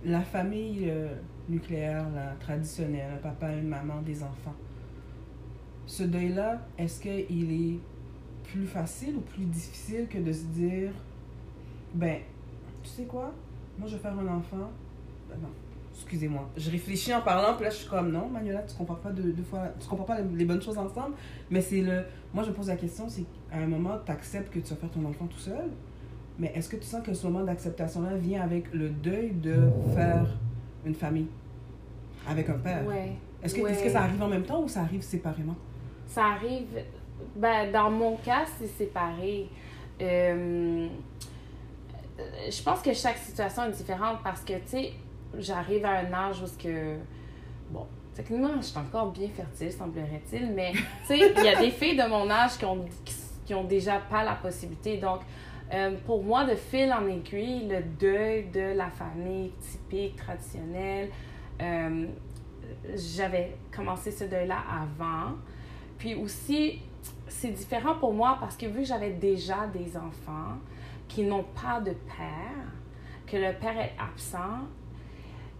la 0.05 0.21
famille 0.21 0.89
euh, 0.89 1.10
nucléaire, 1.49 2.08
la 2.15 2.34
traditionnelle, 2.39 3.12
un 3.15 3.17
papa, 3.17 3.51
une 3.53 3.67
maman, 3.67 4.01
des 4.01 4.23
enfants. 4.23 4.55
Ce 5.86 6.03
deuil-là, 6.03 6.62
est-ce 6.77 7.01
qu'il 7.01 7.51
est 7.51 7.79
plus 8.43 8.65
facile 8.65 9.15
ou 9.17 9.21
plus 9.21 9.45
difficile 9.45 10.08
que 10.08 10.19
de 10.19 10.32
se 10.32 10.45
dire, 10.45 10.91
ben, 11.93 12.19
tu 12.84 12.89
sais 12.89 13.03
quoi, 13.05 13.34
moi 13.77 13.88
je 13.88 13.95
vais 13.95 14.01
faire 14.01 14.17
un 14.17 14.27
enfant. 14.27 14.69
Ben 15.29 15.36
non, 15.41 15.49
excusez-moi. 15.99 16.49
Je 16.57 16.71
réfléchis 16.71 17.13
en 17.13 17.21
parlant, 17.21 17.55
puis 17.55 17.65
là 17.65 17.69
je 17.69 17.77
suis 17.77 17.89
comme, 17.89 18.12
non, 18.12 18.27
Manuela, 18.27 18.63
tu 18.63 18.75
compares 18.75 18.99
pas 18.99 19.12
deux, 19.12 19.31
deux 19.31 19.43
fois, 19.43 19.69
tu 19.79 19.88
compares 19.88 20.05
pas 20.05 20.21
les, 20.21 20.45
bonnes 20.45 20.62
choses 20.62 20.77
ensemble. 20.77 21.15
Mais 21.49 21.62
c'est 21.62 21.81
le, 21.81 22.03
moi 22.33 22.43
je 22.43 22.51
pose 22.51 22.67
la 22.67 22.75
question, 22.75 23.07
c'est 23.09 23.23
qu'à 23.23 23.57
un 23.57 23.67
moment, 23.67 23.97
tu 24.05 24.12
acceptes 24.12 24.53
que 24.53 24.59
tu 24.59 24.69
vas 24.73 24.75
faire 24.75 24.89
ton 24.91 25.05
enfant 25.05 25.27
tout 25.27 25.39
seul? 25.39 25.69
Mais 26.38 26.51
est-ce 26.55 26.69
que 26.69 26.77
tu 26.77 26.85
sens 26.85 27.03
que 27.03 27.13
ce 27.13 27.27
moment 27.27 27.43
d'acceptation-là 27.43 28.15
vient 28.15 28.41
avec 28.41 28.73
le 28.73 28.89
deuil 28.89 29.31
de 29.31 29.69
faire 29.93 30.25
une 30.85 30.95
famille? 30.95 31.27
Avec 32.27 32.49
un 32.49 32.57
père? 32.57 32.85
Ouais. 32.85 33.13
Est-ce 33.43 33.55
que, 33.55 33.62
Ouais. 33.62 33.71
est-ce 33.71 33.83
que 33.83 33.89
ça 33.89 34.01
arrive 34.01 34.21
en 34.21 34.27
même 34.27 34.43
temps 34.43 34.62
ou 34.62 34.67
ça 34.67 34.81
arrive 34.81 35.01
séparément? 35.01 35.55
Ça 36.07 36.23
arrive, 36.25 36.67
ben, 37.35 37.71
dans 37.71 37.91
mon 37.91 38.15
cas, 38.17 38.45
c'est 38.57 38.67
séparé. 38.67 39.49
Euh, 40.01 40.88
je 42.49 42.63
pense 42.63 42.81
que 42.81 42.93
chaque 42.93 43.17
situation 43.17 43.65
est 43.65 43.71
différente 43.71 44.19
parce 44.23 44.41
que, 44.41 44.53
tu 44.53 44.67
sais, 44.67 44.93
j'arrive 45.37 45.85
à 45.85 45.99
un 45.99 46.13
âge 46.13 46.41
où 46.41 46.47
ce 46.47 46.57
que, 46.57 46.97
bon, 47.69 47.85
techniquement, 48.13 48.55
je 48.57 48.67
suis 48.67 48.77
encore 48.77 49.11
bien 49.11 49.29
fertile, 49.29 49.71
semblerait-il, 49.71 50.51
mais, 50.51 50.71
tu 50.73 50.79
sais, 51.07 51.17
il 51.17 51.43
y 51.43 51.47
a 51.47 51.59
des 51.59 51.71
filles 51.71 51.97
de 51.97 52.07
mon 52.07 52.29
âge 52.29 52.57
qui 52.57 52.65
ont, 52.65 52.85
qui, 53.45 53.53
ont 53.53 53.63
déjà 53.63 53.97
pas 53.97 54.23
la 54.23 54.35
possibilité. 54.35 54.97
Donc, 54.97 55.21
euh, 55.73 55.95
pour 56.05 56.23
moi, 56.23 56.45
de 56.45 56.55
fil 56.55 56.91
en 56.91 57.07
aiguille, 57.07 57.67
le 57.67 57.81
deuil 57.81 58.49
de 58.49 58.75
la 58.75 58.89
famille 58.89 59.51
typique, 59.59 60.15
traditionnelle, 60.15 61.09
euh, 61.61 62.07
j'avais 62.95 63.55
commencé 63.75 64.11
ce 64.11 64.25
deuil-là 64.25 64.57
avant. 64.69 65.35
Puis 65.97 66.15
aussi, 66.15 66.79
c'est 67.27 67.51
différent 67.51 67.95
pour 67.95 68.13
moi 68.13 68.37
parce 68.39 68.55
que 68.57 68.65
vu 68.65 68.79
que 68.79 68.85
j'avais 68.85 69.11
déjà 69.11 69.67
des 69.67 69.95
enfants 69.97 70.57
qui 71.07 71.23
n'ont 71.23 71.45
pas 71.61 71.79
de 71.79 71.91
père, 71.91 72.71
que 73.27 73.37
le 73.37 73.53
père 73.53 73.77
est 73.77 73.93
absent, 73.99 74.67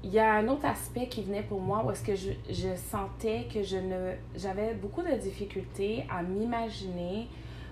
il 0.04 0.12
y 0.12 0.20
a 0.20 0.36
un 0.36 0.48
autre 0.48 0.66
aspect 0.66 1.08
qui 1.08 1.24
venait 1.24 1.44
pour 1.44 1.60
moi 1.60 1.84
où 1.86 2.06
que 2.06 2.16
je, 2.16 2.32
je 2.50 2.76
sentais 2.76 3.48
que 3.54 3.64
je 3.64 3.78
ne 3.78 4.14
j'avais 4.36 4.74
beaucoup 4.74 5.02
de 5.02 5.12
difficultés 5.18 6.06
à 6.10 6.24
m'imaginer 6.24 7.28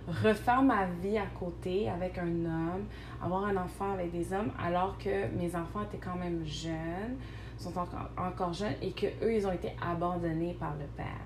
refaire 0.08 0.62
ma 0.62 0.86
vie 0.86 1.18
à 1.18 1.26
côté 1.38 1.90
avec 1.90 2.18
un 2.18 2.46
homme, 2.46 2.86
avoir 3.22 3.46
un 3.46 3.58
enfant 3.58 3.92
avec 3.94 4.12
des 4.12 4.34
hommes 4.34 4.52
alors 4.62 4.98
que 4.98 5.28
mes 5.38 5.56
enfants 5.56 5.84
étaient 5.84 6.04
quand 6.04 6.16
même 6.16 6.46
jeunes, 6.46 7.18
sont 7.58 7.78
encore, 7.78 8.10
encore 8.18 8.54
jeunes 8.54 8.76
et 8.82 8.92
que 8.92 9.08
eux 9.24 9.34
ils 9.34 9.46
ont 9.46 9.52
été 9.52 9.74
abandonnés 9.82 10.56
par 10.60 10.74
le 10.74 10.86
père. 10.96 11.26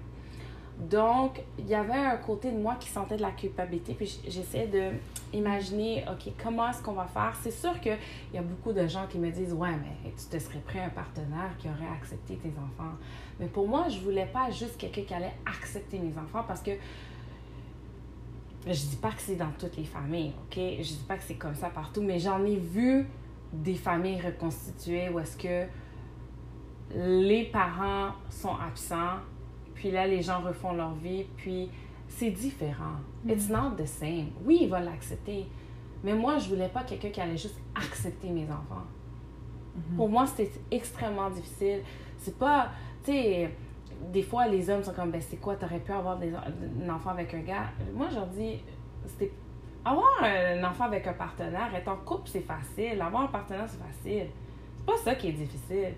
Donc, 0.81 1.39
il 1.59 1.67
y 1.67 1.75
avait 1.75 1.93
un 1.93 2.17
côté 2.17 2.51
de 2.51 2.57
moi 2.57 2.75
qui 2.79 2.89
sentait 2.89 3.15
de 3.15 3.21
la 3.21 3.31
culpabilité, 3.31 3.93
puis 3.93 4.19
j'essayais 4.27 4.65
de 4.65 4.89
imaginer, 5.31 6.03
OK, 6.09 6.33
comment 6.43 6.69
est-ce 6.69 6.81
qu'on 6.81 6.93
va 6.93 7.05
faire? 7.05 7.37
C'est 7.43 7.51
sûr 7.51 7.79
qu'il 7.79 7.97
y 8.33 8.37
a 8.37 8.41
beaucoup 8.41 8.73
de 8.73 8.87
gens 8.87 9.05
qui 9.07 9.19
me 9.19 9.29
disent, 9.29 9.53
ouais, 9.53 9.69
mais 9.69 10.11
tu 10.17 10.25
te 10.25 10.39
serais 10.39 10.59
pris 10.59 10.79
un 10.79 10.89
partenaire 10.89 11.55
qui 11.59 11.67
aurait 11.67 11.93
accepté 11.95 12.35
tes 12.37 12.49
enfants. 12.49 12.93
Mais 13.39 13.45
pour 13.45 13.67
moi, 13.67 13.89
je 13.89 13.99
voulais 13.99 14.25
pas 14.25 14.49
juste 14.49 14.77
quelqu'un 14.77 15.03
qui 15.03 15.13
allait 15.13 15.35
accepter 15.45 15.99
mes 15.99 16.17
enfants 16.17 16.43
parce 16.47 16.61
que 16.61 16.71
je 18.65 18.71
dis 18.71 18.97
pas 18.99 19.11
que 19.11 19.21
c'est 19.21 19.35
dans 19.35 19.51
toutes 19.59 19.77
les 19.77 19.85
familles, 19.85 20.33
OK? 20.45 20.55
Je 20.57 20.81
dis 20.81 21.05
pas 21.07 21.17
que 21.17 21.23
c'est 21.23 21.35
comme 21.35 21.55
ça 21.55 21.69
partout, 21.69 22.01
mais 22.01 22.17
j'en 22.17 22.43
ai 22.43 22.57
vu 22.57 23.07
des 23.53 23.75
familles 23.75 24.19
reconstituées 24.19 25.09
où 25.09 25.19
est-ce 25.19 25.37
que 25.37 25.67
les 26.95 27.45
parents 27.45 28.13
sont 28.29 28.55
absents, 28.55 29.19
puis 29.81 29.89
là, 29.89 30.05
les 30.05 30.21
gens 30.21 30.41
refont 30.41 30.73
leur 30.73 30.93
vie, 30.93 31.23
puis 31.37 31.67
c'est 32.07 32.29
différent. 32.29 32.99
It's 33.27 33.49
not 33.49 33.71
the 33.75 33.87
same. 33.87 34.27
Oui, 34.45 34.59
il 34.61 34.69
va 34.69 34.79
l'accepter, 34.79 35.47
mais 36.03 36.13
moi, 36.13 36.37
je 36.37 36.49
voulais 36.49 36.67
pas 36.69 36.83
quelqu'un 36.83 37.09
qui 37.09 37.19
allait 37.19 37.35
juste 37.35 37.59
accepter 37.73 38.29
mes 38.29 38.43
enfants. 38.43 38.85
Pour 39.95 40.07
moi, 40.07 40.27
c'était 40.27 40.51
extrêmement 40.69 41.31
difficile. 41.31 41.79
C'est 42.19 42.37
pas, 42.37 42.69
tu 43.03 43.11
sais, 43.11 43.49
des 44.13 44.21
fois, 44.21 44.47
les 44.47 44.69
hommes 44.69 44.83
sont 44.83 44.93
comme, 44.93 45.09
ben, 45.09 45.19
c'est 45.19 45.37
quoi, 45.37 45.55
t'aurais 45.55 45.79
pu 45.79 45.91
avoir 45.91 46.19
des, 46.19 46.31
un 46.31 46.89
enfant 46.93 47.09
avec 47.09 47.33
un 47.33 47.39
gars? 47.39 47.71
Moi, 47.95 48.05
je 48.11 48.15
leur 48.17 48.27
dis, 48.27 48.59
c'était. 49.07 49.31
Avoir 49.83 50.23
un 50.23 50.63
enfant 50.63 50.83
avec 50.83 51.07
un 51.07 51.13
partenaire, 51.13 51.73
être 51.73 51.87
en 51.87 51.95
couple, 51.95 52.29
c'est 52.29 52.41
facile. 52.41 53.01
Avoir 53.01 53.23
un 53.23 53.27
partenaire, 53.29 53.65
c'est 53.67 53.81
facile. 53.81 54.27
C'est 54.77 54.85
pas 54.85 54.97
ça 55.03 55.15
qui 55.15 55.29
est 55.29 55.31
difficile. 55.31 55.95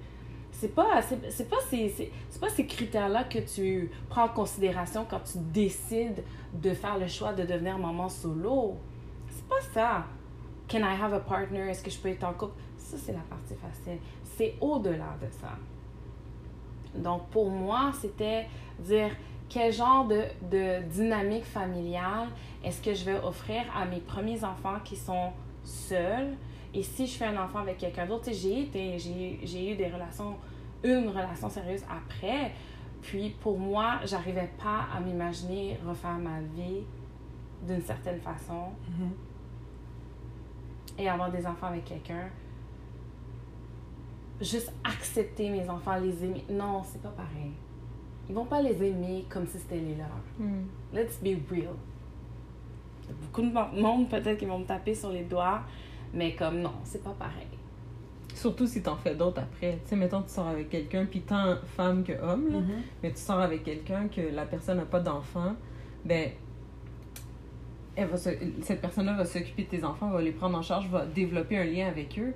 C'est 0.53 0.73
pas, 0.73 1.01
pas 1.01 1.59
ces, 1.69 2.11
pas 2.39 2.49
ces 2.49 2.65
critères-là 2.65 3.25
que 3.25 3.39
tu 3.39 3.91
prends 4.09 4.25
en 4.25 4.29
considération 4.29 5.05
quand 5.09 5.19
tu 5.19 5.37
décides 5.37 6.23
de 6.53 6.73
faire 6.73 6.97
le 6.97 7.07
choix 7.07 7.33
de 7.33 7.43
devenir 7.43 7.77
maman 7.77 8.07
solo. 8.07 8.77
C'est 9.29 9.47
pas 9.47 9.61
ça. 9.73 10.05
Can 10.69 10.79
I 10.79 10.95
have 11.01 11.13
a 11.13 11.19
partner? 11.19 11.69
Est-ce 11.69 11.83
que 11.83 11.91
je 11.91 11.97
peux 11.97 12.09
être 12.09 12.23
en 12.23 12.33
couple? 12.33 12.53
Ça, 12.77 12.97
c'est 12.97 13.11
la 13.11 13.19
partie 13.19 13.55
facile. 13.55 13.99
C'est 14.23 14.55
au-delà 14.61 15.17
de 15.21 15.27
ça. 15.29 15.57
Donc, 16.95 17.27
pour 17.29 17.49
moi, 17.49 17.91
c'était 17.99 18.47
dire 18.79 19.09
quel 19.49 19.73
genre 19.73 20.07
de, 20.07 20.23
de 20.49 20.83
dynamique 20.83 21.45
familiale 21.45 22.29
est-ce 22.63 22.81
que 22.81 22.93
je 22.93 23.03
vais 23.03 23.19
offrir 23.19 23.63
à 23.75 23.85
mes 23.85 23.99
premiers 23.99 24.43
enfants 24.43 24.77
qui 24.83 24.95
sont 24.95 25.31
seuls. 25.63 26.33
Et 26.73 26.81
si 26.83 27.05
je 27.05 27.17
fais 27.17 27.25
un 27.25 27.37
enfant 27.43 27.59
avec 27.59 27.77
quelqu'un 27.77 28.05
d'autre, 28.05 28.29
j'ai 28.31 28.61
été, 28.61 28.97
j'ai, 28.97 29.71
eu 29.71 29.75
des 29.75 29.87
relations, 29.87 30.35
une 30.83 31.07
relation 31.09 31.49
sérieuse 31.49 31.83
après. 31.89 32.51
Puis 33.01 33.29
pour 33.41 33.59
moi, 33.59 33.99
j'arrivais 34.05 34.49
pas 34.57 34.87
à 34.95 34.99
m'imaginer 34.99 35.77
refaire 35.85 36.17
ma 36.17 36.39
vie 36.41 36.81
d'une 37.67 37.81
certaine 37.81 38.19
façon 38.19 38.69
Mhm. 38.89 39.11
et 40.97 41.09
avoir 41.09 41.31
des 41.31 41.45
enfants 41.45 41.67
avec 41.67 41.85
quelqu'un. 41.85 42.29
Juste 44.41 44.73
accepter 44.83 45.49
mes 45.49 45.69
enfants, 45.69 45.97
les 45.97 46.23
aimer. 46.25 46.43
Non, 46.49 46.81
c'est 46.83 47.01
pas 47.01 47.09
pareil. 47.09 47.51
Ils 48.27 48.35
vont 48.35 48.45
pas 48.45 48.61
les 48.61 48.81
aimer 48.83 49.25
comme 49.29 49.45
si 49.45 49.59
c'était 49.59 49.79
les 49.79 49.95
leurs. 49.95 50.07
Hmm. 50.39 50.63
Let's 50.93 51.19
be 51.21 51.37
real. 51.51 51.75
Il 53.03 53.09
y 53.09 53.11
a 53.11 53.13
beaucoup 53.21 53.41
de 53.41 53.81
monde 53.81 54.09
peut-être 54.09 54.37
qui 54.37 54.45
vont 54.45 54.59
me 54.59 54.65
taper 54.65 54.95
sur 54.95 55.09
les 55.11 55.23
doigts, 55.23 55.61
mais 56.13 56.35
comme 56.35 56.59
non, 56.61 56.73
c'est 56.83 57.03
pas 57.03 57.15
pareil. 57.17 57.47
Surtout 58.35 58.65
si 58.65 58.81
t'en 58.81 58.95
fais 58.95 59.13
d'autres 59.15 59.41
après. 59.41 59.79
Tu 59.83 59.89
sais, 59.89 59.95
mettons, 59.95 60.21
tu 60.23 60.29
sors 60.29 60.47
avec 60.47 60.69
quelqu'un, 60.69 61.05
puis 61.05 61.21
tant 61.21 61.55
femme 61.77 62.03
que 62.03 62.13
homme, 62.13 62.51
là, 62.51 62.59
Mhm. 62.59 62.81
mais 63.03 63.11
tu 63.11 63.19
sors 63.19 63.39
avec 63.39 63.63
quelqu'un 63.63 64.07
que 64.07 64.21
la 64.21 64.45
personne 64.45 64.77
n'a 64.77 64.85
pas 64.85 64.99
d'enfant, 64.99 65.53
ben, 66.03 66.29
elle 67.95 68.07
va 68.07 68.17
se- 68.17 68.29
cette 68.63 68.81
personne-là 68.81 69.13
va 69.13 69.25
s'occuper 69.25 69.63
de 69.63 69.67
tes 69.69 69.83
enfants, 69.83 70.09
va 70.09 70.21
les 70.21 70.31
prendre 70.31 70.57
en 70.57 70.61
charge, 70.63 70.87
va 70.89 71.05
développer 71.05 71.57
un 71.57 71.63
lien 71.65 71.87
avec 71.87 72.17
eux. 72.19 72.33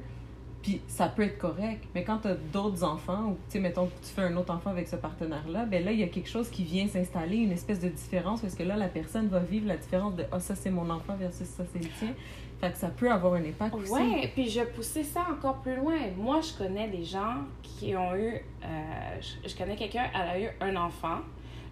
Puis 0.62 0.82
ça 0.88 1.08
peut 1.08 1.24
être 1.24 1.38
correct. 1.38 1.84
Mais 1.96 2.04
quand 2.04 2.20
tu 2.20 2.28
as 2.28 2.36
d'autres 2.36 2.84
enfants, 2.84 3.30
ou 3.30 3.34
tu 3.34 3.54
sais, 3.54 3.60
mettons 3.60 3.86
que 3.88 3.92
tu 4.02 4.10
fais 4.14 4.22
un 4.24 4.36
autre 4.38 4.54
enfant 4.54 4.70
avec 4.70 4.88
ce 4.88 4.96
partenaire-là, 4.98 5.66
ben 5.66 5.84
là, 5.84 5.92
il 5.92 6.00
y 6.00 6.04
a 6.04 6.08
quelque 6.08 6.30
chose 6.30 6.50
qui 6.50 6.64
vient 6.64 6.88
s'installer, 6.88 7.38
une 7.38 7.52
espèce 7.52 7.80
de 7.80 7.90
différence, 7.90 8.42
parce 8.42 8.54
que 8.56 8.64
là, 8.64 8.76
la 8.76 8.88
personne 8.88 9.28
va 9.30 9.40
vivre 9.40 9.68
la 9.68 9.78
différence 9.78 10.16
de 10.16 10.24
Ah, 10.32 10.40
ça 10.40 10.56
c'est 10.56 10.70
mon 10.72 10.90
enfant 10.90 11.16
versus 11.16 11.48
ça 11.48 11.64
c'est 11.72 11.80
le 11.80 11.90
tien. 12.00 12.14
Fait 12.60 12.72
que 12.72 12.78
ça 12.78 12.90
peut 12.90 13.12
avoir 13.12 13.36
un 13.36 13.46
impact 13.46 13.76
aussi. 13.76 13.92
Ouais, 13.92 14.32
puis 14.34 14.50
je 14.50 14.62
poussais 14.62 15.04
ça 15.04 15.26
encore 15.32 15.58
plus 15.58 15.76
loin. 15.76 15.96
Moi, 16.18 16.40
je 16.42 16.54
connais 16.58 16.88
des 16.88 17.04
gens 17.04 17.36
qui 17.62 17.96
ont 17.96 18.16
eu. 18.16 18.34
euh, 18.64 19.22
je, 19.22 19.48
je 19.50 19.56
connais 19.56 19.76
quelqu'un, 19.76 20.06
elle 20.14 20.22
a 20.22 20.40
eu 20.40 20.50
un 20.62 20.76
enfant. 20.76 21.20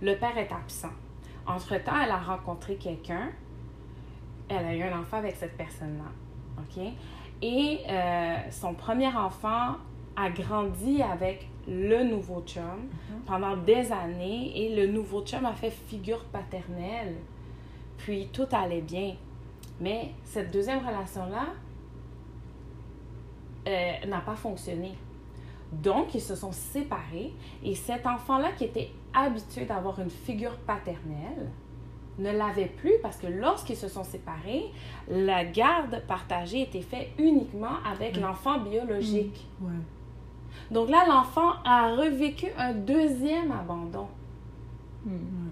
Le 0.02 0.16
père 0.16 0.38
est 0.38 0.52
absent. 0.52 0.94
Entre-temps, 1.48 2.00
elle 2.04 2.12
a 2.12 2.18
rencontré 2.20 2.76
quelqu'un. 2.76 3.30
Elle 4.48 4.66
a 4.66 4.76
eu 4.76 4.84
un 4.84 5.00
enfant 5.00 5.18
avec 5.18 5.36
cette 5.36 5.58
personne-là. 5.58 6.12
OK? 6.60 6.84
Et 7.42 7.80
euh, 7.90 8.38
son 8.52 8.74
premier 8.76 9.08
enfant, 9.08 9.76
a 10.16 10.30
grandi 10.30 11.02
avec 11.02 11.48
le 11.68 12.04
nouveau 12.04 12.42
chum 12.46 12.88
pendant 13.26 13.58
des 13.58 13.92
années 13.92 14.52
et 14.56 14.76
le 14.76 14.88
nouveau 14.88 15.24
chum 15.26 15.46
a 15.46 15.54
fait 15.54 15.72
figure 15.72 16.24
paternelle. 16.26 17.16
Puis 17.98 18.30
tout 18.32 18.48
allait 18.52 18.82
bien. 18.82 19.16
Mais 19.80 20.12
cette 20.24 20.52
deuxième 20.52 20.86
relation-là 20.86 21.48
euh, 23.68 24.08
n'a 24.08 24.22
pas 24.22 24.36
fonctionné. 24.36 24.94
Donc, 25.72 26.14
ils 26.16 26.22
se 26.22 26.36
sont 26.36 26.52
séparés 26.52 27.34
et 27.64 27.76
cet 27.76 28.06
enfant-là 28.06 28.52
qui 28.54 28.66
était 28.66 28.92
habitué 29.14 29.66
d'avoir 29.66 30.00
une 30.00 30.10
figure 30.10 30.56
paternelle 30.60 31.52
ne 32.18 32.32
l'avait 32.32 32.68
plus 32.68 32.94
parce 33.02 33.18
que 33.18 33.28
lorsqu'ils 33.28 33.76
se 33.76 33.90
sont 33.90 34.04
séparés, 34.04 34.66
la 35.10 35.44
garde 35.44 36.02
partagée 36.08 36.62
était 36.62 36.82
faite 36.82 37.10
uniquement 37.18 37.78
avec 37.86 38.18
l'enfant 38.18 38.60
biologique. 38.60 39.48
Ouais. 39.60 39.72
Donc 40.72 40.90
là, 40.90 41.06
l'enfant 41.08 41.54
a 41.66 41.96
revécu 41.96 42.48
un 42.58 42.74
deuxième 42.74 43.52
abandon. 43.52 44.08
Hmm. 45.06 45.50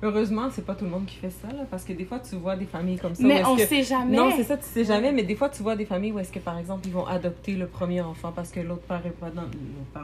Heureusement, 0.00 0.48
c'est 0.50 0.64
pas 0.64 0.76
tout 0.76 0.84
le 0.84 0.90
monde 0.92 1.06
qui 1.06 1.16
fait 1.16 1.30
ça, 1.30 1.48
là, 1.48 1.64
parce 1.68 1.84
que 1.84 1.92
des 1.92 2.04
fois, 2.04 2.20
tu 2.20 2.36
vois 2.36 2.54
des 2.54 2.66
familles 2.66 2.98
comme 2.98 3.16
ça. 3.16 3.26
Mais 3.26 3.44
on 3.44 3.56
que- 3.56 3.62
sait 3.66 3.82
jamais. 3.82 4.16
Non, 4.16 4.30
c'est 4.36 4.44
ça, 4.44 4.56
tu 4.56 4.62
sais 4.64 4.84
jamais, 4.84 5.10
mais 5.10 5.24
des 5.24 5.34
fois, 5.34 5.48
tu 5.48 5.60
vois 5.62 5.74
des 5.74 5.86
familles 5.86 6.12
où 6.12 6.20
est-ce 6.20 6.30
que, 6.32 6.38
par 6.38 6.56
exemple, 6.56 6.86
ils 6.86 6.92
vont 6.92 7.04
adopter 7.06 7.54
le 7.56 7.66
premier 7.66 8.00
enfant 8.00 8.30
parce 8.34 8.52
que 8.52 8.60
l'autre 8.60 8.82
parent 8.82 9.02
est 9.06 9.10
pas 9.10 9.30
dans, 9.30 9.42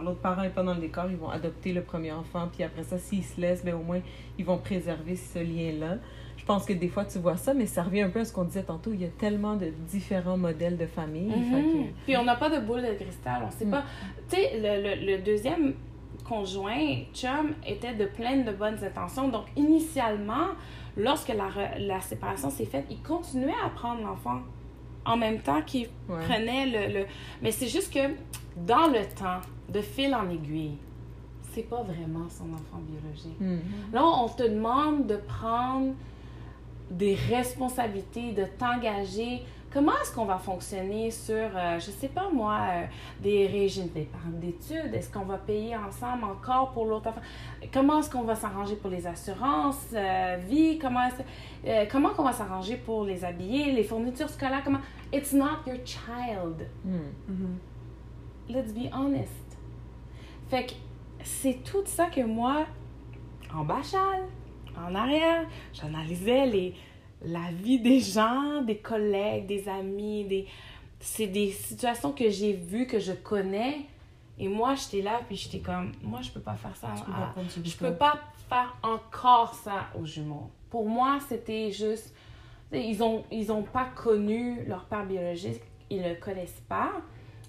l'autre 0.03 0.19
parent- 0.19 0.43
est 0.43 0.49
pas 0.51 0.65
dans 0.65 0.75
le 0.75 0.81
décor, 0.81 1.05
ils 1.11 1.17
vont 1.17 1.29
adopter 1.31 1.73
le 1.73 1.83
premier 1.83 2.11
enfant, 2.11 2.49
puis 2.53 2.65
après 2.65 2.83
ça, 2.83 2.99
s'ils 2.99 3.23
se 3.23 3.41
laissent, 3.41 3.65
ben, 3.65 3.75
au 3.75 3.83
moins, 3.85 4.01
ils 4.37 4.45
vont 4.45 4.59
préserver 4.59 5.15
ce 5.15 5.39
lien-là. 5.39 5.99
Je 6.37 6.45
pense 6.45 6.65
que 6.65 6.73
des 6.73 6.89
fois, 6.89 7.05
tu 7.05 7.19
vois 7.21 7.37
ça, 7.37 7.55
mais 7.55 7.67
ça 7.67 7.85
revient 7.85 8.03
un 8.03 8.11
peu 8.11 8.19
à 8.19 8.25
ce 8.25 8.33
qu'on 8.33 8.45
disait 8.45 8.65
tantôt, 8.65 8.91
il 8.93 9.01
y 9.01 9.05
a 9.05 9.09
tellement 9.09 9.55
de 9.55 9.69
différents 9.89 10.37
modèles 10.37 10.77
de 10.77 10.87
famille. 10.87 11.29
Mhm. 11.31 11.63
que- 11.73 11.91
Puis 12.05 12.17
on 12.17 12.25
n'a 12.25 12.35
pas 12.35 12.51
de 12.51 12.59
boule 12.67 12.83
de 12.83 12.93
cristal, 13.01 13.43
on 13.47 13.51
sait 13.53 13.65
Mm. 13.65 13.71
pas. 13.71 13.85
Tu 14.29 14.37
sais, 14.37 14.51
le, 14.57 14.83
le- 15.07 15.13
le 15.17 15.23
deuxième 15.23 15.75
conjoint, 16.27 16.99
chum, 17.13 17.55
était 17.67 17.95
de 17.95 18.07
pleines 18.07 18.45
de 18.45 18.53
bonnes 18.53 18.83
intentions. 18.85 19.29
Donc, 19.29 19.45
initialement, 19.57 20.49
lorsque 20.97 21.29
la, 21.29 21.49
la 21.79 22.01
séparation 22.01 22.51
s'est 22.51 22.65
faite, 22.67 22.87
il 22.91 23.01
continuait 23.03 23.53
à 23.65 23.69
prendre 23.71 24.03
l'enfant 24.03 24.41
en 25.05 25.17
même 25.17 25.41
temps 25.41 25.61
qu'il 25.63 25.89
Ouais. 26.09 26.23
prenait 26.29 26.67
le, 26.67 27.01
le- 27.01 27.07
Mais 27.43 27.51
c'est 27.51 27.69
juste 27.69 27.93
que 27.93 28.15
dans 28.57 28.87
le 28.87 29.05
temps, 29.15 29.41
de 29.69 29.81
fil 29.81 30.15
en 30.15 30.29
aiguille, 30.31 30.77
c'est 31.53 31.69
pas 31.69 31.83
vraiment 31.83 32.29
son 32.29 32.45
enfant 32.53 32.81
biologique. 32.81 33.39
Hmm. 33.41 33.59
Là, 33.93 34.05
on 34.05 34.29
te 34.29 34.43
demande 34.43 35.07
de 35.07 35.17
prendre 35.17 35.93
des 36.91 37.15
responsabilités, 37.15 38.33
de 38.33 38.45
t'engager. 38.59 39.43
Comment 39.75 39.91
est-ce 40.01 40.15
qu'on 40.15 40.25
va 40.25 40.39
fonctionner 40.39 41.11
sur, 41.11 41.35
euh, 41.35 41.81
je 41.81 41.91
sais 41.91 42.07
pas 42.07 42.31
moi, 42.33 42.61
euh, 42.61 42.85
des 43.21 43.49
régimes 43.49 43.89
d'épargne 43.89 44.39
d'études? 44.39 44.95
Est-ce 44.95 45.13
qu'on 45.13 45.25
va 45.25 45.37
payer 45.37 45.75
ensemble 45.77 46.23
encore 46.23 46.71
pour 46.71 46.87
l'autre 46.87 47.09
enfant? 47.09 47.21
Comment 47.73 47.99
est-ce 47.99 48.09
qu'on 48.09 48.23
va 48.23 48.37
s'arranger 48.37 48.77
pour 48.77 48.89
les 48.89 49.05
assurances, 49.05 49.89
euh, 49.93 50.37
vie? 50.47 50.79
Comment 50.79 51.09
est-ce 51.09 51.23
euh, 51.69 51.87
comment 51.91 52.11
qu'on 52.11 52.23
va 52.23 52.33
s'arranger 52.33 52.77
pour 52.77 53.05
les 53.05 53.25
habiller, 53.25 53.73
les 53.73 53.83
fournitures 53.83 54.31
scolaires? 54.31 54.63
Comment? 54.63 54.79
It's 55.13 55.33
not 55.33 55.67
your 55.67 55.79
child. 55.85 56.69
Hmm. 56.85 57.11
Mhm. 57.29 57.59
Let's 58.51 58.73
be 58.73 58.89
honest. 58.93 59.59
Fait 60.51 60.67
que 60.67 60.75
c'est 61.25 61.65
tout 61.65 61.83
ça 61.85 62.07
que 62.07 62.21
moi, 62.21 62.65
en 63.53 63.65
bachal, 63.65 64.23
en 64.79 64.95
arrière, 64.95 65.47
j'analysais 65.73 66.47
les, 66.47 66.75
la 67.25 67.51
vie 67.53 67.81
des 67.81 68.01
gens, 68.01 68.63
des 68.63 68.79
collègues, 68.79 69.47
des 69.47 69.69
amis, 69.69 70.25
des... 70.25 70.47
C'est 71.01 71.27
des 71.27 71.51
situations 71.51 72.13
que 72.13 72.31
j'ai 72.31 72.55
vues, 72.55 72.87
que 72.87 72.99
je 72.99 73.13
connais. 73.13 73.81
Et 74.39 74.49
moi, 74.49 74.75
j'étais 74.75 75.03
là, 75.03 75.21
puis 75.27 75.37
j'étais 75.37 75.59
comme, 75.59 75.93
moi, 76.03 76.21
je 76.23 76.31
peux 76.31 76.41
pas 76.41 76.55
faire 76.55 76.75
ça. 76.77 76.89
Tu 76.97 77.03
peux 77.05 77.13
à- 77.13 77.27
pas 77.27 77.35
je 77.65 77.77
peux 77.77 77.95
pas 77.95 78.19
faire 78.49 78.77
encore 78.83 79.55
ça 79.55 79.87
aux 80.01 80.05
jumeaux. 80.07 80.51
Pour 80.71 80.89
moi, 80.89 81.19
c'était 81.29 81.71
juste. 81.71 82.15
Ils 82.73 83.03
ont, 83.03 83.23
ils 83.31 83.53
ont 83.53 83.63
pas 83.63 83.85
connu 83.95 84.65
leur 84.67 84.85
père 84.87 85.05
biologique, 85.05 85.61
ils 85.91 86.03
le 86.03 86.15
connaissent 86.17 86.63
pas. 86.69 86.91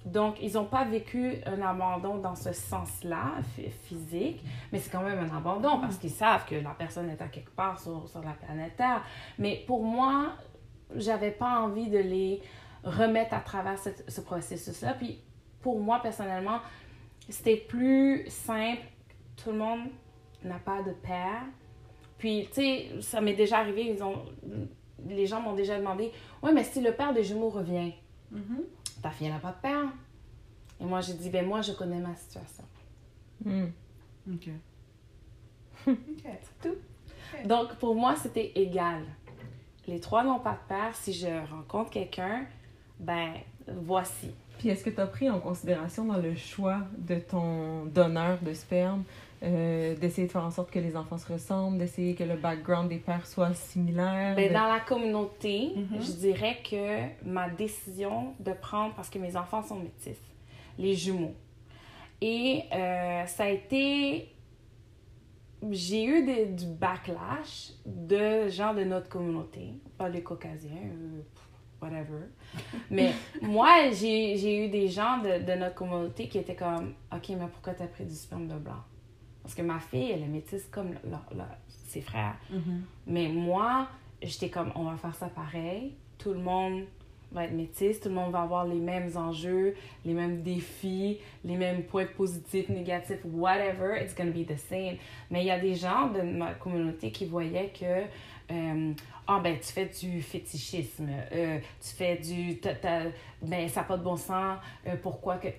Donc, 0.05 0.37
ils 0.41 0.53
n'ont 0.53 0.65
pas 0.65 0.85
vécu 0.85 1.37
un 1.47 1.61
abandon 1.61 2.17
dans 2.19 2.35
ce 2.35 2.53
sens-là, 2.53 3.31
phy- 3.55 3.71
physique, 3.71 4.43
mais 4.71 4.77
c'est 4.79 4.91
quand 4.91 5.01
même 5.01 5.17
un 5.19 5.35
abandon 5.35 5.79
parce 5.79 5.97
qu'ils 5.97 6.11
savent 6.11 6.45
que 6.45 6.55
la 6.55 6.71
personne 6.71 7.09
est 7.09 7.21
à 7.21 7.27
quelque 7.27 7.49
part 7.49 7.79
sur, 7.79 8.07
sur 8.07 8.21
la 8.21 8.33
planète 8.33 8.75
Terre. 8.77 9.03
Mais 9.39 9.63
pour 9.65 9.83
moi, 9.83 10.33
j'avais 10.95 11.31
pas 11.31 11.59
envie 11.59 11.89
de 11.89 11.97
les 11.97 12.41
remettre 12.83 13.33
à 13.33 13.39
travers 13.39 13.79
ce, 13.79 13.89
ce 14.07 14.21
processus-là. 14.21 14.93
Puis, 14.93 15.19
pour 15.61 15.79
moi, 15.79 15.99
personnellement, 16.03 16.59
c'était 17.27 17.57
plus 17.57 18.25
simple. 18.29 18.83
Tout 19.43 19.51
le 19.51 19.57
monde 19.57 19.79
n'a 20.43 20.59
pas 20.59 20.83
de 20.83 20.91
père. 20.91 21.41
Puis, 22.19 22.45
tu 22.53 22.61
sais, 22.61 22.89
ça 23.01 23.21
m'est 23.21 23.33
déjà 23.33 23.57
arrivé, 23.57 23.87
ils 23.91 24.03
ont, 24.03 24.21
les 25.07 25.25
gens 25.25 25.41
m'ont 25.41 25.53
déjà 25.55 25.77
demandé 25.79 26.11
Ouais, 26.43 26.53
mais 26.53 26.63
si 26.63 26.79
le 26.79 26.91
père 26.91 27.11
des 27.13 27.23
jumeaux 27.23 27.49
revient, 27.49 27.93
Mhm. 28.31 28.63
Ta 29.05 29.11
fille 29.11 29.29
n'a 29.29 29.37
pas 29.37 29.51
de 29.51 29.61
père. 29.61 29.85
Et 30.81 30.83
moi, 30.83 30.99
j'ai 30.99 31.13
dit 31.13 31.29
Ben, 31.29 31.45
moi, 31.45 31.61
je 31.61 31.73
connais 31.73 31.99
ma 31.99 32.15
situation. 32.15 32.63
Hmm. 33.43 33.67
Ok. 34.33 34.49
C'est 35.85 36.59
tout. 36.59 36.75
Donc, 37.47 37.75
pour 37.75 37.93
moi, 37.93 38.15
c'était 38.15 38.51
égal. 38.55 39.03
Les 39.87 39.99
trois 39.99 40.23
n'ont 40.23 40.39
pas 40.39 40.53
de 40.53 40.67
père. 40.67 40.95
Si 40.95 41.13
je 41.13 41.27
rencontre 41.51 41.91
quelqu'un, 41.91 42.47
ben, 42.99 43.33
voici. 43.67 44.31
Puis 44.57 44.69
est-ce 44.69 44.83
que 44.83 44.89
tu 44.89 44.99
as 44.99 45.05
pris 45.05 45.29
en 45.29 45.39
considération 45.39 46.05
dans 46.05 46.17
le 46.17 46.33
choix 46.35 46.79
de 46.97 47.19
ton 47.19 47.85
donneur 47.85 48.39
de 48.41 48.53
sperme 48.53 49.03
euh, 49.43 49.95
d'essayer 49.95 50.27
de 50.27 50.31
faire 50.31 50.43
en 50.45 50.51
sorte 50.51 50.71
que 50.71 50.79
les 50.79 50.95
enfants 50.95 51.17
se 51.17 51.31
ressemblent, 51.31 51.77
d'essayer 51.77 52.15
que 52.15 52.23
le 52.23 52.35
background 52.35 52.89
des 52.89 52.97
pères 52.97 53.25
soit 53.27 53.53
similaire? 53.53 54.35
Ben, 54.35 54.49
de- 54.49 54.53
dans 54.53 54.67
la 54.67 54.79
communauté, 54.79 55.71
Mhm. 55.75 56.01
je 56.01 56.11
dirais 56.13 56.57
que 56.69 57.27
ma 57.27 57.49
décision 57.49 58.33
de 58.39 58.53
prendre, 58.53 58.93
parce 58.95 59.09
que 59.09 59.19
mes 59.19 59.35
enfants 59.35 59.61
sont 59.63 59.75
métis, 59.75 60.17
les 60.77 60.95
jumeaux. 60.95 61.35
Et 62.21 62.63
euh, 62.73 63.25
ça 63.25 63.43
a 63.43 63.49
été. 63.49 64.29
J'ai 65.71 66.03
eu 66.05 66.23
des- 66.25 66.45
du 66.45 66.65
backlash 66.67 67.71
de 67.85 68.47
gens 68.49 68.73
de 68.73 68.83
notre 68.83 69.09
communauté, 69.09 69.73
pas 69.97 70.09
les 70.09 70.21
caucasiens, 70.21 70.71
euh, 70.85 71.21
whatever. 71.81 72.25
Mais 72.91 73.11
moi, 73.41 73.89
j'ai 73.91 74.37
j'ai 74.37 74.65
eu 74.65 74.69
des 74.69 74.87
gens 74.87 75.17
de, 75.19 75.43
de 75.43 75.57
notre 75.57 75.75
communauté 75.75 76.27
qui 76.27 76.37
étaient 76.37 76.55
comme 76.55 76.93
Ok, 77.13 77.29
mais 77.29 77.47
pourquoi 77.51 77.73
t'as 77.73 77.87
pris 77.87 78.05
du 78.05 78.13
sperme 78.13 78.47
de 78.47 78.55
blanc 78.55 78.83
Parce 79.45 79.53
que 79.53 79.61
ma 79.61 79.77
fille, 79.77 80.09
elle 80.09 80.23
est 80.23 80.27
métisse 80.27 80.67
comme 80.71 80.95
ses 81.87 82.01
frères. 82.01 82.33
Mhm. 82.49 82.81
Mais 83.05 83.27
moi, 83.27 83.87
j'étais 84.23 84.49
comme, 84.49 84.71
on 84.73 84.85
va 84.85 84.97
faire 84.97 85.13
ça 85.13 85.27
pareil. 85.27 85.93
Tout 86.17 86.33
le 86.33 86.39
monde 86.39 86.85
va 87.31 87.43
être 87.43 87.53
métis, 87.53 87.99
tout 87.99 88.09
le 88.09 88.15
monde 88.15 88.31
va 88.31 88.41
avoir 88.41 88.65
les 88.65 88.79
mêmes 88.79 89.11
enjeux, 89.15 89.75
les 90.03 90.13
mêmes 90.13 90.41
défis, 90.41 91.19
les 91.43 91.57
mêmes 91.57 91.83
points 91.83 92.07
positifs, 92.07 92.69
négatifs, 92.69 93.19
whatever, 93.23 94.01
it's 94.01 94.15
gonna 94.15 94.31
be 94.31 94.47
the 94.47 94.57
same. 94.57 94.95
Mais 95.29 95.41
il 95.43 95.45
y 95.45 95.51
a 95.51 95.59
des 95.59 95.75
gens 95.75 96.07
de 96.07 96.21
ma 96.23 96.55
communauté 96.55 97.11
qui 97.11 97.25
voyaient 97.25 97.71
que, 97.79 98.03
euh, 98.51 98.93
ah 99.27 99.39
ben, 99.43 99.59
tu 99.59 99.71
fais 99.71 99.85
du 99.85 100.23
fétichisme, 100.23 101.07
euh, 101.31 101.59
tu 101.81 101.89
fais 101.95 102.15
du, 102.15 102.57
t'as- 102.57 103.09
ben, 103.43 103.69
ça 103.69 103.81
n'a 103.81 103.87
pas 103.87 103.97
de 103.97 104.03
bon 104.03 104.15
sens, 104.15 104.57
euh, 104.87 104.95
pourquoi 105.03 105.37
que 105.37 105.49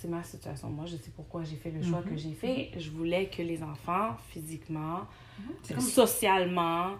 c'est 0.00 0.08
ma 0.08 0.22
situation. 0.22 0.68
Moi, 0.70 0.86
je 0.86 0.96
sais 0.96 1.10
pourquoi 1.14 1.42
j'ai 1.44 1.56
fait 1.56 1.70
le 1.70 1.82
choix 1.82 2.02
que 2.02 2.16
j'ai 2.16 2.32
fait. 2.32 2.70
Je 2.76 2.90
voulais 2.90 3.26
que 3.28 3.42
les 3.42 3.62
enfants, 3.62 4.16
physiquement, 4.30 5.00
comme- 5.68 5.80
socialement, 5.80 6.90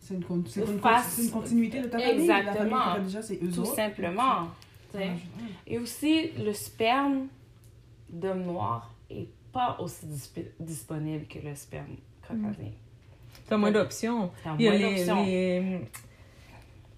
C'est 0.00 0.14
une, 0.14 0.24
con- 0.24 0.44
c'est 0.46 0.60
une, 0.60 0.78
Face- 0.78 1.14
c'est 1.16 1.24
une 1.24 1.30
continuité 1.30 1.80
de 1.80 1.88
ta 1.88 1.98
famille. 1.98 2.26
La 2.26 2.38
Exactement. 2.40 2.80
famille 2.80 3.04
déjà, 3.06 3.20
eux 3.20 3.50
tout 3.52 3.60
autres. 3.60 3.74
simplement. 3.74 4.48
Ouais, 4.94 5.10
je- 5.66 5.72
Et 5.72 5.78
aussi, 5.78 6.30
le 6.38 6.52
sperme 6.52 7.26
d'homme 8.08 8.42
noir 8.44 8.94
est 9.10 9.28
pas 9.52 9.76
aussi 9.80 10.06
disp- 10.06 10.52
disponible 10.60 11.26
que 11.26 11.40
le 11.40 11.54
sperme 11.54 11.96
caucasien. 12.26 12.70
T'as 13.48 13.56
moins 13.56 13.70
d'options. 13.72 14.30
Il 14.58 14.62
y 14.64 14.68
a 14.68 14.70
moins 14.70 14.78
les, 14.78 14.94
d'options. 14.96 15.24
les- 15.24 15.80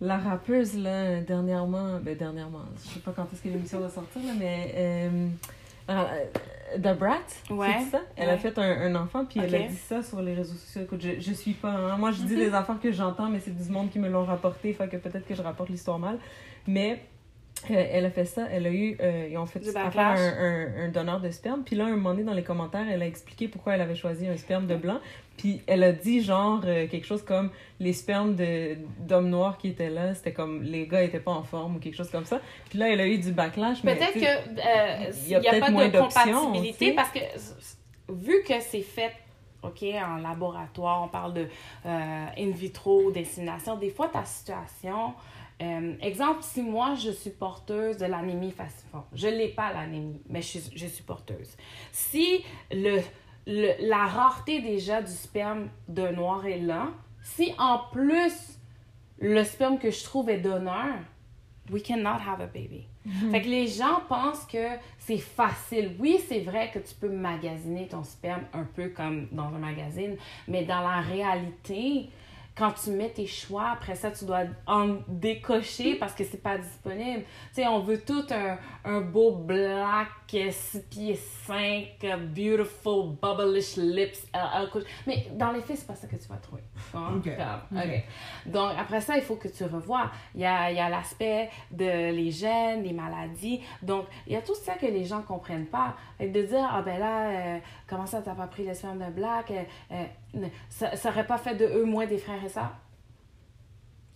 La 0.00 0.16
rappeuse, 0.16 0.76
là, 0.78 1.20
dernièrement, 1.20 1.98
ben 2.00 2.16
dernièrement, 2.16 2.62
je 2.84 2.88
sais 2.94 3.00
pas 3.00 3.12
quand 3.14 3.26
est-ce 3.32 3.42
que 3.42 3.48
l'émission 3.48 3.80
va 3.80 3.88
sortir, 3.88 4.22
là, 4.24 4.32
mais 4.38 4.72
euh, 4.76 5.28
euh, 5.90 6.04
The 6.76 6.96
Brat, 6.96 7.18
Ouais, 7.50 7.68
c'est 7.84 7.90
ça? 7.96 8.02
Elle 8.16 8.30
a 8.30 8.38
fait 8.38 8.56
un, 8.58 8.62
un 8.62 8.94
enfant, 8.94 9.24
puis 9.24 9.40
elle 9.40 9.54
a 9.54 9.58
dit 9.68 9.74
ça 9.74 10.00
sur 10.02 10.22
les 10.22 10.34
réseaux 10.34 10.54
sociaux. 10.54 10.82
Écoute, 10.82 11.00
je, 11.02 11.18
je 11.20 11.32
suis 11.32 11.54
pas... 11.54 11.70
hein. 11.70 11.96
Moi, 11.96 12.12
je 12.12 12.22
dis 12.22 12.36
des 12.36 12.54
affaires 12.54 12.78
que 12.80 12.92
j'entends, 12.92 13.28
mais 13.28 13.40
c'est 13.40 13.50
du 13.56 13.68
monde 13.70 13.90
qui 13.90 13.98
me 13.98 14.08
l'ont 14.08 14.24
rapporté, 14.24 14.72
fait 14.72 14.86
que 14.88 14.96
peut-être 14.98 15.26
que 15.26 15.34
je 15.34 15.42
rapporte 15.42 15.68
l'histoire 15.70 15.98
mal. 15.98 16.18
Mais 16.68 17.02
Elle, 17.68 17.88
elle 17.92 18.04
a 18.06 18.10
fait 18.10 18.24
ça, 18.24 18.46
elle 18.50 18.66
a 18.66 18.70
eu, 18.70 18.96
euh, 19.00 19.28
ils 19.30 19.36
ont 19.38 19.46
fait 19.46 19.60
affaire 19.76 20.06
à 20.06 20.14
un, 20.14 20.18
un, 20.18 20.84
un 20.84 20.88
donneur 20.88 21.20
de 21.20 21.30
sperme. 21.30 21.62
Puis 21.64 21.76
là, 21.76 21.86
un 21.86 21.90
moment 21.90 22.10
donné, 22.10 22.24
dans 22.24 22.34
les 22.34 22.42
commentaires, 22.42 22.86
elle 22.88 23.02
a 23.02 23.06
expliqué 23.06 23.48
pourquoi 23.48 23.74
elle 23.74 23.80
avait 23.80 23.94
choisi 23.94 24.26
un 24.26 24.36
sperme 24.36 24.66
de 24.66 24.76
blanc. 24.76 25.00
Puis 25.36 25.62
elle 25.66 25.84
a 25.84 25.92
dit, 25.92 26.20
genre, 26.20 26.60
euh, 26.64 26.86
quelque 26.88 27.06
chose 27.06 27.22
comme 27.22 27.50
les 27.78 27.92
spermes 27.92 28.36
d'hommes 29.00 29.30
noirs 29.30 29.56
qui 29.58 29.68
étaient 29.68 29.90
là, 29.90 30.14
c'était 30.14 30.32
comme 30.32 30.62
les 30.62 30.86
gars 30.86 31.02
étaient 31.02 31.20
pas 31.20 31.32
en 31.32 31.44
forme 31.44 31.76
ou 31.76 31.78
quelque 31.78 31.96
chose 31.96 32.10
comme 32.10 32.24
ça. 32.24 32.40
Puis 32.68 32.78
là, 32.78 32.92
elle 32.92 33.00
a 33.00 33.06
eu 33.06 33.18
du 33.18 33.32
backlash. 33.32 33.82
Peut-être 33.82 34.12
tu 34.12 34.20
que 34.20 34.24
sais, 34.24 34.28
euh, 34.28 35.10
il 35.10 35.24
il 35.26 35.30
y 35.30 35.34
a 35.36 35.40
n'y 35.40 35.46
a, 35.46 35.50
peut-être 35.50 35.66
pas 35.66 35.70
moins 35.70 35.88
de 35.88 35.98
compatibilité 35.98 36.92
parce 36.92 37.10
que 37.10 37.20
vu 38.08 38.42
que 38.46 38.54
c'est 38.60 38.82
fait 38.82 39.12
OK, 39.62 39.82
en 39.82 40.16
laboratoire, 40.18 41.02
on 41.02 41.08
parle 41.08 41.34
de 41.34 41.46
euh, 41.86 42.26
in 42.38 42.50
vitro, 42.50 43.10
d'insémination, 43.10 43.76
des 43.76 43.90
fois 43.90 44.08
ta 44.08 44.24
situation, 44.24 45.14
euh, 45.60 45.94
exemple, 46.00 46.42
si 46.42 46.62
moi 46.62 46.94
je 46.94 47.10
suis 47.10 47.30
porteuse 47.30 47.96
de 47.98 48.06
l'anémie 48.06 48.52
falciforme, 48.52 49.04
je 49.12 49.26
ne 49.28 49.32
l'ai 49.36 49.48
pas 49.48 49.72
l'anémie, 49.72 50.20
mais 50.28 50.40
je 50.42 50.46
suis, 50.58 50.70
je 50.76 50.86
suis 50.86 51.02
porteuse. 51.04 51.56
Si 51.92 52.44
le, 52.70 53.00
le- 53.46 53.88
la 53.88 54.06
rareté 54.06 54.60
déjà 54.60 55.02
du 55.02 55.10
sperme 55.12 55.68
de 55.88 56.08
noir 56.08 56.46
est 56.46 56.60
là, 56.60 56.88
si 57.22 57.52
en 57.58 57.80
plus 57.92 58.58
le 59.18 59.42
sperme 59.44 59.78
que 59.78 59.90
je 59.90 60.04
trouve 60.04 60.30
est 60.30 60.38
donneur, 60.38 60.94
we 61.70 61.82
cannot 61.82 62.20
have 62.26 62.40
a 62.40 62.46
baby. 62.46 62.86
Fait 63.30 63.40
que 63.42 63.48
les 63.48 63.66
gens 63.66 64.00
pensent 64.08 64.44
que 64.46 64.68
c'est 64.98 65.16
facile. 65.18 65.96
Oui, 65.98 66.18
c'est 66.28 66.40
vrai 66.40 66.70
que 66.72 66.78
tu 66.78 66.94
peux 66.94 67.08
magasiner 67.08 67.88
ton 67.88 68.04
sperme 68.04 68.42
un 68.52 68.64
peu 68.64 68.90
comme 68.90 69.28
dans 69.32 69.44
un 69.46 69.58
magazine, 69.58 70.16
mais 70.46 70.64
dans 70.64 70.80
la 70.82 71.00
réalité, 71.00 72.10
quand 72.58 72.72
tu 72.72 72.90
mets 72.90 73.10
tes 73.10 73.26
choix, 73.26 73.70
après 73.70 73.94
ça, 73.94 74.10
tu 74.10 74.24
dois 74.24 74.40
en 74.66 74.96
décocher 75.06 75.94
parce 75.94 76.12
que 76.12 76.24
c'est 76.24 76.42
pas 76.42 76.58
disponible. 76.58 77.22
Tu 77.54 77.62
sais, 77.62 77.66
on 77.68 77.78
veut 77.80 78.00
tout 78.00 78.24
un, 78.30 78.58
un 78.84 79.00
beau 79.00 79.30
black, 79.36 80.08
6 80.28 80.80
pieds 80.90 81.14
5, 81.46 82.04
beautiful, 82.34 83.16
bubblish 83.22 83.76
lips. 83.76 84.26
euh, 84.34 84.38
euh, 84.62 84.66
couche. 84.66 84.82
mais 85.06 85.28
dans 85.34 85.52
les 85.52 85.60
faits, 85.60 85.78
c'est 85.78 85.86
pas 85.86 85.94
ça 85.94 86.06
que 86.08 86.16
tu 86.16 86.28
vas 86.28 86.36
trouver. 86.36 86.62
Hein? 86.94 87.14
Ok. 87.16 87.30
Comme, 87.36 87.78
ok. 87.78 88.02
Donc, 88.46 88.72
après 88.78 89.00
ça, 89.00 89.16
il 89.16 89.22
faut 89.22 89.36
que 89.36 89.48
tu 89.48 89.64
revois. 89.64 90.10
Il 90.34 90.40
y 90.40 90.44
a, 90.44 90.72
y 90.72 90.80
a 90.80 90.88
l'aspect 90.88 91.50
de 91.70 91.84
les 92.12 92.30
gènes, 92.30 92.82
les 92.82 92.92
maladies. 92.92 93.60
Donc, 93.82 94.06
il 94.26 94.32
y 94.32 94.36
a 94.36 94.42
tout 94.42 94.54
ça 94.56 94.74
que 94.74 94.86
les 94.86 95.04
gens 95.04 95.22
comprennent 95.22 95.66
pas. 95.66 95.94
Fait 96.18 96.28
que 96.28 96.32
de 96.38 96.42
dire, 96.42 96.68
ah 96.70 96.82
ben 96.82 96.98
là, 96.98 97.30
euh, 97.30 97.58
comment 97.86 98.06
ça, 98.06 98.20
t'as 98.20 98.34
pas 98.34 98.48
pris 98.48 98.66
le 98.66 98.74
sperme 98.74 98.98
de 98.98 99.10
black? 99.12 99.50
Euh, 99.52 99.62
euh, 99.92 100.04
ça, 100.68 100.96
ça 100.96 101.10
aurait 101.10 101.26
pas 101.26 101.38
fait 101.38 101.54
de 101.54 101.64
eux 101.64 101.84
moins 101.84 102.06
des 102.06 102.18
frères 102.18 102.42
et 102.44 102.48
sœurs? 102.48 102.76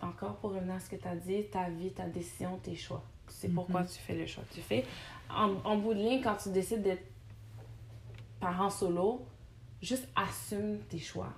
Encore 0.01 0.35
pour 0.37 0.51
revenir 0.51 0.75
à 0.75 0.79
ce 0.79 0.89
que 0.89 0.95
tu 0.95 1.07
as 1.07 1.15
dit, 1.15 1.45
ta 1.45 1.69
vie, 1.69 1.91
ta 1.91 2.07
décision, 2.07 2.57
tes 2.57 2.75
choix. 2.75 3.03
C'est 3.27 3.49
pourquoi 3.49 3.83
tu 3.83 3.97
fais 3.99 4.15
le 4.15 4.25
choix 4.25 4.43
que 4.49 4.55
tu 4.55 4.61
fais. 4.61 4.85
En, 5.29 5.55
en 5.63 5.77
bout 5.77 5.93
de 5.93 5.99
ligne, 5.99 6.21
quand 6.21 6.35
tu 6.35 6.49
décides 6.49 6.83
d'être 6.83 7.05
parent 8.39 8.69
solo, 8.69 9.25
juste 9.81 10.07
assume 10.15 10.79
tes 10.89 10.99
choix. 10.99 11.33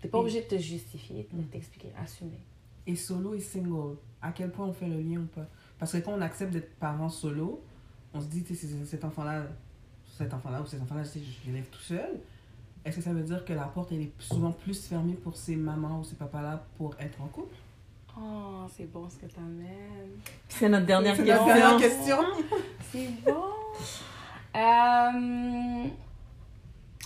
T'es 0.00 0.08
pas 0.08 0.18
obligé 0.18 0.42
de 0.42 0.46
te 0.46 0.58
justifier, 0.58 1.28
de 1.32 1.42
t'expliquer, 1.42 1.92
assumer. 2.00 2.40
Et 2.86 2.94
solo 2.94 3.34
et 3.34 3.40
single, 3.40 3.96
à 4.22 4.30
quel 4.30 4.52
point 4.52 4.66
on 4.66 4.72
fait 4.72 4.86
le 4.86 5.00
lien 5.00 5.18
ou 5.18 5.26
pas? 5.26 5.46
Parce 5.78 5.92
que 5.92 5.98
quand 5.98 6.12
on 6.12 6.20
accepte 6.20 6.52
d'être 6.52 6.78
parent 6.78 7.08
solo, 7.08 7.62
on 8.14 8.20
se 8.20 8.26
dit, 8.26 8.44
cet 8.86 9.04
enfant-là, 9.04 9.46
cet 10.16 10.32
enfant-là 10.32 10.62
ou 10.62 10.66
cet 10.66 10.80
enfant-là, 10.82 11.02
je 11.02 11.46
l'élève 11.46 11.68
tout 11.68 11.80
seul. 11.80 12.20
Est-ce 12.88 12.96
que 12.96 13.02
ça 13.02 13.12
veut 13.12 13.22
dire 13.22 13.44
que 13.44 13.52
la 13.52 13.64
porte, 13.64 13.92
elle 13.92 14.00
est 14.00 14.12
souvent 14.18 14.50
plus 14.50 14.86
fermée 14.86 15.12
pour 15.12 15.36
ces 15.36 15.56
mamans 15.56 16.00
ou 16.00 16.04
ces 16.04 16.16
papas-là 16.16 16.64
pour 16.78 16.94
être 16.98 17.20
en 17.20 17.26
couple? 17.26 17.54
Oh, 18.18 18.66
c'est 18.74 18.90
bon 18.90 19.06
ce 19.10 19.16
que 19.16 19.26
t'amènes. 19.26 20.18
Puis 20.24 20.32
c'est 20.48 20.70
notre 20.70 20.86
dernière 20.86 21.14
question. 21.14 21.46
la 21.46 21.54
dernière 21.54 21.76
question. 21.78 22.16
C'est 22.90 23.08
bon. 23.26 23.44
Euh, 24.56 25.84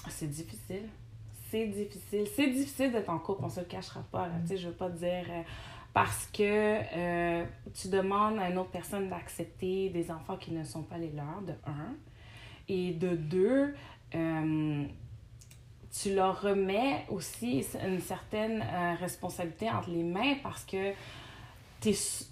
C'est 0.08 0.30
difficile. 0.30 0.88
C'est 1.50 1.66
difficile. 1.66 2.28
C'est 2.36 2.50
difficile 2.50 2.92
d'être 2.92 3.10
en 3.10 3.18
couple, 3.18 3.42
on 3.44 3.48
se 3.48 3.58
le 3.58 3.66
cachera 3.66 4.04
pas. 4.12 4.28
Là. 4.28 4.34
Tu 4.42 4.50
sais, 4.50 4.56
je 4.58 4.68
veux 4.68 4.74
pas 4.74 4.88
te 4.88 4.98
dire 4.98 5.24
euh, 5.28 5.42
parce 5.92 6.26
que 6.32 6.42
euh, 6.42 7.44
tu 7.74 7.88
demandes 7.88 8.38
à 8.38 8.48
une 8.48 8.58
autre 8.58 8.70
personne 8.70 9.08
d'accepter 9.08 9.90
des 9.90 10.12
enfants 10.12 10.36
qui 10.36 10.52
ne 10.52 10.62
sont 10.62 10.82
pas 10.84 10.96
les 10.96 11.10
leurs, 11.10 11.42
de 11.44 11.54
un. 11.66 11.96
Et 12.68 12.92
de 12.92 13.16
deux, 13.16 13.74
euh, 14.14 14.86
tu 16.00 16.14
leur 16.14 16.40
remets 16.40 17.04
aussi 17.10 17.64
une 17.84 18.00
certaine 18.00 18.62
euh, 18.62 18.94
responsabilité 18.98 19.68
entre 19.70 19.90
les 19.90 20.02
mains 20.02 20.36
parce 20.42 20.64
que 20.64 20.92
t'es 21.80 21.90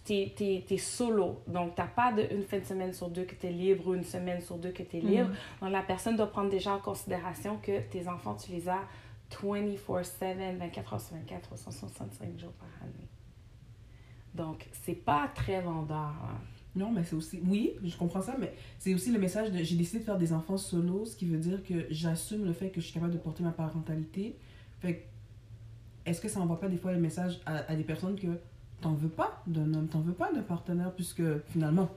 es, 0.08 0.32
t'es- 0.34 0.64
t'es 0.66 0.78
solo. 0.78 1.42
Donc, 1.46 1.74
t'as 1.74 1.86
pas 1.88 2.12
de, 2.12 2.26
une 2.30 2.44
fin 2.44 2.58
de 2.58 2.64
semaine 2.64 2.92
sur 2.94 3.08
deux 3.10 3.24
que 3.24 3.34
tu 3.34 3.48
es 3.48 3.50
libre 3.50 3.88
ou 3.88 3.94
une 3.94 4.04
semaine 4.04 4.40
sur 4.40 4.56
deux 4.56 4.70
que 4.72 4.82
tu 4.82 4.96
es 4.96 5.00
libre. 5.00 5.30
Donc, 5.60 5.70
la 5.72 5.82
personne 5.82 6.16
doit 6.16 6.30
prendre 6.30 6.48
déjà 6.50 6.72
en 6.74 6.78
considération 6.78 7.58
que 7.58 7.80
tes 7.90 8.08
enfants, 8.08 8.34
tu 8.34 8.52
les 8.52 8.68
as 8.68 8.80
24-7, 9.30 10.56
24 10.56 10.92
heures 10.94 11.00
sur 11.00 11.16
24, 11.16 11.42
365 11.42 12.38
jours 12.38 12.52
par 12.52 12.68
année. 12.82 13.08
Donc, 14.34 14.66
c'est 14.84 14.94
pas 14.94 15.28
très 15.34 15.60
vendeur. 15.60 15.96
hein. 15.98 16.38
Non, 16.76 16.92
mais 16.92 17.02
c'est 17.04 17.16
aussi. 17.16 17.40
Oui, 17.46 17.72
je 17.82 17.96
comprends 17.96 18.22
ça, 18.22 18.36
mais 18.38 18.54
c'est 18.78 18.94
aussi 18.94 19.10
le 19.10 19.18
message 19.18 19.50
de 19.50 19.58
j'ai 19.58 19.76
décidé 19.76 19.98
de 19.98 20.04
faire 20.04 20.18
des 20.18 20.32
enfants 20.32 20.56
solo, 20.56 21.04
ce 21.04 21.16
qui 21.16 21.26
veut 21.26 21.38
dire 21.38 21.62
que 21.64 21.86
j'assume 21.90 22.44
le 22.44 22.52
fait 22.52 22.70
que 22.70 22.80
je 22.80 22.86
suis 22.86 22.94
capable 22.94 23.12
de 23.12 23.18
porter 23.18 23.42
ma 23.42 23.50
parentalité. 23.50 24.36
Fait 24.80 25.06
est-ce 26.06 26.20
que 26.20 26.28
ça 26.28 26.40
envoie 26.40 26.60
pas 26.60 26.68
des 26.68 26.76
fois 26.76 26.92
le 26.92 27.00
message 27.00 27.40
à 27.44 27.74
des 27.76 27.84
personnes 27.84 28.18
que 28.18 28.38
t'en 28.80 28.94
veux 28.94 29.08
pas 29.08 29.42
d'un 29.46 29.74
homme, 29.74 29.88
t'en 29.88 30.00
veux 30.00 30.14
pas 30.14 30.32
d'un 30.32 30.42
partenaire, 30.42 30.92
puisque 30.92 31.22
finalement, 31.48 31.90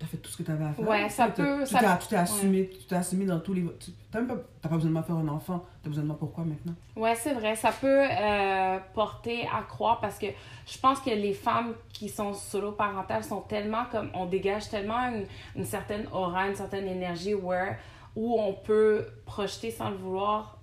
t'as 0.00 0.06
fait 0.06 0.16
tout 0.16 0.30
ce 0.30 0.36
que 0.38 0.42
t'avais 0.42 0.64
à 0.64 0.72
faire. 0.72 0.88
Ouais, 0.88 1.08
ça 1.10 1.28
peut- 1.28 1.58
Tu 1.60 1.66
ça- 1.72 1.98
t'es 2.08 2.16
assumé, 2.16 2.68
tu 2.70 2.86
t'es 2.86 2.96
assumé 2.96 3.26
dans 3.26 3.38
tous 3.38 3.52
les. 3.54 3.62
tu- 3.78 3.92
T'as 4.10 4.18
même 4.20 4.28
pas, 4.28 4.36
t'as 4.60 4.68
pas 4.70 4.74
besoin 4.74 4.88
de 4.90 4.94
m'en 4.94 5.02
faire 5.04 5.14
un 5.16 5.28
enfant, 5.28 5.62
t'as 5.82 5.88
besoin 5.88 6.02
de 6.02 6.08
moi 6.08 6.16
pourquoi 6.18 6.42
maintenant 6.44 6.72
Ouais, 6.96 7.14
c'est 7.14 7.34
vrai. 7.34 7.54
Ça 7.54 7.70
peut 7.70 7.86
euh, 8.10 8.78
porter 8.94 9.46
à 9.54 9.62
croire 9.62 10.00
parce 10.00 10.18
que 10.18 10.26
je 10.66 10.78
pense 10.78 10.98
que 11.00 11.10
les 11.10 11.32
femmes 11.34 11.74
qui 11.92 12.08
sont 12.08 12.32
solo-parentales 12.32 13.22
sont 13.24 13.42
tellement 13.42 13.84
comme. 13.92 14.10
On 14.14 14.24
dégage 14.26 14.68
tellement 14.70 14.98
une, 15.10 15.26
une 15.54 15.64
certaine 15.66 16.06
aura, 16.12 16.48
une 16.48 16.56
certaine 16.56 16.86
énergie 16.88 17.34
where, 17.34 17.76
où 18.16 18.40
on 18.40 18.54
peut 18.54 19.06
projeter 19.26 19.70
sans 19.70 19.90
le 19.90 19.96
vouloir 19.96 20.56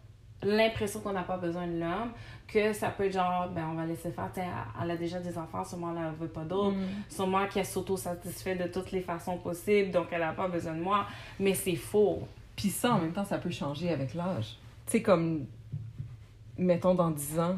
l'impression 0.43 0.99
qu'on 0.99 1.13
n'a 1.13 1.23
pas 1.23 1.37
besoin 1.37 1.65
de 1.67 1.79
l'homme, 1.79 2.11
que 2.47 2.71
ça 2.73 2.89
peut 2.89 3.05
être 3.05 3.13
genre, 3.13 3.49
ben 3.49 3.67
on 3.71 3.75
va 3.75 3.85
laisser 3.85 4.09
faire, 4.11 4.29
elle 4.81 4.91
a 4.91 4.95
déjà 4.97 5.19
des 5.19 5.37
enfants, 5.37 5.63
sûrement 5.65 5.93
elle 5.97 6.13
veut 6.19 6.27
pas 6.29 6.43
d'autres, 6.43 6.77
sûrement 7.09 7.45
qu'elle 7.47 7.65
s'auto-satisfait 7.65 8.55
de 8.55 8.67
toutes 8.71 8.91
les 8.91 9.01
façons 9.01 9.37
possibles, 9.37 9.91
donc 9.91 10.07
elle 10.11 10.21
n'a 10.21 10.31
pas 10.33 10.47
besoin 10.47 10.73
de 10.73 10.81
moi, 10.81 11.05
mais 11.39 11.53
c'est 11.53 11.75
faux. 11.75 12.21
Puis 12.55 12.69
ça, 12.69 12.93
en 12.93 12.99
même 12.99 13.11
temps, 13.11 13.25
ça 13.25 13.37
peut 13.37 13.51
changer 13.51 13.89
avec 13.91 14.13
l'âge. 14.13 14.55
Tu 14.85 14.93
sais, 14.93 15.01
comme, 15.01 15.45
mettons, 16.57 16.95
dans 16.95 17.11
10 17.11 17.39
ans, 17.39 17.57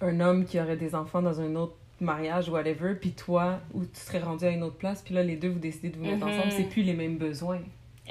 un 0.00 0.20
homme 0.20 0.44
qui 0.44 0.60
aurait 0.60 0.76
des 0.76 0.94
enfants 0.94 1.22
dans 1.22 1.40
un 1.40 1.54
autre 1.56 1.74
mariage, 2.00 2.48
whatever, 2.48 2.94
puis 2.94 3.10
toi, 3.12 3.58
où 3.74 3.84
tu 3.84 3.98
serais 3.98 4.20
rendu 4.20 4.44
à 4.44 4.50
une 4.50 4.62
autre 4.62 4.76
place, 4.76 5.02
puis 5.02 5.14
là, 5.14 5.22
les 5.24 5.34
deux, 5.36 5.48
vous 5.48 5.58
décidez 5.58 5.88
de 5.88 5.96
vous 5.96 6.04
mettre 6.04 6.24
Mhm. 6.26 6.32
ensemble, 6.32 6.52
c'est 6.52 6.64
plus 6.68 6.82
les 6.82 6.94
mêmes 6.94 7.16
besoins. 7.18 7.58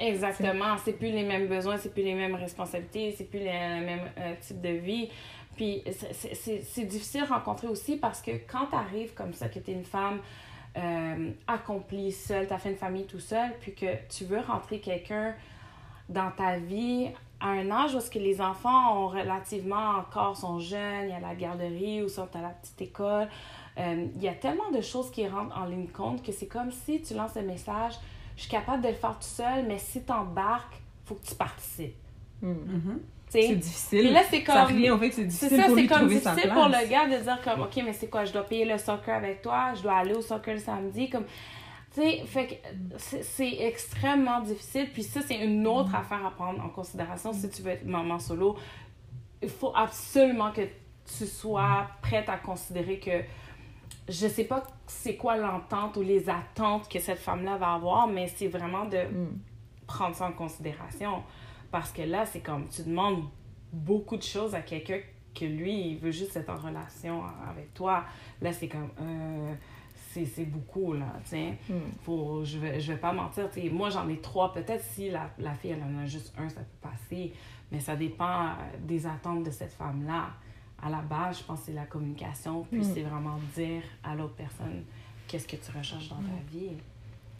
Exactement, 0.00 0.76
c'est 0.84 0.92
plus 0.92 1.10
les 1.10 1.24
mêmes 1.24 1.48
besoins, 1.48 1.76
c'est 1.76 1.92
plus 1.92 2.02
les 2.04 2.14
mêmes 2.14 2.34
responsabilités, 2.36 3.12
c'est 3.16 3.24
plus 3.24 3.40
les 3.40 3.46
mêmes 3.46 4.10
euh, 4.18 4.34
types 4.40 4.60
de 4.60 4.68
vie. 4.68 5.08
Puis 5.58 5.82
c'est- 5.90 6.12
c'est- 6.14 6.34
c'est 6.34 6.62
c'est 6.62 6.84
difficile 6.84 7.22
de 7.24 7.28
rencontrer 7.28 7.66
aussi 7.66 7.96
parce 7.96 8.22
que 8.22 8.30
quand 8.50 8.66
tu 8.70 8.76
arrives 8.76 9.12
comme 9.12 9.32
ça, 9.34 9.48
que 9.48 9.58
tu 9.58 9.70
es 9.72 9.74
une 9.74 9.84
femme 9.84 10.20
euh, 10.76 11.30
accomplie, 11.48 12.12
seule, 12.12 12.46
tu 12.46 12.52
as 12.52 12.58
fait 12.58 12.70
une 12.70 12.76
famille 12.76 13.06
tout 13.06 13.18
seul, 13.18 13.50
puis 13.60 13.74
que 13.74 13.86
tu 14.08 14.24
veux 14.24 14.38
rentrer 14.38 14.78
quelqu'un 14.80 15.34
dans 16.08 16.30
ta 16.30 16.58
vie 16.58 17.08
à 17.40 17.48
un 17.48 17.68
âge 17.72 17.94
où 17.94 17.98
est-ce 17.98 18.10
que 18.10 18.18
les 18.20 18.40
enfants 18.40 18.96
ont 19.04 19.08
relativement 19.08 19.96
encore 19.98 20.36
sont 20.36 20.60
jeunes, 20.60 21.04
il 21.06 21.10
y 21.10 21.12
a 21.12 21.20
la 21.20 21.34
garderie 21.34 22.02
ou 22.02 22.08
sont 22.08 22.28
à 22.36 22.40
la 22.40 22.50
petite 22.50 22.80
école. 22.80 23.28
Euh, 23.78 24.06
il 24.16 24.22
y 24.22 24.28
a 24.28 24.34
tellement 24.34 24.70
de 24.70 24.80
choses 24.80 25.10
qui 25.10 25.26
rentrent 25.26 25.56
en 25.58 25.64
ligne 25.64 25.86
de 25.86 25.92
compte 25.92 26.22
que 26.22 26.30
c'est 26.32 26.46
comme 26.46 26.70
si 26.70 27.02
tu 27.02 27.14
lances 27.14 27.36
un 27.36 27.42
message, 27.42 27.94
je 28.36 28.42
suis 28.42 28.50
capable 28.50 28.82
de 28.82 28.88
le 28.88 28.94
faire 28.94 29.14
tout 29.18 29.22
seul, 29.42 29.64
mais 29.66 29.78
si 29.78 30.04
tu 30.04 30.12
embarques, 30.12 30.80
faut 31.06 31.16
que 31.16 31.26
tu 31.26 31.34
participes. 31.34 31.96
Hmm. 32.42 32.54
C'est 33.30 33.54
difficile. 33.56 34.00
Puis 34.00 34.10
là, 34.10 34.22
c'est 34.30 34.44
Ça 34.44 34.52
comme. 34.52 34.74
revient 34.74 34.90
au 34.90 34.98
fait 34.98 35.08
que 35.10 35.14
c'est 35.16 35.22
C'est 35.30 35.48
difficile 35.48 35.58
ça, 35.60 35.66
pour 35.66 35.76
c'est 35.76 35.86
comme 35.86 36.08
difficile 36.08 36.50
pour 36.52 36.68
le 36.68 36.88
gars 36.88 37.06
de 37.06 37.22
dire 37.22 37.40
comme, 37.42 37.60
OK, 37.62 37.76
mais 37.84 37.92
c'est 37.92 38.08
quoi, 38.08 38.24
je 38.24 38.32
dois 38.32 38.42
payer 38.44 38.64
le 38.64 38.78
soccer 38.78 39.14
avec 39.14 39.42
toi, 39.42 39.74
je 39.76 39.82
dois 39.82 39.94
aller 39.96 40.14
au 40.14 40.22
soccer 40.22 40.54
le 40.54 40.60
samedi, 40.60 41.10
comme, 41.10 41.24
tu 41.94 42.00
sais, 42.02 42.22
fait 42.26 42.46
que 42.46 42.54
c'est 42.98 43.56
extrêmement 43.60 44.40
difficile, 44.40 44.88
puis 44.92 45.02
ça, 45.02 45.20
c'est 45.20 45.36
une 45.36 45.66
autre 45.66 45.94
affaire 45.94 46.24
à 46.24 46.30
prendre 46.30 46.64
en 46.64 46.68
considération 46.68 47.32
si 47.32 47.48
tu 47.50 47.62
veux 47.62 47.72
être 47.72 47.84
maman 47.86 48.18
solo. 48.18 48.56
Il 49.42 49.48
faut 49.48 49.72
absolument 49.74 50.50
que 50.52 50.62
tu 50.62 51.26
sois 51.26 51.86
prête 52.02 52.28
à 52.28 52.36
considérer 52.36 52.98
que 52.98 53.22
je 54.08 54.26
sais 54.26 54.44
pas 54.44 54.62
c'est 54.86 55.16
quoi 55.16 55.36
l'entente 55.36 55.96
ou 55.98 56.02
les 56.02 56.28
attentes 56.30 56.88
que 56.88 56.98
cette 56.98 57.18
femme-là 57.18 57.56
va 57.56 57.74
avoir, 57.74 58.06
mais 58.06 58.26
c'est 58.28 58.48
vraiment 58.48 58.84
de 58.86 58.98
Hmm. 58.98 59.38
prendre 59.86 60.14
ça 60.16 60.26
en 60.26 60.32
considération. 60.32 61.22
Parce 61.70 61.92
que 61.92 62.02
là, 62.02 62.24
c'est 62.26 62.40
comme 62.40 62.68
tu 62.68 62.82
demandes 62.82 63.24
beaucoup 63.72 64.16
de 64.16 64.22
choses 64.22 64.54
à 64.54 64.62
quelqu'un 64.62 65.00
que 65.34 65.44
lui, 65.44 65.90
il 65.90 65.98
veut 65.98 66.10
juste 66.10 66.36
être 66.36 66.50
en 66.50 66.56
relation 66.56 67.22
avec 67.48 67.72
toi. 67.74 68.04
Là, 68.40 68.52
c'est 68.52 68.68
comme. 68.68 68.90
euh, 69.00 69.54
c'est 70.24 70.46
beaucoup, 70.46 70.94
là, 70.94 71.12
sais. 71.24 71.54
Hmm. 71.68 71.74
Faut, 72.02 72.42
je 72.44 72.58
vais, 72.58 72.80
je 72.80 72.92
vais 72.92 72.98
pas 72.98 73.12
mentir, 73.12 73.48
tu 73.52 73.60
sais, 73.60 73.70
moi 73.70 73.88
j'en 73.88 74.08
ai 74.08 74.18
trois, 74.20 74.52
peut-être 74.52 74.82
si 74.82 75.10
la, 75.10 75.30
la 75.38 75.54
fille 75.54 75.70
elle 75.70 75.82
en 75.84 75.96
a 76.02 76.06
juste 76.06 76.34
un, 76.36 76.48
ça 76.48 76.60
peut 76.60 76.88
passer, 76.88 77.32
mais 77.70 77.78
ça 77.78 77.94
dépend 77.94 78.46
euh, 78.46 78.52
des 78.80 79.06
attentes 79.06 79.44
de 79.44 79.50
cette 79.52 79.72
femme-là. 79.74 80.30
À 80.82 80.90
la 80.90 81.02
base, 81.02 81.38
je 81.38 81.44
pense 81.44 81.60
que 81.60 81.66
c'est 81.66 81.72
la 81.72 81.84
communication, 81.84 82.64
puis 82.68 82.80
Mm. 82.80 82.84
c'est 82.94 83.02
vraiment 83.02 83.38
dire 83.54 83.82
à 84.02 84.16
l'autre 84.16 84.34
personne 84.34 84.82
qu'est-ce 85.28 85.46
que 85.46 85.56
tu 85.56 85.70
recherches 85.76 86.08
dans 86.08 86.16
ta 86.16 86.50
vie. 86.50 86.70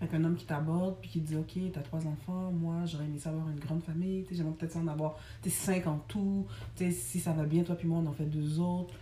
Avec 0.01 0.15
un 0.15 0.25
homme 0.25 0.37
qui 0.37 0.45
t'aborde, 0.47 0.97
puis 1.01 1.11
qui 1.11 1.21
te 1.21 1.27
dit 1.27 1.37
Ok, 1.37 1.73
t'as 1.73 1.81
trois 1.81 2.07
enfants, 2.07 2.53
moi 2.53 2.85
j'aurais 2.87 3.05
aimé 3.05 3.19
ça 3.19 3.31
avoir 3.31 3.49
une 3.49 3.59
grande 3.59 3.83
famille, 3.83 4.23
tu 4.23 4.31
sais, 4.31 4.37
j'aimerais 4.37 4.55
peut-être 4.55 4.77
en 4.77 4.87
avoir 4.87 5.17
cinq 5.47 5.87
en 5.87 5.99
tout, 6.07 6.47
tu 6.77 6.85
sais, 6.85 6.91
si 6.93 7.19
ça 7.19 7.33
va 7.33 7.45
bien, 7.45 7.65
toi 7.65 7.75
puis 7.75 7.89
moi 7.89 8.01
on 8.05 8.07
en 8.07 8.13
fait 8.13 8.25
deux 8.25 8.61
autres. 8.61 8.95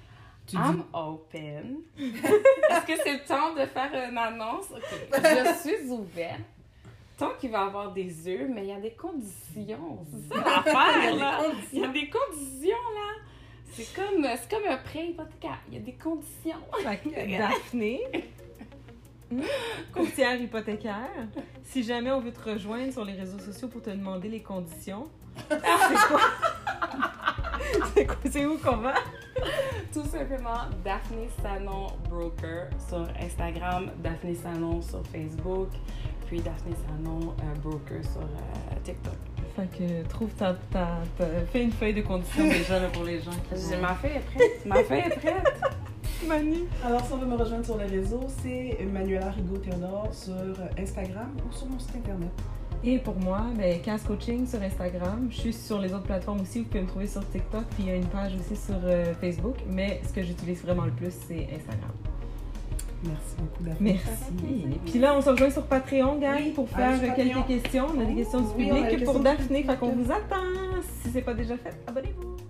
Tu 0.47 0.55
dis 0.55 0.63
I'm 0.63 0.85
open. 0.93 1.79
Est-ce 1.99 2.87
que 2.87 2.93
c'est 3.03 3.15
le 3.15 3.27
temps 3.27 3.53
de 3.53 3.67
faire 3.67 4.09
une 4.09 4.17
annonce? 4.17 4.71
Ok. 4.71 4.81
Je 5.13 5.69
suis 5.69 5.91
ouverte. 5.91 6.41
Tant 7.19 7.31
qu'il 7.41 7.51
va 7.51 7.63
avoir 7.63 7.93
des 7.93 8.29
œufs, 8.29 8.49
mais 8.55 8.65
il 8.65 8.69
y 8.69 8.73
a 8.73 8.81
des 8.81 8.93
conditions. 8.93 9.99
C'est 10.13 10.35
ça 10.35 10.45
l'affaire, 10.65 11.17
là. 11.17 11.41
Il 11.73 11.81
y 11.81 11.85
a 11.85 11.89
des 11.89 12.09
conditions, 12.09 12.77
là. 12.95 13.23
C'est 13.73 13.93
comme, 13.95 14.25
c'est 14.25 14.51
comme 14.51 14.69
un 14.71 14.77
prêt 14.77 15.09
hypothécaire. 15.09 15.59
Il 15.69 15.75
y 15.75 15.77
a 15.79 15.81
des 15.81 15.95
conditions. 15.95 16.57
Fait 16.83 16.97
que 16.99 17.39
Daphné, 17.39 18.01
courtière 19.93 20.41
hypothécaire, 20.41 21.09
si 21.65 21.83
jamais 21.83 22.11
on 22.11 22.21
veut 22.21 22.33
te 22.33 22.51
rejoindre 22.51 22.93
sur 22.93 23.05
les 23.05 23.15
réseaux 23.15 23.39
sociaux 23.39 23.69
pour 23.69 23.83
te 23.83 23.91
demander 23.91 24.29
les 24.29 24.43
conditions, 24.43 25.09
c'est 25.49 25.59
quoi? 26.09 26.21
C'est 27.95 28.07
quoi- 28.07 28.17
C'est 28.31 28.47
où 28.47 28.57
qu'on 28.59 28.77
va? 28.77 28.95
Tout 29.93 30.05
simplement, 30.05 30.61
Daphné 30.85 31.29
Sanon 31.43 31.89
Broker 32.09 32.69
sur 32.89 33.07
Instagram, 33.21 33.91
Daphné 33.99 34.35
Sanon 34.35 34.81
sur 34.81 35.03
Facebook, 35.09 35.69
puis 36.27 36.41
Daphné 36.41 36.73
Sanon 36.87 37.35
euh, 37.43 37.55
Broker 37.63 38.03
sur 38.05 38.21
euh, 38.23 38.77
TikTok. 38.85 39.15
Fait 39.57 39.67
que 39.79 40.09
trouve 40.09 40.31
ta, 40.35 40.55
ta, 40.71 40.99
ta- 41.19 41.27
fais 41.53 41.63
une 41.65 41.73
feuille 41.73 41.95
de 41.95 42.03
conditions 42.03 42.45
déjà 42.49 42.79
là, 42.79 42.89
pour 42.89 43.05
les 43.05 43.21
gens 43.21 43.31
qui 43.33 43.69
J'ai 43.69 43.77
ma 43.79 43.95
feuille 43.95 44.13
est 44.17 44.21
prête. 44.21 44.67
Ma 44.67 44.85
feuille 44.85 44.99
est 45.01 45.19
prête. 45.19 45.61
Manu. 46.25 46.65
Alors, 46.85 47.05
si 47.05 47.13
on 47.13 47.17
veut 47.19 47.27
me 47.27 47.37
rejoindre 47.37 47.65
sur 47.65 47.77
les 47.77 47.87
réseaux, 47.87 48.25
c'est 48.43 48.79
Manuela 48.93 49.31
Rigaud 49.31 49.59
Théodore 49.59 50.09
sur 50.13 50.35
Instagram 50.79 51.31
ou 51.49 51.53
sur 51.53 51.67
mon 51.67 51.79
site 51.79 51.97
internet. 51.97 52.31
Et 52.85 52.99
pour 52.99 53.17
moi, 53.17 53.43
ben, 53.57 53.81
Casse 53.81 54.03
Coaching 54.03 54.47
sur 54.47 54.63
Instagram. 54.63 55.29
Je 55.31 55.37
suis 55.37 55.53
sur 55.53 55.81
les 55.81 55.93
autres 55.93 56.05
plateformes 56.05 56.41
aussi. 56.41 56.61
Vous 56.61 56.67
pouvez 56.67 56.83
me 56.83 56.89
trouver 56.89 57.07
sur 57.07 57.29
TikTok. 57.29 57.65
Puis 57.75 57.85
il 57.85 57.87
y 57.87 57.91
a 57.91 57.97
une 57.97 58.07
page 58.07 58.33
aussi 58.35 58.57
sur 58.57 58.77
euh, 58.85 59.13
Facebook. 59.21 59.57
Mais 59.69 60.01
ce 60.07 60.13
que 60.13 60.23
j'utilise 60.23 60.63
vraiment 60.63 60.85
le 60.85 60.93
plus, 60.93 61.13
c'est 61.27 61.49
Instagram. 61.55 61.91
Merci 63.05 63.37
beaucoup, 63.39 63.63
Daphné. 63.63 64.01
Merci. 64.05 64.79
Puis 64.87 64.99
là, 64.99 65.17
on 65.17 65.21
se 65.21 65.31
rejoint 65.31 65.51
sur 65.51 65.67
Patreon, 65.67 66.19
gang, 66.19 66.39
Oui, 66.39 66.51
pour 66.53 66.69
faire 66.69 67.15
quelques 67.15 67.47
questions. 67.47 67.87
On 67.97 68.01
a 68.01 68.05
des 68.05 68.15
questions 68.15 68.41
du 68.41 68.49
Oui, 68.57 68.71
public 68.71 69.05
pour 69.05 69.21
Daphné. 69.21 69.63
Fait 69.63 69.77
qu'on 69.77 69.93
vous 69.93 70.11
attend. 70.11 70.81
Si 71.03 71.11
c'est 71.11 71.23
pas 71.23 71.35
déjà 71.35 71.57
fait, 71.57 71.75
abonnez-vous. 71.87 72.46